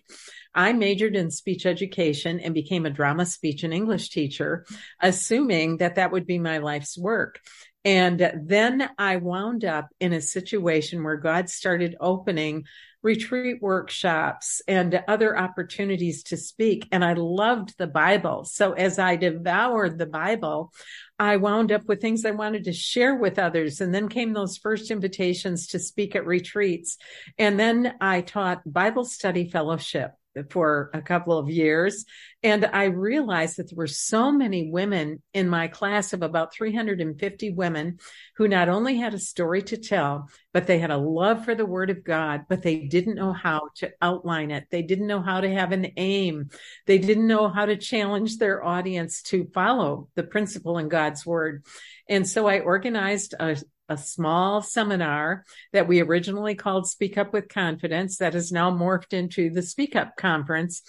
I 0.54 0.74
majored 0.74 1.16
in 1.16 1.32
speech 1.32 1.66
education 1.66 2.40
and 2.40 2.54
became 2.54 2.86
a 2.86 2.90
drama, 2.90 3.26
speech, 3.26 3.64
and 3.64 3.74
English 3.74 4.10
teacher, 4.10 4.66
assuming 5.00 5.78
that 5.78 5.96
that 5.96 6.12
would 6.12 6.26
be 6.26 6.40
my 6.40 6.58
life's 6.60 6.98
work. 6.98 7.40
And 7.84 8.32
then 8.44 8.90
I 8.98 9.16
wound 9.18 9.66
up 9.66 9.90
in 10.00 10.14
a 10.14 10.22
situation 10.22 11.04
where 11.04 11.18
God 11.18 11.50
started 11.50 11.96
opening 12.00 12.66
retreat 13.02 13.62
workshops 13.62 14.62
and 14.68 15.04
other 15.08 15.36
opportunities 15.36 16.22
to 16.24 16.38
speak. 16.38 16.88
And 16.92 17.04
I 17.04 17.14
loved 17.14 17.76
the 17.78 17.88
Bible. 17.88 18.46
So 18.46 18.74
as 18.74 19.00
I 19.00 19.16
devoured 19.16 19.98
the 19.98 20.06
Bible, 20.06 20.72
I 21.18 21.38
wound 21.38 21.72
up 21.72 21.86
with 21.88 22.02
things 22.02 22.26
I 22.26 22.32
wanted 22.32 22.66
to 22.66 22.74
share 22.74 23.16
with 23.16 23.40
others. 23.40 23.82
And 23.82 23.94
then 23.94 24.08
came 24.08 24.34
those 24.34 24.58
first 24.58 24.92
invitations 24.92 25.68
to 25.68 25.80
speak 25.80 26.16
at 26.16 26.28
retreats. 26.28 26.98
And 27.40 27.60
then 27.60 27.96
I 28.00 28.22
taught 28.22 28.62
Bible 28.72 29.06
study 29.06 29.50
fellowship 29.50 30.12
for 30.50 30.90
a 30.94 31.02
couple 31.02 31.38
of 31.38 31.50
years. 31.50 32.06
And 32.44 32.66
I 32.66 32.86
realized 32.86 33.58
that 33.58 33.70
there 33.70 33.78
were 33.78 33.88
so 33.88 34.32
many 34.32 34.72
women 34.72 35.22
in 35.34 35.48
my 35.48 35.68
class 35.68 36.14
of 36.14 36.24
about 36.24 36.54
350 36.54 37.52
women 37.52 38.00
who 38.38 38.48
not 38.48 38.70
only 38.70 38.98
had 38.98 39.14
a 39.14 39.20
story 39.20 39.62
to 39.64 39.78
tell, 39.78 40.30
but 40.54 40.68
they 40.68 40.80
had 40.80 40.92
a 40.92 40.98
love 40.98 41.46
for 41.46 41.54
the 41.54 41.66
word 41.66 41.90
of 41.90 42.04
God, 42.04 42.46
but 42.50 42.64
they 42.64 42.80
didn't 42.80 43.16
know 43.16 43.34
how 43.34 43.70
to 43.78 43.92
outline 44.02 44.52
it. 44.52 44.66
They 44.72 44.82
didn't 44.82 45.08
know 45.08 45.22
how 45.22 45.42
to 45.42 45.54
have 45.54 45.72
an 45.72 45.88
aim. 45.98 46.50
They 46.88 46.98
didn't 46.98 47.28
know 47.28 47.50
how 47.50 47.66
to 47.66 47.78
challenge 47.78 48.38
their 48.38 48.64
audience 48.64 49.22
to 49.24 49.48
follow 49.54 50.10
the 50.16 50.24
principle 50.24 50.78
in 50.78 50.90
God's 50.90 51.26
word. 51.26 51.66
And 52.10 52.28
so 52.28 52.48
I 52.48 52.60
organized 52.60 53.36
a, 53.40 53.58
a 53.92 53.98
small 53.98 54.62
seminar 54.62 55.44
that 55.74 55.88
we 55.88 56.02
originally 56.02 56.56
called 56.56 56.88
Speak 56.88 57.18
Up 57.18 57.34
with 57.34 57.50
Confidence 57.50 58.18
that 58.18 58.34
has 58.34 58.52
now 58.52 58.72
morphed 58.72 59.12
into 59.12 59.50
the 59.50 59.62
Speak 59.62 59.96
Up 59.96 60.16
Conference, 60.16 60.82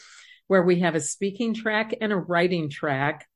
where 0.46 0.62
we 0.62 0.80
have 0.80 0.94
a 0.94 1.00
speaking 1.00 1.52
track 1.52 1.94
and 2.00 2.12
a 2.12 2.16
writing 2.16 2.70
track. 2.70 3.26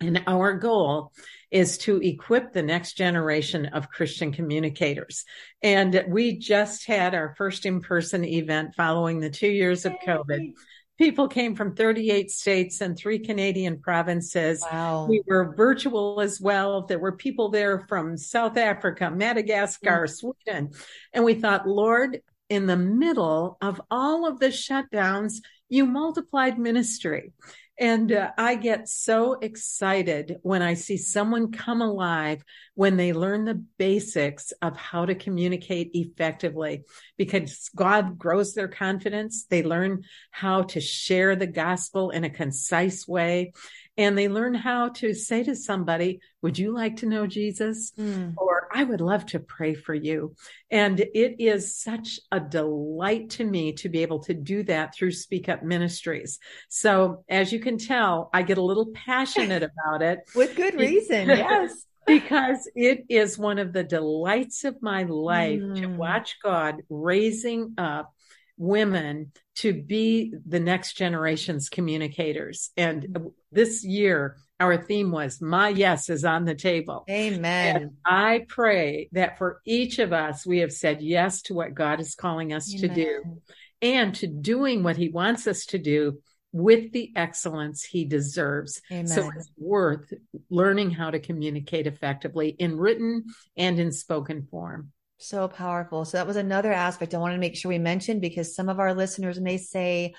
And 0.00 0.22
our 0.26 0.54
goal 0.54 1.12
is 1.50 1.78
to 1.78 2.00
equip 2.00 2.52
the 2.52 2.62
next 2.62 2.94
generation 2.94 3.66
of 3.66 3.90
Christian 3.90 4.32
communicators. 4.32 5.24
And 5.62 6.04
we 6.08 6.38
just 6.38 6.86
had 6.86 7.14
our 7.14 7.34
first 7.36 7.66
in 7.66 7.80
person 7.80 8.24
event 8.24 8.74
following 8.74 9.20
the 9.20 9.30
two 9.30 9.48
years 9.48 9.84
of 9.84 9.92
COVID 10.06 10.52
people 10.98 11.28
came 11.28 11.54
from 11.54 11.74
38 11.74 12.30
states 12.30 12.80
and 12.80 12.96
three 12.96 13.18
Canadian 13.18 13.80
provinces. 13.80 14.62
Wow. 14.70 15.06
We 15.08 15.22
were 15.26 15.54
virtual 15.56 16.20
as 16.20 16.40
well. 16.40 16.82
There 16.82 16.98
were 16.98 17.16
people 17.16 17.48
there 17.48 17.80
from 17.88 18.16
South 18.16 18.56
Africa, 18.56 19.10
Madagascar, 19.10 20.06
mm. 20.06 20.10
Sweden. 20.10 20.70
And 21.12 21.24
we 21.24 21.34
thought, 21.34 21.68
Lord, 21.68 22.20
in 22.48 22.66
the 22.66 22.76
middle 22.76 23.56
of 23.60 23.80
all 23.90 24.26
of 24.26 24.38
the 24.38 24.48
shutdowns, 24.48 25.34
you 25.68 25.86
multiplied 25.86 26.58
ministry. 26.58 27.32
And 27.78 28.12
uh, 28.12 28.30
I 28.38 28.54
get 28.54 28.88
so 28.88 29.34
excited 29.34 30.36
when 30.42 30.62
I 30.62 30.74
see 30.74 30.96
someone 30.96 31.50
come 31.50 31.82
alive 31.82 32.44
when 32.74 32.96
they 32.96 33.12
learn 33.12 33.44
the 33.44 33.62
basics 33.78 34.52
of 34.62 34.76
how 34.76 35.06
to 35.06 35.14
communicate 35.16 35.90
effectively 35.92 36.84
because 37.16 37.68
God 37.74 38.16
grows 38.16 38.54
their 38.54 38.68
confidence. 38.68 39.46
They 39.50 39.64
learn 39.64 40.04
how 40.30 40.62
to 40.62 40.80
share 40.80 41.34
the 41.34 41.48
gospel 41.48 42.10
in 42.10 42.22
a 42.22 42.30
concise 42.30 43.08
way 43.08 43.52
and 43.96 44.18
they 44.18 44.28
learn 44.28 44.54
how 44.54 44.88
to 44.88 45.14
say 45.14 45.42
to 45.44 45.54
somebody, 45.54 46.20
would 46.42 46.58
you 46.58 46.74
like 46.74 46.96
to 46.96 47.06
know 47.06 47.26
Jesus? 47.26 47.92
Mm. 47.98 48.34
Or 48.36 48.68
I 48.72 48.82
would 48.82 49.00
love 49.00 49.26
to 49.26 49.38
pray 49.38 49.74
for 49.74 49.94
you. 49.94 50.34
And 50.70 50.98
it 50.98 51.36
is 51.38 51.76
such 51.76 52.18
a 52.32 52.40
delight 52.40 53.30
to 53.30 53.44
me 53.44 53.72
to 53.74 53.88
be 53.88 54.02
able 54.02 54.20
to 54.24 54.34
do 54.34 54.64
that 54.64 54.94
through 54.94 55.12
Speak 55.12 55.48
Up 55.48 55.62
Ministries. 55.62 56.40
So 56.68 57.24
as 57.28 57.52
you 57.52 57.60
can 57.60 57.78
tell, 57.78 58.30
I 58.32 58.42
get 58.42 58.58
a 58.58 58.62
little 58.62 58.90
passionate 58.94 59.62
about 59.88 60.02
it. 60.02 60.20
With 60.34 60.56
good 60.56 60.74
reason. 60.74 61.28
yes. 61.28 61.86
because 62.06 62.68
it 62.74 63.04
is 63.08 63.38
one 63.38 63.58
of 63.58 63.72
the 63.72 63.84
delights 63.84 64.64
of 64.64 64.82
my 64.82 65.04
life 65.04 65.60
mm. 65.60 65.80
to 65.80 65.86
watch 65.86 66.36
God 66.42 66.82
raising 66.90 67.74
up 67.78 68.13
women 68.56 69.32
to 69.56 69.72
be 69.72 70.34
the 70.46 70.60
next 70.60 70.94
generation's 70.94 71.68
communicators. 71.68 72.70
And 72.76 73.30
this 73.50 73.84
year, 73.84 74.36
our 74.60 74.76
theme 74.76 75.10
was 75.10 75.40
My 75.40 75.68
Yes 75.68 76.08
is 76.08 76.24
on 76.24 76.44
the 76.44 76.54
table. 76.54 77.04
Amen. 77.10 77.76
And 77.76 77.90
I 78.04 78.46
pray 78.48 79.08
that 79.12 79.38
for 79.38 79.60
each 79.64 79.98
of 79.98 80.12
us, 80.12 80.46
we 80.46 80.58
have 80.58 80.72
said 80.72 81.02
yes 81.02 81.42
to 81.42 81.54
what 81.54 81.74
God 81.74 82.00
is 82.00 82.14
calling 82.14 82.52
us 82.52 82.72
Amen. 82.74 82.88
to 82.88 82.94
do 82.94 83.40
and 83.82 84.14
to 84.16 84.26
doing 84.26 84.82
what 84.82 84.96
He 84.96 85.08
wants 85.08 85.46
us 85.46 85.66
to 85.66 85.78
do 85.78 86.18
with 86.54 86.92
the 86.92 87.10
excellence 87.16 87.82
he 87.82 88.04
deserves. 88.04 88.80
Amen. 88.90 89.08
So 89.08 89.28
it's 89.36 89.50
worth 89.58 90.12
learning 90.48 90.92
how 90.92 91.10
to 91.10 91.18
communicate 91.18 91.88
effectively 91.88 92.50
in 92.50 92.76
written 92.76 93.24
and 93.56 93.80
in 93.80 93.90
spoken 93.90 94.46
form. 94.48 94.92
So 95.18 95.48
powerful. 95.48 96.04
So 96.04 96.18
that 96.18 96.26
was 96.26 96.36
another 96.36 96.72
aspect 96.72 97.14
I 97.14 97.18
wanted 97.18 97.34
to 97.34 97.40
make 97.40 97.56
sure 97.56 97.68
we 97.68 97.78
mentioned 97.78 98.20
because 98.20 98.54
some 98.54 98.68
of 98.68 98.80
our 98.80 98.94
listeners 98.94 99.40
may 99.40 99.58
say, 99.58 100.14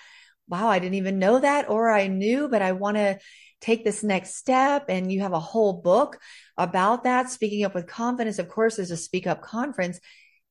wow, 0.47 0.67
I 0.67 0.79
didn't 0.79 0.95
even 0.95 1.19
know 1.19 1.39
that, 1.39 1.69
or 1.69 1.91
I 1.91 2.07
knew, 2.07 2.47
but 2.47 2.61
I 2.61 2.71
want 2.71 2.97
to 2.97 3.19
take 3.61 3.83
this 3.83 4.03
next 4.03 4.35
step. 4.35 4.85
And 4.89 5.11
you 5.11 5.21
have 5.21 5.33
a 5.33 5.39
whole 5.39 5.81
book 5.81 6.17
about 6.57 7.03
that. 7.03 7.29
Speaking 7.29 7.65
up 7.65 7.75
with 7.75 7.87
confidence. 7.87 8.39
Of 8.39 8.49
course, 8.49 8.75
there's 8.75 8.91
a 8.91 8.97
speak 8.97 9.27
up 9.27 9.41
conference. 9.41 9.99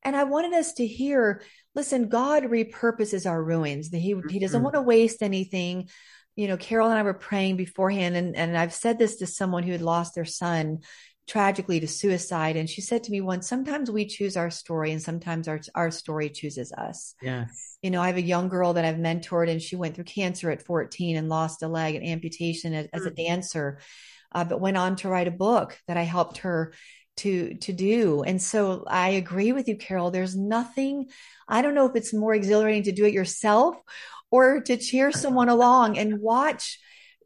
And 0.02 0.14
I 0.14 0.24
wanted 0.24 0.52
us 0.52 0.74
to 0.74 0.86
hear, 0.86 1.42
listen, 1.74 2.08
God 2.08 2.44
repurposes 2.44 3.28
our 3.28 3.42
ruins. 3.42 3.88
He, 3.88 4.14
he 4.28 4.38
doesn't 4.38 4.58
mm-hmm. 4.58 4.64
want 4.64 4.74
to 4.74 4.82
waste 4.82 5.22
anything. 5.22 5.88
You 6.36 6.48
know, 6.48 6.56
Carol 6.56 6.90
and 6.90 6.98
I 6.98 7.02
were 7.02 7.14
praying 7.14 7.56
beforehand, 7.56 8.16
and, 8.16 8.34
and 8.34 8.58
I've 8.58 8.74
said 8.74 8.98
this 8.98 9.16
to 9.16 9.26
someone 9.26 9.62
who 9.62 9.72
had 9.72 9.80
lost 9.80 10.16
their 10.16 10.24
son 10.24 10.80
tragically 11.26 11.80
to 11.80 11.88
suicide. 11.88 12.56
And 12.56 12.68
she 12.68 12.80
said 12.80 13.04
to 13.04 13.10
me 13.10 13.20
once, 13.20 13.48
sometimes 13.48 13.90
we 13.90 14.04
choose 14.04 14.36
our 14.36 14.50
story 14.50 14.92
and 14.92 15.00
sometimes 15.00 15.48
our, 15.48 15.60
our 15.74 15.90
story 15.90 16.28
chooses 16.28 16.72
us. 16.72 17.14
Yes. 17.22 17.78
You 17.82 17.90
know, 17.90 18.02
I 18.02 18.08
have 18.08 18.16
a 18.16 18.22
young 18.22 18.48
girl 18.48 18.74
that 18.74 18.84
I've 18.84 18.96
mentored 18.96 19.50
and 19.50 19.60
she 19.60 19.76
went 19.76 19.94
through 19.94 20.04
cancer 20.04 20.50
at 20.50 20.62
14 20.62 21.16
and 21.16 21.28
lost 21.28 21.62
a 21.62 21.68
leg 21.68 21.94
and 21.94 22.04
amputation 22.04 22.74
as, 22.74 22.88
as 22.92 23.06
a 23.06 23.10
mm. 23.10 23.16
dancer, 23.16 23.78
uh, 24.32 24.44
but 24.44 24.60
went 24.60 24.76
on 24.76 24.96
to 24.96 25.08
write 25.08 25.28
a 25.28 25.32
book 25.32 25.78
that 25.88 25.96
I 25.96 26.02
helped 26.02 26.38
her 26.38 26.74
to 27.16 27.54
to 27.54 27.72
do 27.72 28.24
and 28.24 28.42
so 28.42 28.82
i 28.88 29.10
agree 29.10 29.52
with 29.52 29.68
you 29.68 29.76
carol 29.76 30.10
there's 30.10 30.34
nothing 30.34 31.06
i 31.46 31.62
don't 31.62 31.76
know 31.76 31.86
if 31.86 31.94
it's 31.94 32.12
more 32.12 32.34
exhilarating 32.34 32.82
to 32.82 32.90
do 32.90 33.04
it 33.04 33.12
yourself 33.12 33.76
or 34.32 34.60
to 34.60 34.76
cheer 34.76 35.12
someone 35.12 35.48
along 35.48 35.96
and 35.96 36.20
watch 36.20 36.80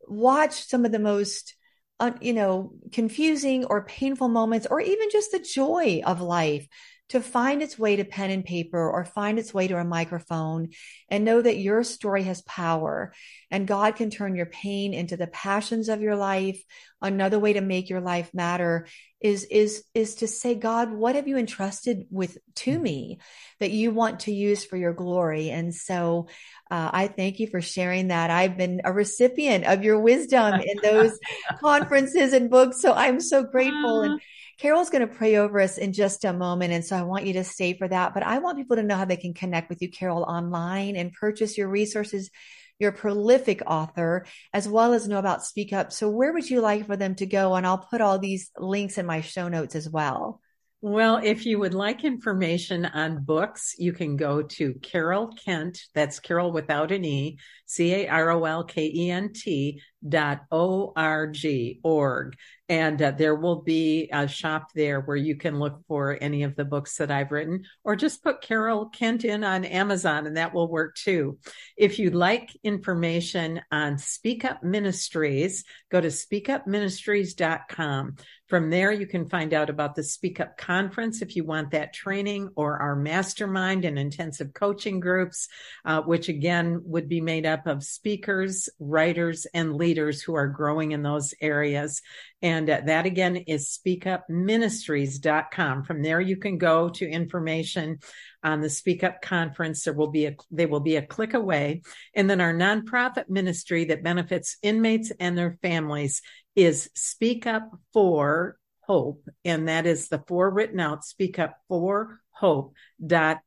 watch 0.06 0.68
some 0.68 0.84
of 0.84 0.92
the 0.92 0.98
most 0.98 1.54
uh, 2.00 2.12
you 2.20 2.32
know, 2.32 2.72
confusing 2.92 3.64
or 3.64 3.84
painful 3.84 4.28
moments, 4.28 4.66
or 4.70 4.80
even 4.80 5.08
just 5.10 5.32
the 5.32 5.40
joy 5.40 6.00
of 6.04 6.20
life 6.20 6.66
to 7.08 7.20
find 7.20 7.62
its 7.62 7.78
way 7.78 7.96
to 7.96 8.04
pen 8.04 8.30
and 8.30 8.44
paper 8.44 8.90
or 8.90 9.04
find 9.04 9.38
its 9.38 9.54
way 9.54 9.66
to 9.66 9.78
a 9.78 9.84
microphone 9.84 10.68
and 11.08 11.24
know 11.24 11.40
that 11.40 11.56
your 11.56 11.82
story 11.82 12.24
has 12.24 12.42
power 12.42 13.12
and 13.50 13.66
God 13.66 13.96
can 13.96 14.10
turn 14.10 14.36
your 14.36 14.46
pain 14.46 14.92
into 14.92 15.16
the 15.16 15.26
passions 15.26 15.88
of 15.88 16.02
your 16.02 16.16
life. 16.16 16.62
Another 17.00 17.38
way 17.38 17.54
to 17.54 17.60
make 17.60 17.88
your 17.88 18.00
life 18.00 18.34
matter 18.34 18.86
is, 19.20 19.44
is, 19.44 19.84
is 19.94 20.16
to 20.16 20.28
say, 20.28 20.54
God, 20.54 20.92
what 20.92 21.14
have 21.14 21.26
you 21.26 21.38
entrusted 21.38 22.06
with 22.10 22.36
to 22.56 22.78
me 22.78 23.18
that 23.58 23.70
you 23.70 23.90
want 23.90 24.20
to 24.20 24.32
use 24.32 24.64
for 24.64 24.76
your 24.76 24.92
glory? 24.92 25.50
And 25.50 25.74
so, 25.74 26.28
uh, 26.70 26.90
I 26.92 27.08
thank 27.08 27.40
you 27.40 27.46
for 27.46 27.60
sharing 27.60 28.08
that. 28.08 28.30
I've 28.30 28.56
been 28.56 28.82
a 28.84 28.92
recipient 28.92 29.64
of 29.64 29.82
your 29.82 29.98
wisdom 30.00 30.60
in 30.60 30.78
those 30.82 31.18
conferences 31.60 32.32
and 32.32 32.50
books. 32.50 32.82
So 32.82 32.92
I'm 32.92 33.20
so 33.20 33.42
grateful. 33.42 34.02
And 34.02 34.20
Carol's 34.58 34.90
going 34.90 35.06
to 35.06 35.14
pray 35.14 35.36
over 35.36 35.60
us 35.60 35.78
in 35.78 35.92
just 35.92 36.24
a 36.24 36.32
moment. 36.32 36.72
And 36.72 36.84
so 36.84 36.96
I 36.96 37.02
want 37.02 37.26
you 37.26 37.34
to 37.34 37.44
stay 37.44 37.74
for 37.74 37.86
that. 37.86 38.12
But 38.12 38.24
I 38.24 38.38
want 38.38 38.58
people 38.58 38.76
to 38.76 38.82
know 38.82 38.96
how 38.96 39.04
they 39.04 39.16
can 39.16 39.32
connect 39.32 39.68
with 39.68 39.80
you, 39.80 39.90
Carol, 39.90 40.24
online 40.24 40.96
and 40.96 41.12
purchase 41.12 41.56
your 41.56 41.68
resources. 41.68 42.30
You're 42.78 42.90
a 42.90 42.96
prolific 42.96 43.62
author, 43.66 44.26
as 44.52 44.68
well 44.68 44.92
as 44.92 45.08
know 45.08 45.18
about 45.18 45.44
Speak 45.44 45.72
Up. 45.72 45.92
So 45.92 46.10
where 46.10 46.32
would 46.32 46.48
you 46.48 46.60
like 46.60 46.86
for 46.86 46.96
them 46.96 47.14
to 47.16 47.26
go? 47.26 47.54
And 47.54 47.66
I'll 47.66 47.78
put 47.78 48.00
all 48.00 48.18
these 48.18 48.50
links 48.58 48.98
in 48.98 49.06
my 49.06 49.20
show 49.20 49.48
notes 49.48 49.74
as 49.74 49.88
well. 49.88 50.40
Well, 50.80 51.20
if 51.20 51.44
you 51.44 51.58
would 51.58 51.74
like 51.74 52.04
information 52.04 52.84
on 52.84 53.24
books, 53.24 53.74
you 53.78 53.92
can 53.92 54.16
go 54.16 54.42
to 54.42 54.74
Carol 54.74 55.34
Kent, 55.44 55.80
that's 55.92 56.20
Carol 56.20 56.52
without 56.52 56.92
an 56.92 57.04
E, 57.04 57.38
C 57.68 57.94
A 57.94 58.08
R 58.08 58.30
O 58.30 58.44
L 58.44 58.64
K 58.64 58.90
E 58.92 59.10
N 59.10 59.32
T 59.32 59.80
dot 60.06 60.42
O-R-G, 60.50 61.80
org. 61.82 62.36
And 62.70 63.00
uh, 63.00 63.12
there 63.12 63.34
will 63.34 63.62
be 63.62 64.10
a 64.12 64.28
shop 64.28 64.72
there 64.74 65.00
where 65.00 65.16
you 65.16 65.36
can 65.36 65.58
look 65.58 65.80
for 65.88 66.18
any 66.20 66.42
of 66.42 66.54
the 66.54 66.66
books 66.66 66.98
that 66.98 67.10
I've 67.10 67.32
written, 67.32 67.64
or 67.82 67.96
just 67.96 68.22
put 68.22 68.42
Carol 68.42 68.90
Kent 68.90 69.24
in 69.24 69.42
on 69.42 69.64
Amazon, 69.64 70.26
and 70.26 70.36
that 70.36 70.52
will 70.52 70.70
work 70.70 70.94
too. 70.94 71.38
If 71.78 71.98
you'd 71.98 72.14
like 72.14 72.54
information 72.62 73.62
on 73.72 73.96
Speak 73.96 74.44
Up 74.44 74.62
Ministries, 74.62 75.64
go 75.90 75.98
to 75.98 76.08
speakupministries.com. 76.08 78.16
From 78.48 78.70
there, 78.70 78.92
you 78.92 79.06
can 79.06 79.28
find 79.28 79.54
out 79.54 79.70
about 79.70 79.94
the 79.94 80.02
Speak 80.02 80.40
Up 80.40 80.58
Conference 80.58 81.22
if 81.22 81.36
you 81.36 81.44
want 81.44 81.70
that 81.70 81.94
training, 81.94 82.50
or 82.54 82.78
our 82.78 82.96
mastermind 82.96 83.86
and 83.86 83.98
intensive 83.98 84.52
coaching 84.52 85.00
groups, 85.00 85.48
uh, 85.86 86.02
which 86.02 86.28
again 86.28 86.82
would 86.84 87.08
be 87.08 87.22
made 87.22 87.46
up 87.46 87.57
of 87.66 87.82
speakers, 87.82 88.68
writers, 88.78 89.46
and 89.54 89.76
leaders 89.76 90.22
who 90.22 90.34
are 90.34 90.48
growing 90.48 90.92
in 90.92 91.02
those 91.02 91.34
areas. 91.40 92.02
And 92.42 92.68
that 92.68 93.06
again 93.06 93.36
is 93.36 93.68
speakupministries.com. 93.68 95.84
From 95.84 96.02
there, 96.02 96.20
you 96.20 96.36
can 96.36 96.58
go 96.58 96.90
to 96.90 97.08
information 97.08 97.98
on 98.44 98.60
the 98.60 98.70
Speak 98.70 99.02
Up 99.02 99.22
conference. 99.22 99.84
There 99.84 99.94
will 99.94 100.10
be 100.10 100.26
a, 100.26 100.36
they 100.50 100.66
will 100.66 100.80
be 100.80 100.96
a 100.96 101.06
click 101.06 101.34
away. 101.34 101.82
And 102.14 102.28
then 102.28 102.40
our 102.40 102.54
nonprofit 102.54 103.28
ministry 103.28 103.86
that 103.86 104.04
benefits 104.04 104.56
inmates 104.62 105.10
and 105.18 105.36
their 105.36 105.58
families 105.62 106.22
is 106.54 106.90
Speak 106.94 107.46
Up 107.46 107.70
for 107.92 108.57
Hope. 108.88 109.28
And 109.44 109.68
that 109.68 109.86
is 109.86 110.08
the 110.08 110.22
four 110.26 110.50
written 110.50 110.80
out, 110.80 111.04
speak 111.04 111.38
up 111.38 111.58
for 111.68 112.20
hope.org. 112.30 113.46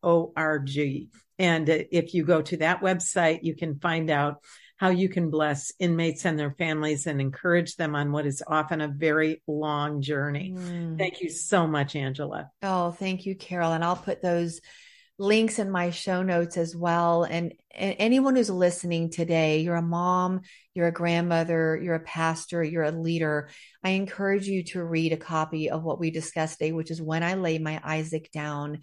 And 1.39 1.69
uh, 1.69 1.77
if 1.91 2.13
you 2.13 2.23
go 2.25 2.41
to 2.41 2.57
that 2.57 2.81
website, 2.81 3.39
you 3.41 3.55
can 3.55 3.79
find 3.79 4.09
out 4.09 4.43
how 4.77 4.89
you 4.89 5.09
can 5.09 5.29
bless 5.29 5.71
inmates 5.79 6.25
and 6.25 6.37
their 6.37 6.55
families 6.57 7.07
and 7.07 7.21
encourage 7.21 7.75
them 7.75 7.95
on 7.95 8.11
what 8.11 8.25
is 8.25 8.43
often 8.45 8.81
a 8.81 8.87
very 8.87 9.41
long 9.47 10.01
journey. 10.01 10.55
Mm. 10.57 10.97
Thank 10.97 11.21
you 11.21 11.29
so 11.29 11.67
much, 11.67 11.95
Angela. 11.95 12.49
Oh, 12.63 12.91
thank 12.91 13.25
you, 13.25 13.35
Carol. 13.35 13.73
And 13.73 13.83
I'll 13.83 13.95
put 13.95 14.21
those 14.21 14.59
links 15.21 15.59
in 15.59 15.69
my 15.69 15.91
show 15.91 16.23
notes 16.23 16.57
as 16.57 16.75
well. 16.75 17.23
And, 17.23 17.53
and, 17.73 17.95
anyone 17.99 18.35
who's 18.35 18.49
listening 18.49 19.11
today, 19.11 19.59
you're 19.61 19.75
a 19.75 19.81
mom, 19.81 20.41
you're 20.73 20.87
a 20.87 20.91
grandmother, 20.91 21.79
you're 21.81 21.95
a 21.95 21.99
pastor, 21.99 22.63
you're 22.63 22.83
a 22.83 22.91
leader. 22.91 23.49
I 23.83 23.91
encourage 23.91 24.47
you 24.47 24.63
to 24.65 24.83
read 24.83 25.13
a 25.13 25.17
copy 25.17 25.69
of 25.69 25.83
what 25.83 25.99
we 25.99 26.09
discussed 26.09 26.57
today, 26.57 26.71
which 26.71 26.89
is 26.89 27.01
When 27.01 27.21
I 27.21 27.35
Lay 27.35 27.59
My 27.59 27.79
Isaac 27.83 28.31
Down. 28.33 28.79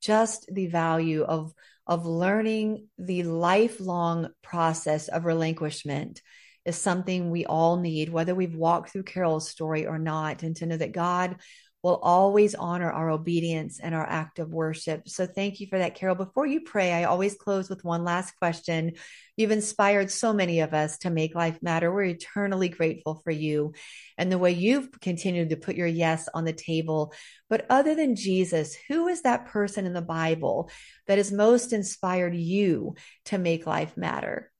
Just 0.00 0.48
the 0.50 0.68
value 0.68 1.24
of 1.24 1.52
of 1.86 2.06
learning 2.06 2.86
the 2.98 3.24
lifelong 3.24 4.28
process 4.42 5.08
of 5.08 5.24
relinquishment 5.24 6.22
is 6.64 6.76
something 6.76 7.30
we 7.30 7.46
all 7.46 7.78
need, 7.78 8.10
whether 8.10 8.34
we've 8.34 8.54
walked 8.54 8.90
through 8.90 9.02
Carol's 9.02 9.48
story 9.48 9.86
or 9.86 9.98
not, 9.98 10.44
and 10.44 10.54
to 10.56 10.66
know 10.66 10.76
that 10.76 10.92
God 10.92 11.36
will 11.82 11.96
always 12.02 12.54
honor 12.54 12.90
our 12.90 13.10
obedience 13.10 13.80
and 13.80 13.94
our 13.94 14.06
act 14.06 14.38
of 14.38 14.52
worship. 14.52 15.08
So 15.08 15.26
thank 15.26 15.60
you 15.60 15.66
for 15.66 15.78
that, 15.78 15.94
Carol. 15.94 16.14
Before 16.14 16.46
you 16.46 16.60
pray, 16.60 16.92
I 16.92 17.04
always 17.04 17.34
close 17.34 17.70
with 17.70 17.84
one 17.84 18.04
last 18.04 18.36
question. 18.36 18.92
You've 19.36 19.50
inspired 19.50 20.10
so 20.10 20.34
many 20.34 20.60
of 20.60 20.74
us 20.74 20.98
to 20.98 21.10
make 21.10 21.34
life 21.34 21.62
matter. 21.62 21.92
We're 21.92 22.04
eternally 22.04 22.68
grateful 22.68 23.22
for 23.24 23.30
you 23.30 23.72
and 24.18 24.30
the 24.30 24.38
way 24.38 24.52
you've 24.52 25.00
continued 25.00 25.50
to 25.50 25.56
put 25.56 25.76
your 25.76 25.86
yes 25.86 26.28
on 26.34 26.44
the 26.44 26.52
table. 26.52 27.14
But 27.48 27.64
other 27.70 27.94
than 27.94 28.16
Jesus, 28.16 28.76
who 28.88 29.08
is 29.08 29.22
that 29.22 29.46
person 29.46 29.86
in 29.86 29.94
the 29.94 30.02
Bible 30.02 30.70
that 31.06 31.16
has 31.16 31.32
most 31.32 31.72
inspired 31.72 32.34
you 32.34 32.96
to 33.26 33.38
make 33.38 33.66
life 33.66 33.96
matter? 33.96 34.50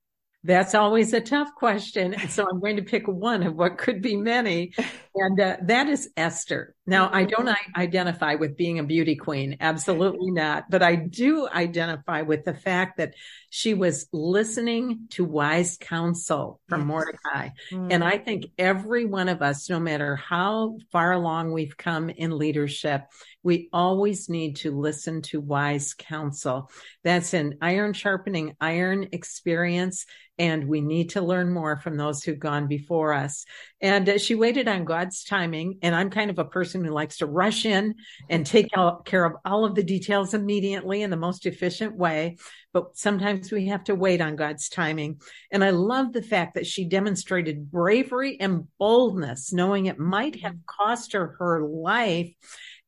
That's 0.43 0.74
always 0.74 1.12
a 1.12 1.20
tough 1.20 1.55
question. 1.55 2.16
So 2.28 2.47
I'm 2.51 2.61
going 2.61 2.76
to 2.76 2.82
pick 2.82 3.07
one 3.07 3.43
of 3.43 3.55
what 3.55 3.76
could 3.76 4.01
be 4.01 4.16
many. 4.16 4.72
And 5.14 5.38
uh, 5.38 5.57
that 5.64 5.88
is 5.88 6.09
Esther. 6.16 6.74
Now, 6.86 7.11
I 7.12 7.24
don't 7.24 7.49
identify 7.76 8.36
with 8.36 8.57
being 8.57 8.78
a 8.78 8.84
beauty 8.84 9.16
queen. 9.16 9.59
Absolutely 9.61 10.30
not. 10.30 10.70
But 10.70 10.82
I 10.82 10.95
do 10.95 11.47
identify 11.47 12.22
with 12.22 12.45
the 12.45 12.55
fact 12.55 12.97
that 12.97 13.14
she 13.51 13.74
was 13.74 14.07
listening 14.12 15.09
to 15.11 15.24
wise 15.24 15.76
counsel 15.78 16.61
from 16.68 16.82
yes. 16.82 16.86
Mordecai. 16.86 17.48
Mm. 17.72 17.92
And 17.92 18.05
I 18.05 18.16
think 18.16 18.46
every 18.57 19.05
one 19.05 19.28
of 19.28 19.42
us, 19.42 19.68
no 19.68 19.80
matter 19.80 20.16
how 20.16 20.78
far 20.92 21.12
along 21.12 21.53
we've 21.53 21.76
come 21.76 22.11
in 22.11 22.38
leadership, 22.38 23.03
we 23.42 23.68
always 23.72 24.28
need 24.28 24.57
to 24.57 24.70
listen 24.70 25.22
to 25.22 25.40
wise 25.40 25.94
counsel. 25.94 26.70
That's 27.03 27.34
an 27.34 27.59
iron 27.61 27.92
sharpening 27.92 28.55
iron 28.61 29.09
experience. 29.12 30.07
And 30.38 30.68
we 30.68 30.80
need 30.80 31.11
to 31.11 31.20
learn 31.20 31.53
more 31.53 31.76
from 31.76 31.98
those 31.98 32.22
who've 32.22 32.38
gone 32.38 32.66
before 32.66 33.12
us. 33.12 33.44
And 33.82 34.09
uh, 34.09 34.16
she 34.16 34.34
waited 34.34 34.68
on 34.68 34.86
God's 34.86 35.22
timing. 35.22 35.78
And 35.82 35.94
I'm 35.94 36.09
kind 36.09 36.30
of 36.30 36.38
a 36.38 36.46
person 36.46 36.82
who 36.82 36.92
likes 36.92 37.18
to 37.18 37.26
rush 37.26 37.66
in 37.66 37.96
and 38.30 38.46
take 38.46 38.68
care 39.05 39.24
of 39.24 39.34
all 39.44 39.66
of 39.66 39.74
the 39.74 39.82
details 39.82 40.32
immediately 40.32 41.03
in 41.03 41.11
the 41.11 41.16
most 41.18 41.44
efficient 41.44 41.94
way. 41.94 42.36
But 42.72 42.96
sometimes 42.96 43.39
we 43.51 43.66
have 43.68 43.84
to 43.84 43.95
wait 43.95 44.20
on 44.20 44.36
God's 44.36 44.68
timing. 44.68 45.20
And 45.51 45.64
I 45.64 45.70
love 45.70 46.12
the 46.12 46.22
fact 46.22 46.55
that 46.55 46.66
she 46.66 46.84
demonstrated 46.84 47.70
bravery 47.70 48.38
and 48.41 48.66
boldness, 48.78 49.53
knowing 49.53 49.86
it 49.86 49.99
might 49.99 50.41
have 50.43 50.53
mm-hmm. 50.53 50.84
cost 50.84 51.12
her 51.12 51.36
her 51.38 51.62
life 51.62 52.32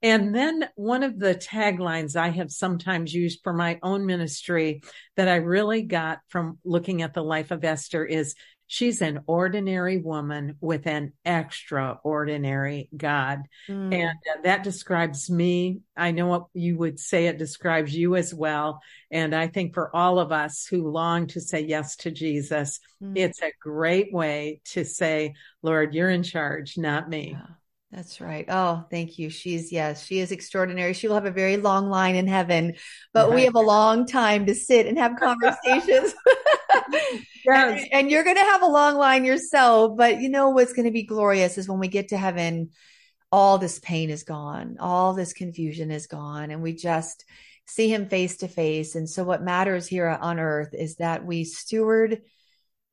and 0.03 0.35
then 0.35 0.69
one 0.75 1.05
of 1.05 1.19
the 1.19 1.35
taglines 1.35 2.17
I 2.17 2.31
have 2.31 2.51
sometimes 2.51 3.15
used 3.15 3.41
for 3.45 3.53
my 3.53 3.79
own 3.83 4.05
ministry 4.05 4.83
that 5.17 5.29
I 5.29 5.37
really 5.37 5.83
got 5.83 6.19
from 6.29 6.59
looking 6.65 7.03
at 7.03 7.15
the 7.15 7.23
life 7.23 7.53
of 7.53 7.65
Esther 7.65 8.05
is 8.05 8.35
she's 8.73 9.03
an 9.03 9.21
ordinary 9.27 9.99
woman 9.99 10.57
with 10.63 10.87
an 10.87 11.13
extraordinary 11.27 12.89
God. 12.97 13.43
Mm. 13.69 13.95
And 13.95 14.19
uh, 14.33 14.41
that 14.45 14.63
describes 14.63 15.29
me. 15.29 15.81
I 15.95 16.13
know 16.13 16.27
what 16.27 16.47
you 16.55 16.79
would 16.79 16.99
say 16.99 17.27
it 17.27 17.37
describes 17.37 17.95
you 17.95 18.17
as 18.17 18.33
well. 18.33 18.81
And 19.11 19.35
I 19.35 19.49
think 19.49 19.75
for 19.75 19.95
all 19.95 20.19
of 20.19 20.33
us 20.33 20.67
who 20.67 20.91
long 20.91 21.27
to 21.29 21.41
say 21.43 21.61
yes 21.61 21.97
to 21.97 22.11
Jesus, 22.11 22.81
mm. 23.03 23.13
it's 23.15 23.43
a 23.43 23.53
great 23.61 24.11
way 24.11 24.63
to 24.71 24.87
say, 24.87 25.35
Lord, 25.63 25.93
you're 25.93 26.09
in 26.09 26.23
charge, 26.23 26.79
not 26.79 27.11
me. 27.11 27.37
Yeah. 27.39 27.55
That's 27.93 28.23
right. 28.23 28.47
Oh, 28.49 28.87
thank 28.91 29.19
you. 29.19 29.29
She's, 29.29 29.71
yes, 29.71 30.07
she 30.07 30.19
is 30.19 30.33
extraordinary. 30.33 30.95
She 30.95 31.09
will 31.09 31.15
have 31.15 31.27
a 31.27 31.31
very 31.31 31.59
long 31.59 31.91
line 31.91 32.17
in 32.17 32.27
heaven, 32.27 32.75
but 33.13 33.29
right. 33.29 33.35
we 33.35 33.45
have 33.45 33.55
a 33.55 33.61
long 33.61 34.07
time 34.07 34.47
to 34.47 34.55
sit 34.55 34.87
and 34.87 34.97
have 34.97 35.17
conversations. 35.17 36.15
yes. 37.45 37.83
and, 37.83 37.93
and 37.93 38.11
you're 38.11 38.25
going 38.25 38.37
to 38.37 38.43
have 38.43 38.63
a 38.63 38.67
long 38.67 38.97
line 38.97 39.27
yourself, 39.27 39.99
but 39.99 40.23
you 40.23 40.31
know 40.31 40.49
what's 40.49 40.73
going 40.73 40.87
to 40.87 40.91
be 40.91 41.03
glorious 41.03 41.59
is 41.59 41.69
when 41.69 41.81
we 41.81 41.89
get 41.89 42.09
to 42.09 42.17
heaven, 42.17 42.71
all 43.31 43.59
this 43.59 43.79
pain 43.79 44.09
is 44.09 44.23
gone, 44.23 44.79
all 44.81 45.13
this 45.13 45.35
confusion 45.35 45.91
is 45.91 46.07
gone, 46.07 46.51
and 46.51 46.63
we 46.63 46.73
just 46.73 47.27
see 47.67 47.93
him 47.93 48.09
face 48.09 48.39
to 48.39 48.49
face. 48.49 48.95
And 48.95 49.09
so 49.09 49.23
what 49.23 49.43
matters 49.43 49.87
here 49.87 50.09
on 50.09 50.41
earth 50.41 50.73
is 50.73 50.97
that 50.97 51.27
we 51.27 51.45
steward 51.45 52.23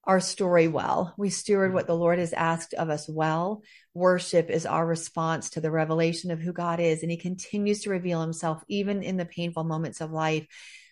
our 0.04 0.20
story 0.20 0.68
well. 0.68 1.14
We 1.18 1.30
steward 1.30 1.68
mm-hmm. 1.70 1.76
what 1.76 1.88
the 1.88 1.96
Lord 1.96 2.20
has 2.20 2.34
asked 2.34 2.74
of 2.74 2.90
us 2.90 3.08
well. 3.08 3.64
Worship 3.94 4.50
is 4.50 4.66
our 4.66 4.86
response 4.86 5.52
to 5.52 5.62
the 5.62 5.72
revelation 5.72 6.32
of 6.32 6.40
who 6.40 6.54
God 6.54 6.80
is, 6.80 7.02
and 7.02 7.12
He 7.12 7.18
continues 7.18 7.82
to 7.82 7.90
reveal 7.90 8.22
Himself 8.22 8.64
even 8.68 9.04
in 9.04 9.18
the 9.18 9.26
painful 9.26 9.64
moments 9.64 10.02
of 10.02 10.12
life. 10.12 10.48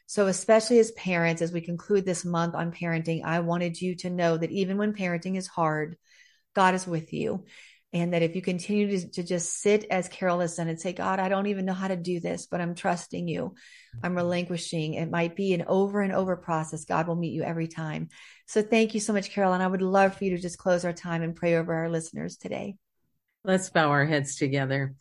So, 0.06 0.28
especially 0.28 0.80
as 0.80 0.92
parents, 0.92 1.42
as 1.42 1.52
we 1.52 1.62
conclude 1.62 2.06
this 2.06 2.24
month 2.24 2.56
on 2.56 2.72
parenting, 2.72 3.24
I 3.26 3.42
wanted 3.42 3.82
you 3.82 3.96
to 3.98 4.10
know 4.10 4.38
that 4.38 4.52
even 4.52 4.78
when 4.78 4.94
parenting 4.94 5.36
is 5.36 5.48
hard, 5.48 5.98
God 6.56 6.76
is 6.76 6.88
with 6.88 7.12
you. 7.12 7.46
And 7.94 8.14
that 8.14 8.22
if 8.22 8.36
you 8.36 8.42
continue 8.42 9.00
to, 9.00 9.10
to, 9.12 9.24
just 9.24 9.62
sit 9.62 9.86
as 9.90 10.10
Carol 10.10 10.42
has 10.42 10.60
and 10.60 10.80
say, 10.80 10.92
God, 10.92 11.20
I 11.20 11.30
don't 11.30 11.48
even 11.48 11.66
know 11.66 11.74
how 11.74 11.88
to 11.88 11.96
do 11.96 12.20
this, 12.20 12.46
but 12.46 12.60
I'm 12.60 12.76
trusting 12.76 13.30
you. 13.30 13.56
I'm 14.04 14.10
mm-hmm. 14.10 14.18
relinquishing. 14.18 14.96
It 14.96 15.10
might 15.10 15.38
be 15.38 15.54
an 15.54 15.64
over 15.68 16.02
and 16.02 16.12
over 16.12 16.36
process. 16.36 16.84
God 16.84 17.08
will 17.08 17.16
meet 17.16 17.32
you 17.32 17.44
every 17.44 17.68
time. 17.68 18.10
So 18.46 18.62
thank 18.62 18.94
you 18.94 19.00
so 19.00 19.14
much, 19.14 19.32
Carol. 19.32 19.54
And 19.54 19.64
I 19.64 19.68
would 19.68 19.82
love 19.82 20.16
for 20.18 20.26
you 20.26 20.32
to 20.32 20.42
just 20.42 20.58
close 20.58 20.84
our 20.84 20.94
time 20.94 21.24
and 21.24 21.36
pray 21.36 21.56
over 21.56 21.74
our 21.74 21.90
listeners 21.90 22.36
today. 22.36 22.76
Let's 23.46 23.70
bow 23.70 23.90
our 23.90 24.06
heads 24.06 24.36
together. 24.36 24.94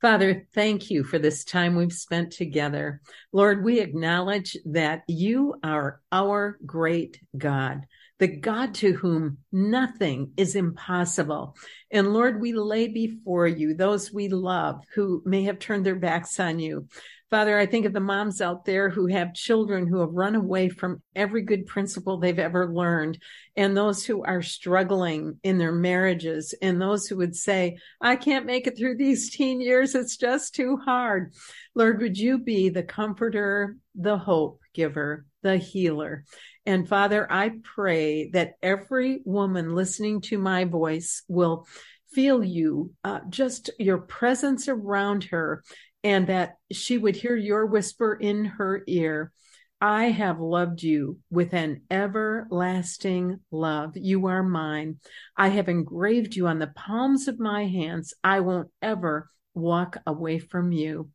Father, 0.00 0.48
thank 0.52 0.90
you 0.90 1.04
for 1.04 1.20
this 1.20 1.44
time 1.44 1.76
we've 1.76 1.92
spent 1.92 2.32
together. 2.32 3.00
Lord, 3.32 3.62
we 3.62 3.78
acknowledge 3.78 4.56
that 4.64 5.04
you 5.06 5.54
are 5.62 6.00
our 6.10 6.58
great 6.66 7.20
God 7.38 7.86
the 8.22 8.28
God 8.28 8.72
to 8.74 8.92
whom 8.92 9.38
nothing 9.50 10.30
is 10.36 10.54
impossible. 10.54 11.56
And 11.90 12.12
Lord, 12.12 12.40
we 12.40 12.52
lay 12.52 12.86
before 12.86 13.48
you 13.48 13.74
those 13.74 14.12
we 14.12 14.28
love 14.28 14.80
who 14.94 15.24
may 15.26 15.42
have 15.42 15.58
turned 15.58 15.84
their 15.84 15.96
backs 15.96 16.38
on 16.38 16.60
you. 16.60 16.86
Father, 17.30 17.58
I 17.58 17.66
think 17.66 17.84
of 17.84 17.92
the 17.92 17.98
moms 17.98 18.40
out 18.40 18.64
there 18.64 18.90
who 18.90 19.08
have 19.08 19.34
children 19.34 19.88
who 19.88 19.98
have 19.98 20.12
run 20.12 20.36
away 20.36 20.68
from 20.68 21.02
every 21.16 21.42
good 21.42 21.66
principle 21.66 22.18
they've 22.18 22.38
ever 22.38 22.72
learned, 22.72 23.18
and 23.56 23.76
those 23.76 24.06
who 24.06 24.22
are 24.22 24.40
struggling 24.40 25.40
in 25.42 25.58
their 25.58 25.72
marriages, 25.72 26.54
and 26.62 26.80
those 26.80 27.08
who 27.08 27.16
would 27.16 27.34
say, 27.34 27.76
I 28.00 28.14
can't 28.14 28.46
make 28.46 28.68
it 28.68 28.78
through 28.78 28.98
these 28.98 29.34
teen 29.34 29.60
years. 29.60 29.96
It's 29.96 30.16
just 30.16 30.54
too 30.54 30.76
hard. 30.76 31.34
Lord, 31.74 32.00
would 32.00 32.16
you 32.16 32.38
be 32.38 32.68
the 32.68 32.84
comforter, 32.84 33.78
the 33.96 34.16
hope, 34.16 34.60
giver, 34.74 35.26
the 35.42 35.56
healer. 35.56 36.24
And 36.64 36.88
Father, 36.88 37.30
I 37.30 37.52
pray 37.62 38.30
that 38.30 38.54
every 38.62 39.20
woman 39.24 39.74
listening 39.74 40.20
to 40.22 40.38
my 40.38 40.64
voice 40.64 41.22
will 41.28 41.66
feel 42.12 42.44
you, 42.44 42.92
uh, 43.04 43.20
just 43.28 43.70
your 43.78 43.98
presence 43.98 44.68
around 44.68 45.24
her, 45.24 45.62
and 46.04 46.26
that 46.26 46.56
she 46.70 46.98
would 46.98 47.16
hear 47.16 47.36
your 47.36 47.66
whisper 47.66 48.14
in 48.14 48.44
her 48.44 48.82
ear. 48.86 49.32
I 49.80 50.10
have 50.10 50.38
loved 50.38 50.84
you 50.84 51.18
with 51.30 51.54
an 51.54 51.82
everlasting 51.90 53.40
love. 53.50 53.96
You 53.96 54.26
are 54.26 54.44
mine. 54.44 54.98
I 55.36 55.48
have 55.48 55.68
engraved 55.68 56.36
you 56.36 56.46
on 56.46 56.60
the 56.60 56.68
palms 56.68 57.26
of 57.26 57.40
my 57.40 57.66
hands. 57.66 58.14
I 58.22 58.40
won't 58.40 58.70
ever 58.80 59.28
walk 59.54 59.98
away 60.06 60.38
from 60.38 60.72
you. 60.72 61.10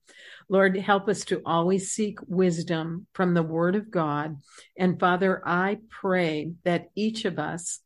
Lord, 0.50 0.78
help 0.78 1.10
us 1.10 1.26
to 1.26 1.42
always 1.46 1.92
seek 1.92 2.20
wisdom 2.28 3.08
from 3.14 3.34
the 3.34 3.44
word 3.44 3.76
of 3.76 3.92
God. 3.92 4.38
And 4.78 5.00
Father, 5.00 5.42
I 5.46 5.80
pray 5.90 6.54
that 6.64 6.90
each 6.96 7.26
of 7.26 7.40
us 7.40 7.82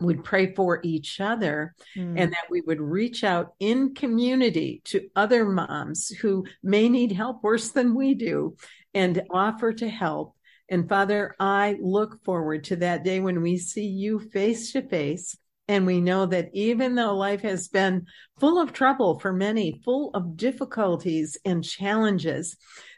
would 0.00 0.24
pray 0.24 0.54
for 0.54 0.80
each 0.82 1.20
other 1.20 1.74
mm. 1.96 2.14
and 2.18 2.32
that 2.32 2.50
we 2.50 2.60
would 2.62 2.80
reach 2.80 3.22
out 3.22 3.54
in 3.60 3.94
community 3.94 4.82
to 4.84 5.08
other 5.14 5.44
moms 5.44 6.08
who 6.08 6.44
may 6.62 6.88
need 6.88 7.12
help 7.12 7.42
worse 7.42 7.70
than 7.70 7.94
we 7.94 8.14
do 8.14 8.56
and 8.92 9.22
offer 9.30 9.72
to 9.72 9.88
help. 9.88 10.34
And 10.68 10.88
Father, 10.88 11.34
I 11.38 11.76
look 11.80 12.24
forward 12.24 12.64
to 12.64 12.76
that 12.76 13.04
day 13.04 13.20
when 13.20 13.42
we 13.42 13.58
see 13.58 13.86
you 13.86 14.18
face 14.18 14.72
to 14.72 14.82
face. 14.82 15.36
And 15.66 15.86
we 15.86 16.00
know 16.00 16.26
that 16.26 16.50
even 16.52 16.94
though 16.94 17.16
life 17.16 17.40
has 17.42 17.68
been 17.68 18.06
full 18.38 18.60
of 18.60 18.72
trouble 18.72 19.18
for 19.18 19.32
many, 19.32 19.80
full 19.84 20.10
of 20.12 20.36
difficulties 20.36 21.38
and 21.44 21.64
challenges, 21.64 22.56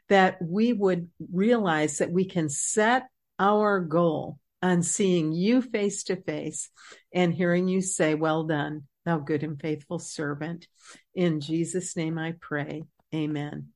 that 0.09 0.39
we 0.43 0.73
would 0.73 1.09
realize 1.33 1.99
that 1.99 2.11
we 2.11 2.25
can 2.25 2.49
set 2.49 3.05
our 3.39 3.81
goal 3.81 4.39
on 4.63 4.83
seeing 4.83 5.33
you 5.33 5.63
face 5.63 6.05
to 6.05 6.17
face 6.17 6.71
and 7.13 7.35
hearing 7.35 7.69
you 7.69 7.81
say, 7.81 8.15
Well 8.15 8.45
done, 8.45 8.85
thou 9.05 9.19
good 9.19 9.43
and 9.43 9.61
faithful 9.61 9.99
servant. 9.99 10.67
In 11.15 11.41
Jesus' 11.41 11.97
name 11.97 12.19
I 12.19 12.35
pray. 12.41 12.83
Amen. 13.15 13.69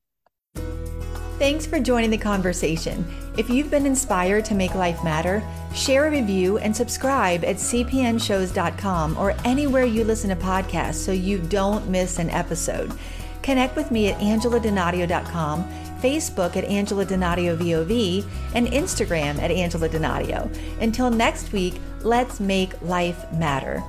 Thanks 1.41 1.65
for 1.65 1.79
joining 1.79 2.11
the 2.11 2.19
conversation. 2.19 3.03
If 3.35 3.49
you've 3.49 3.71
been 3.71 3.87
inspired 3.87 4.45
to 4.45 4.53
make 4.53 4.75
life 4.75 5.03
matter, 5.03 5.41
share 5.73 6.05
a 6.05 6.11
review 6.11 6.59
and 6.59 6.77
subscribe 6.77 7.43
at 7.43 7.55
cpnshows.com 7.55 9.17
or 9.17 9.33
anywhere 9.43 9.83
you 9.83 10.03
listen 10.03 10.29
to 10.29 10.35
podcasts 10.35 11.03
so 11.03 11.11
you 11.11 11.39
don't 11.39 11.89
miss 11.89 12.19
an 12.19 12.29
episode. 12.29 12.93
Connect 13.41 13.75
with 13.75 13.89
me 13.89 14.09
at 14.09 14.19
angeladonadio.com 14.19 15.63
Facebook 15.99 16.57
at 16.57 16.63
Angela 16.65 17.07
Donadio 17.07 17.55
VOV, 17.57 18.23
and 18.53 18.67
Instagram 18.67 19.41
at 19.41 19.49
Angela 19.49 19.89
Donadio. 19.89 20.47
Until 20.79 21.09
next 21.09 21.53
week, 21.53 21.75
let's 22.01 22.39
make 22.39 22.79
life 22.83 23.31
matter. 23.33 23.83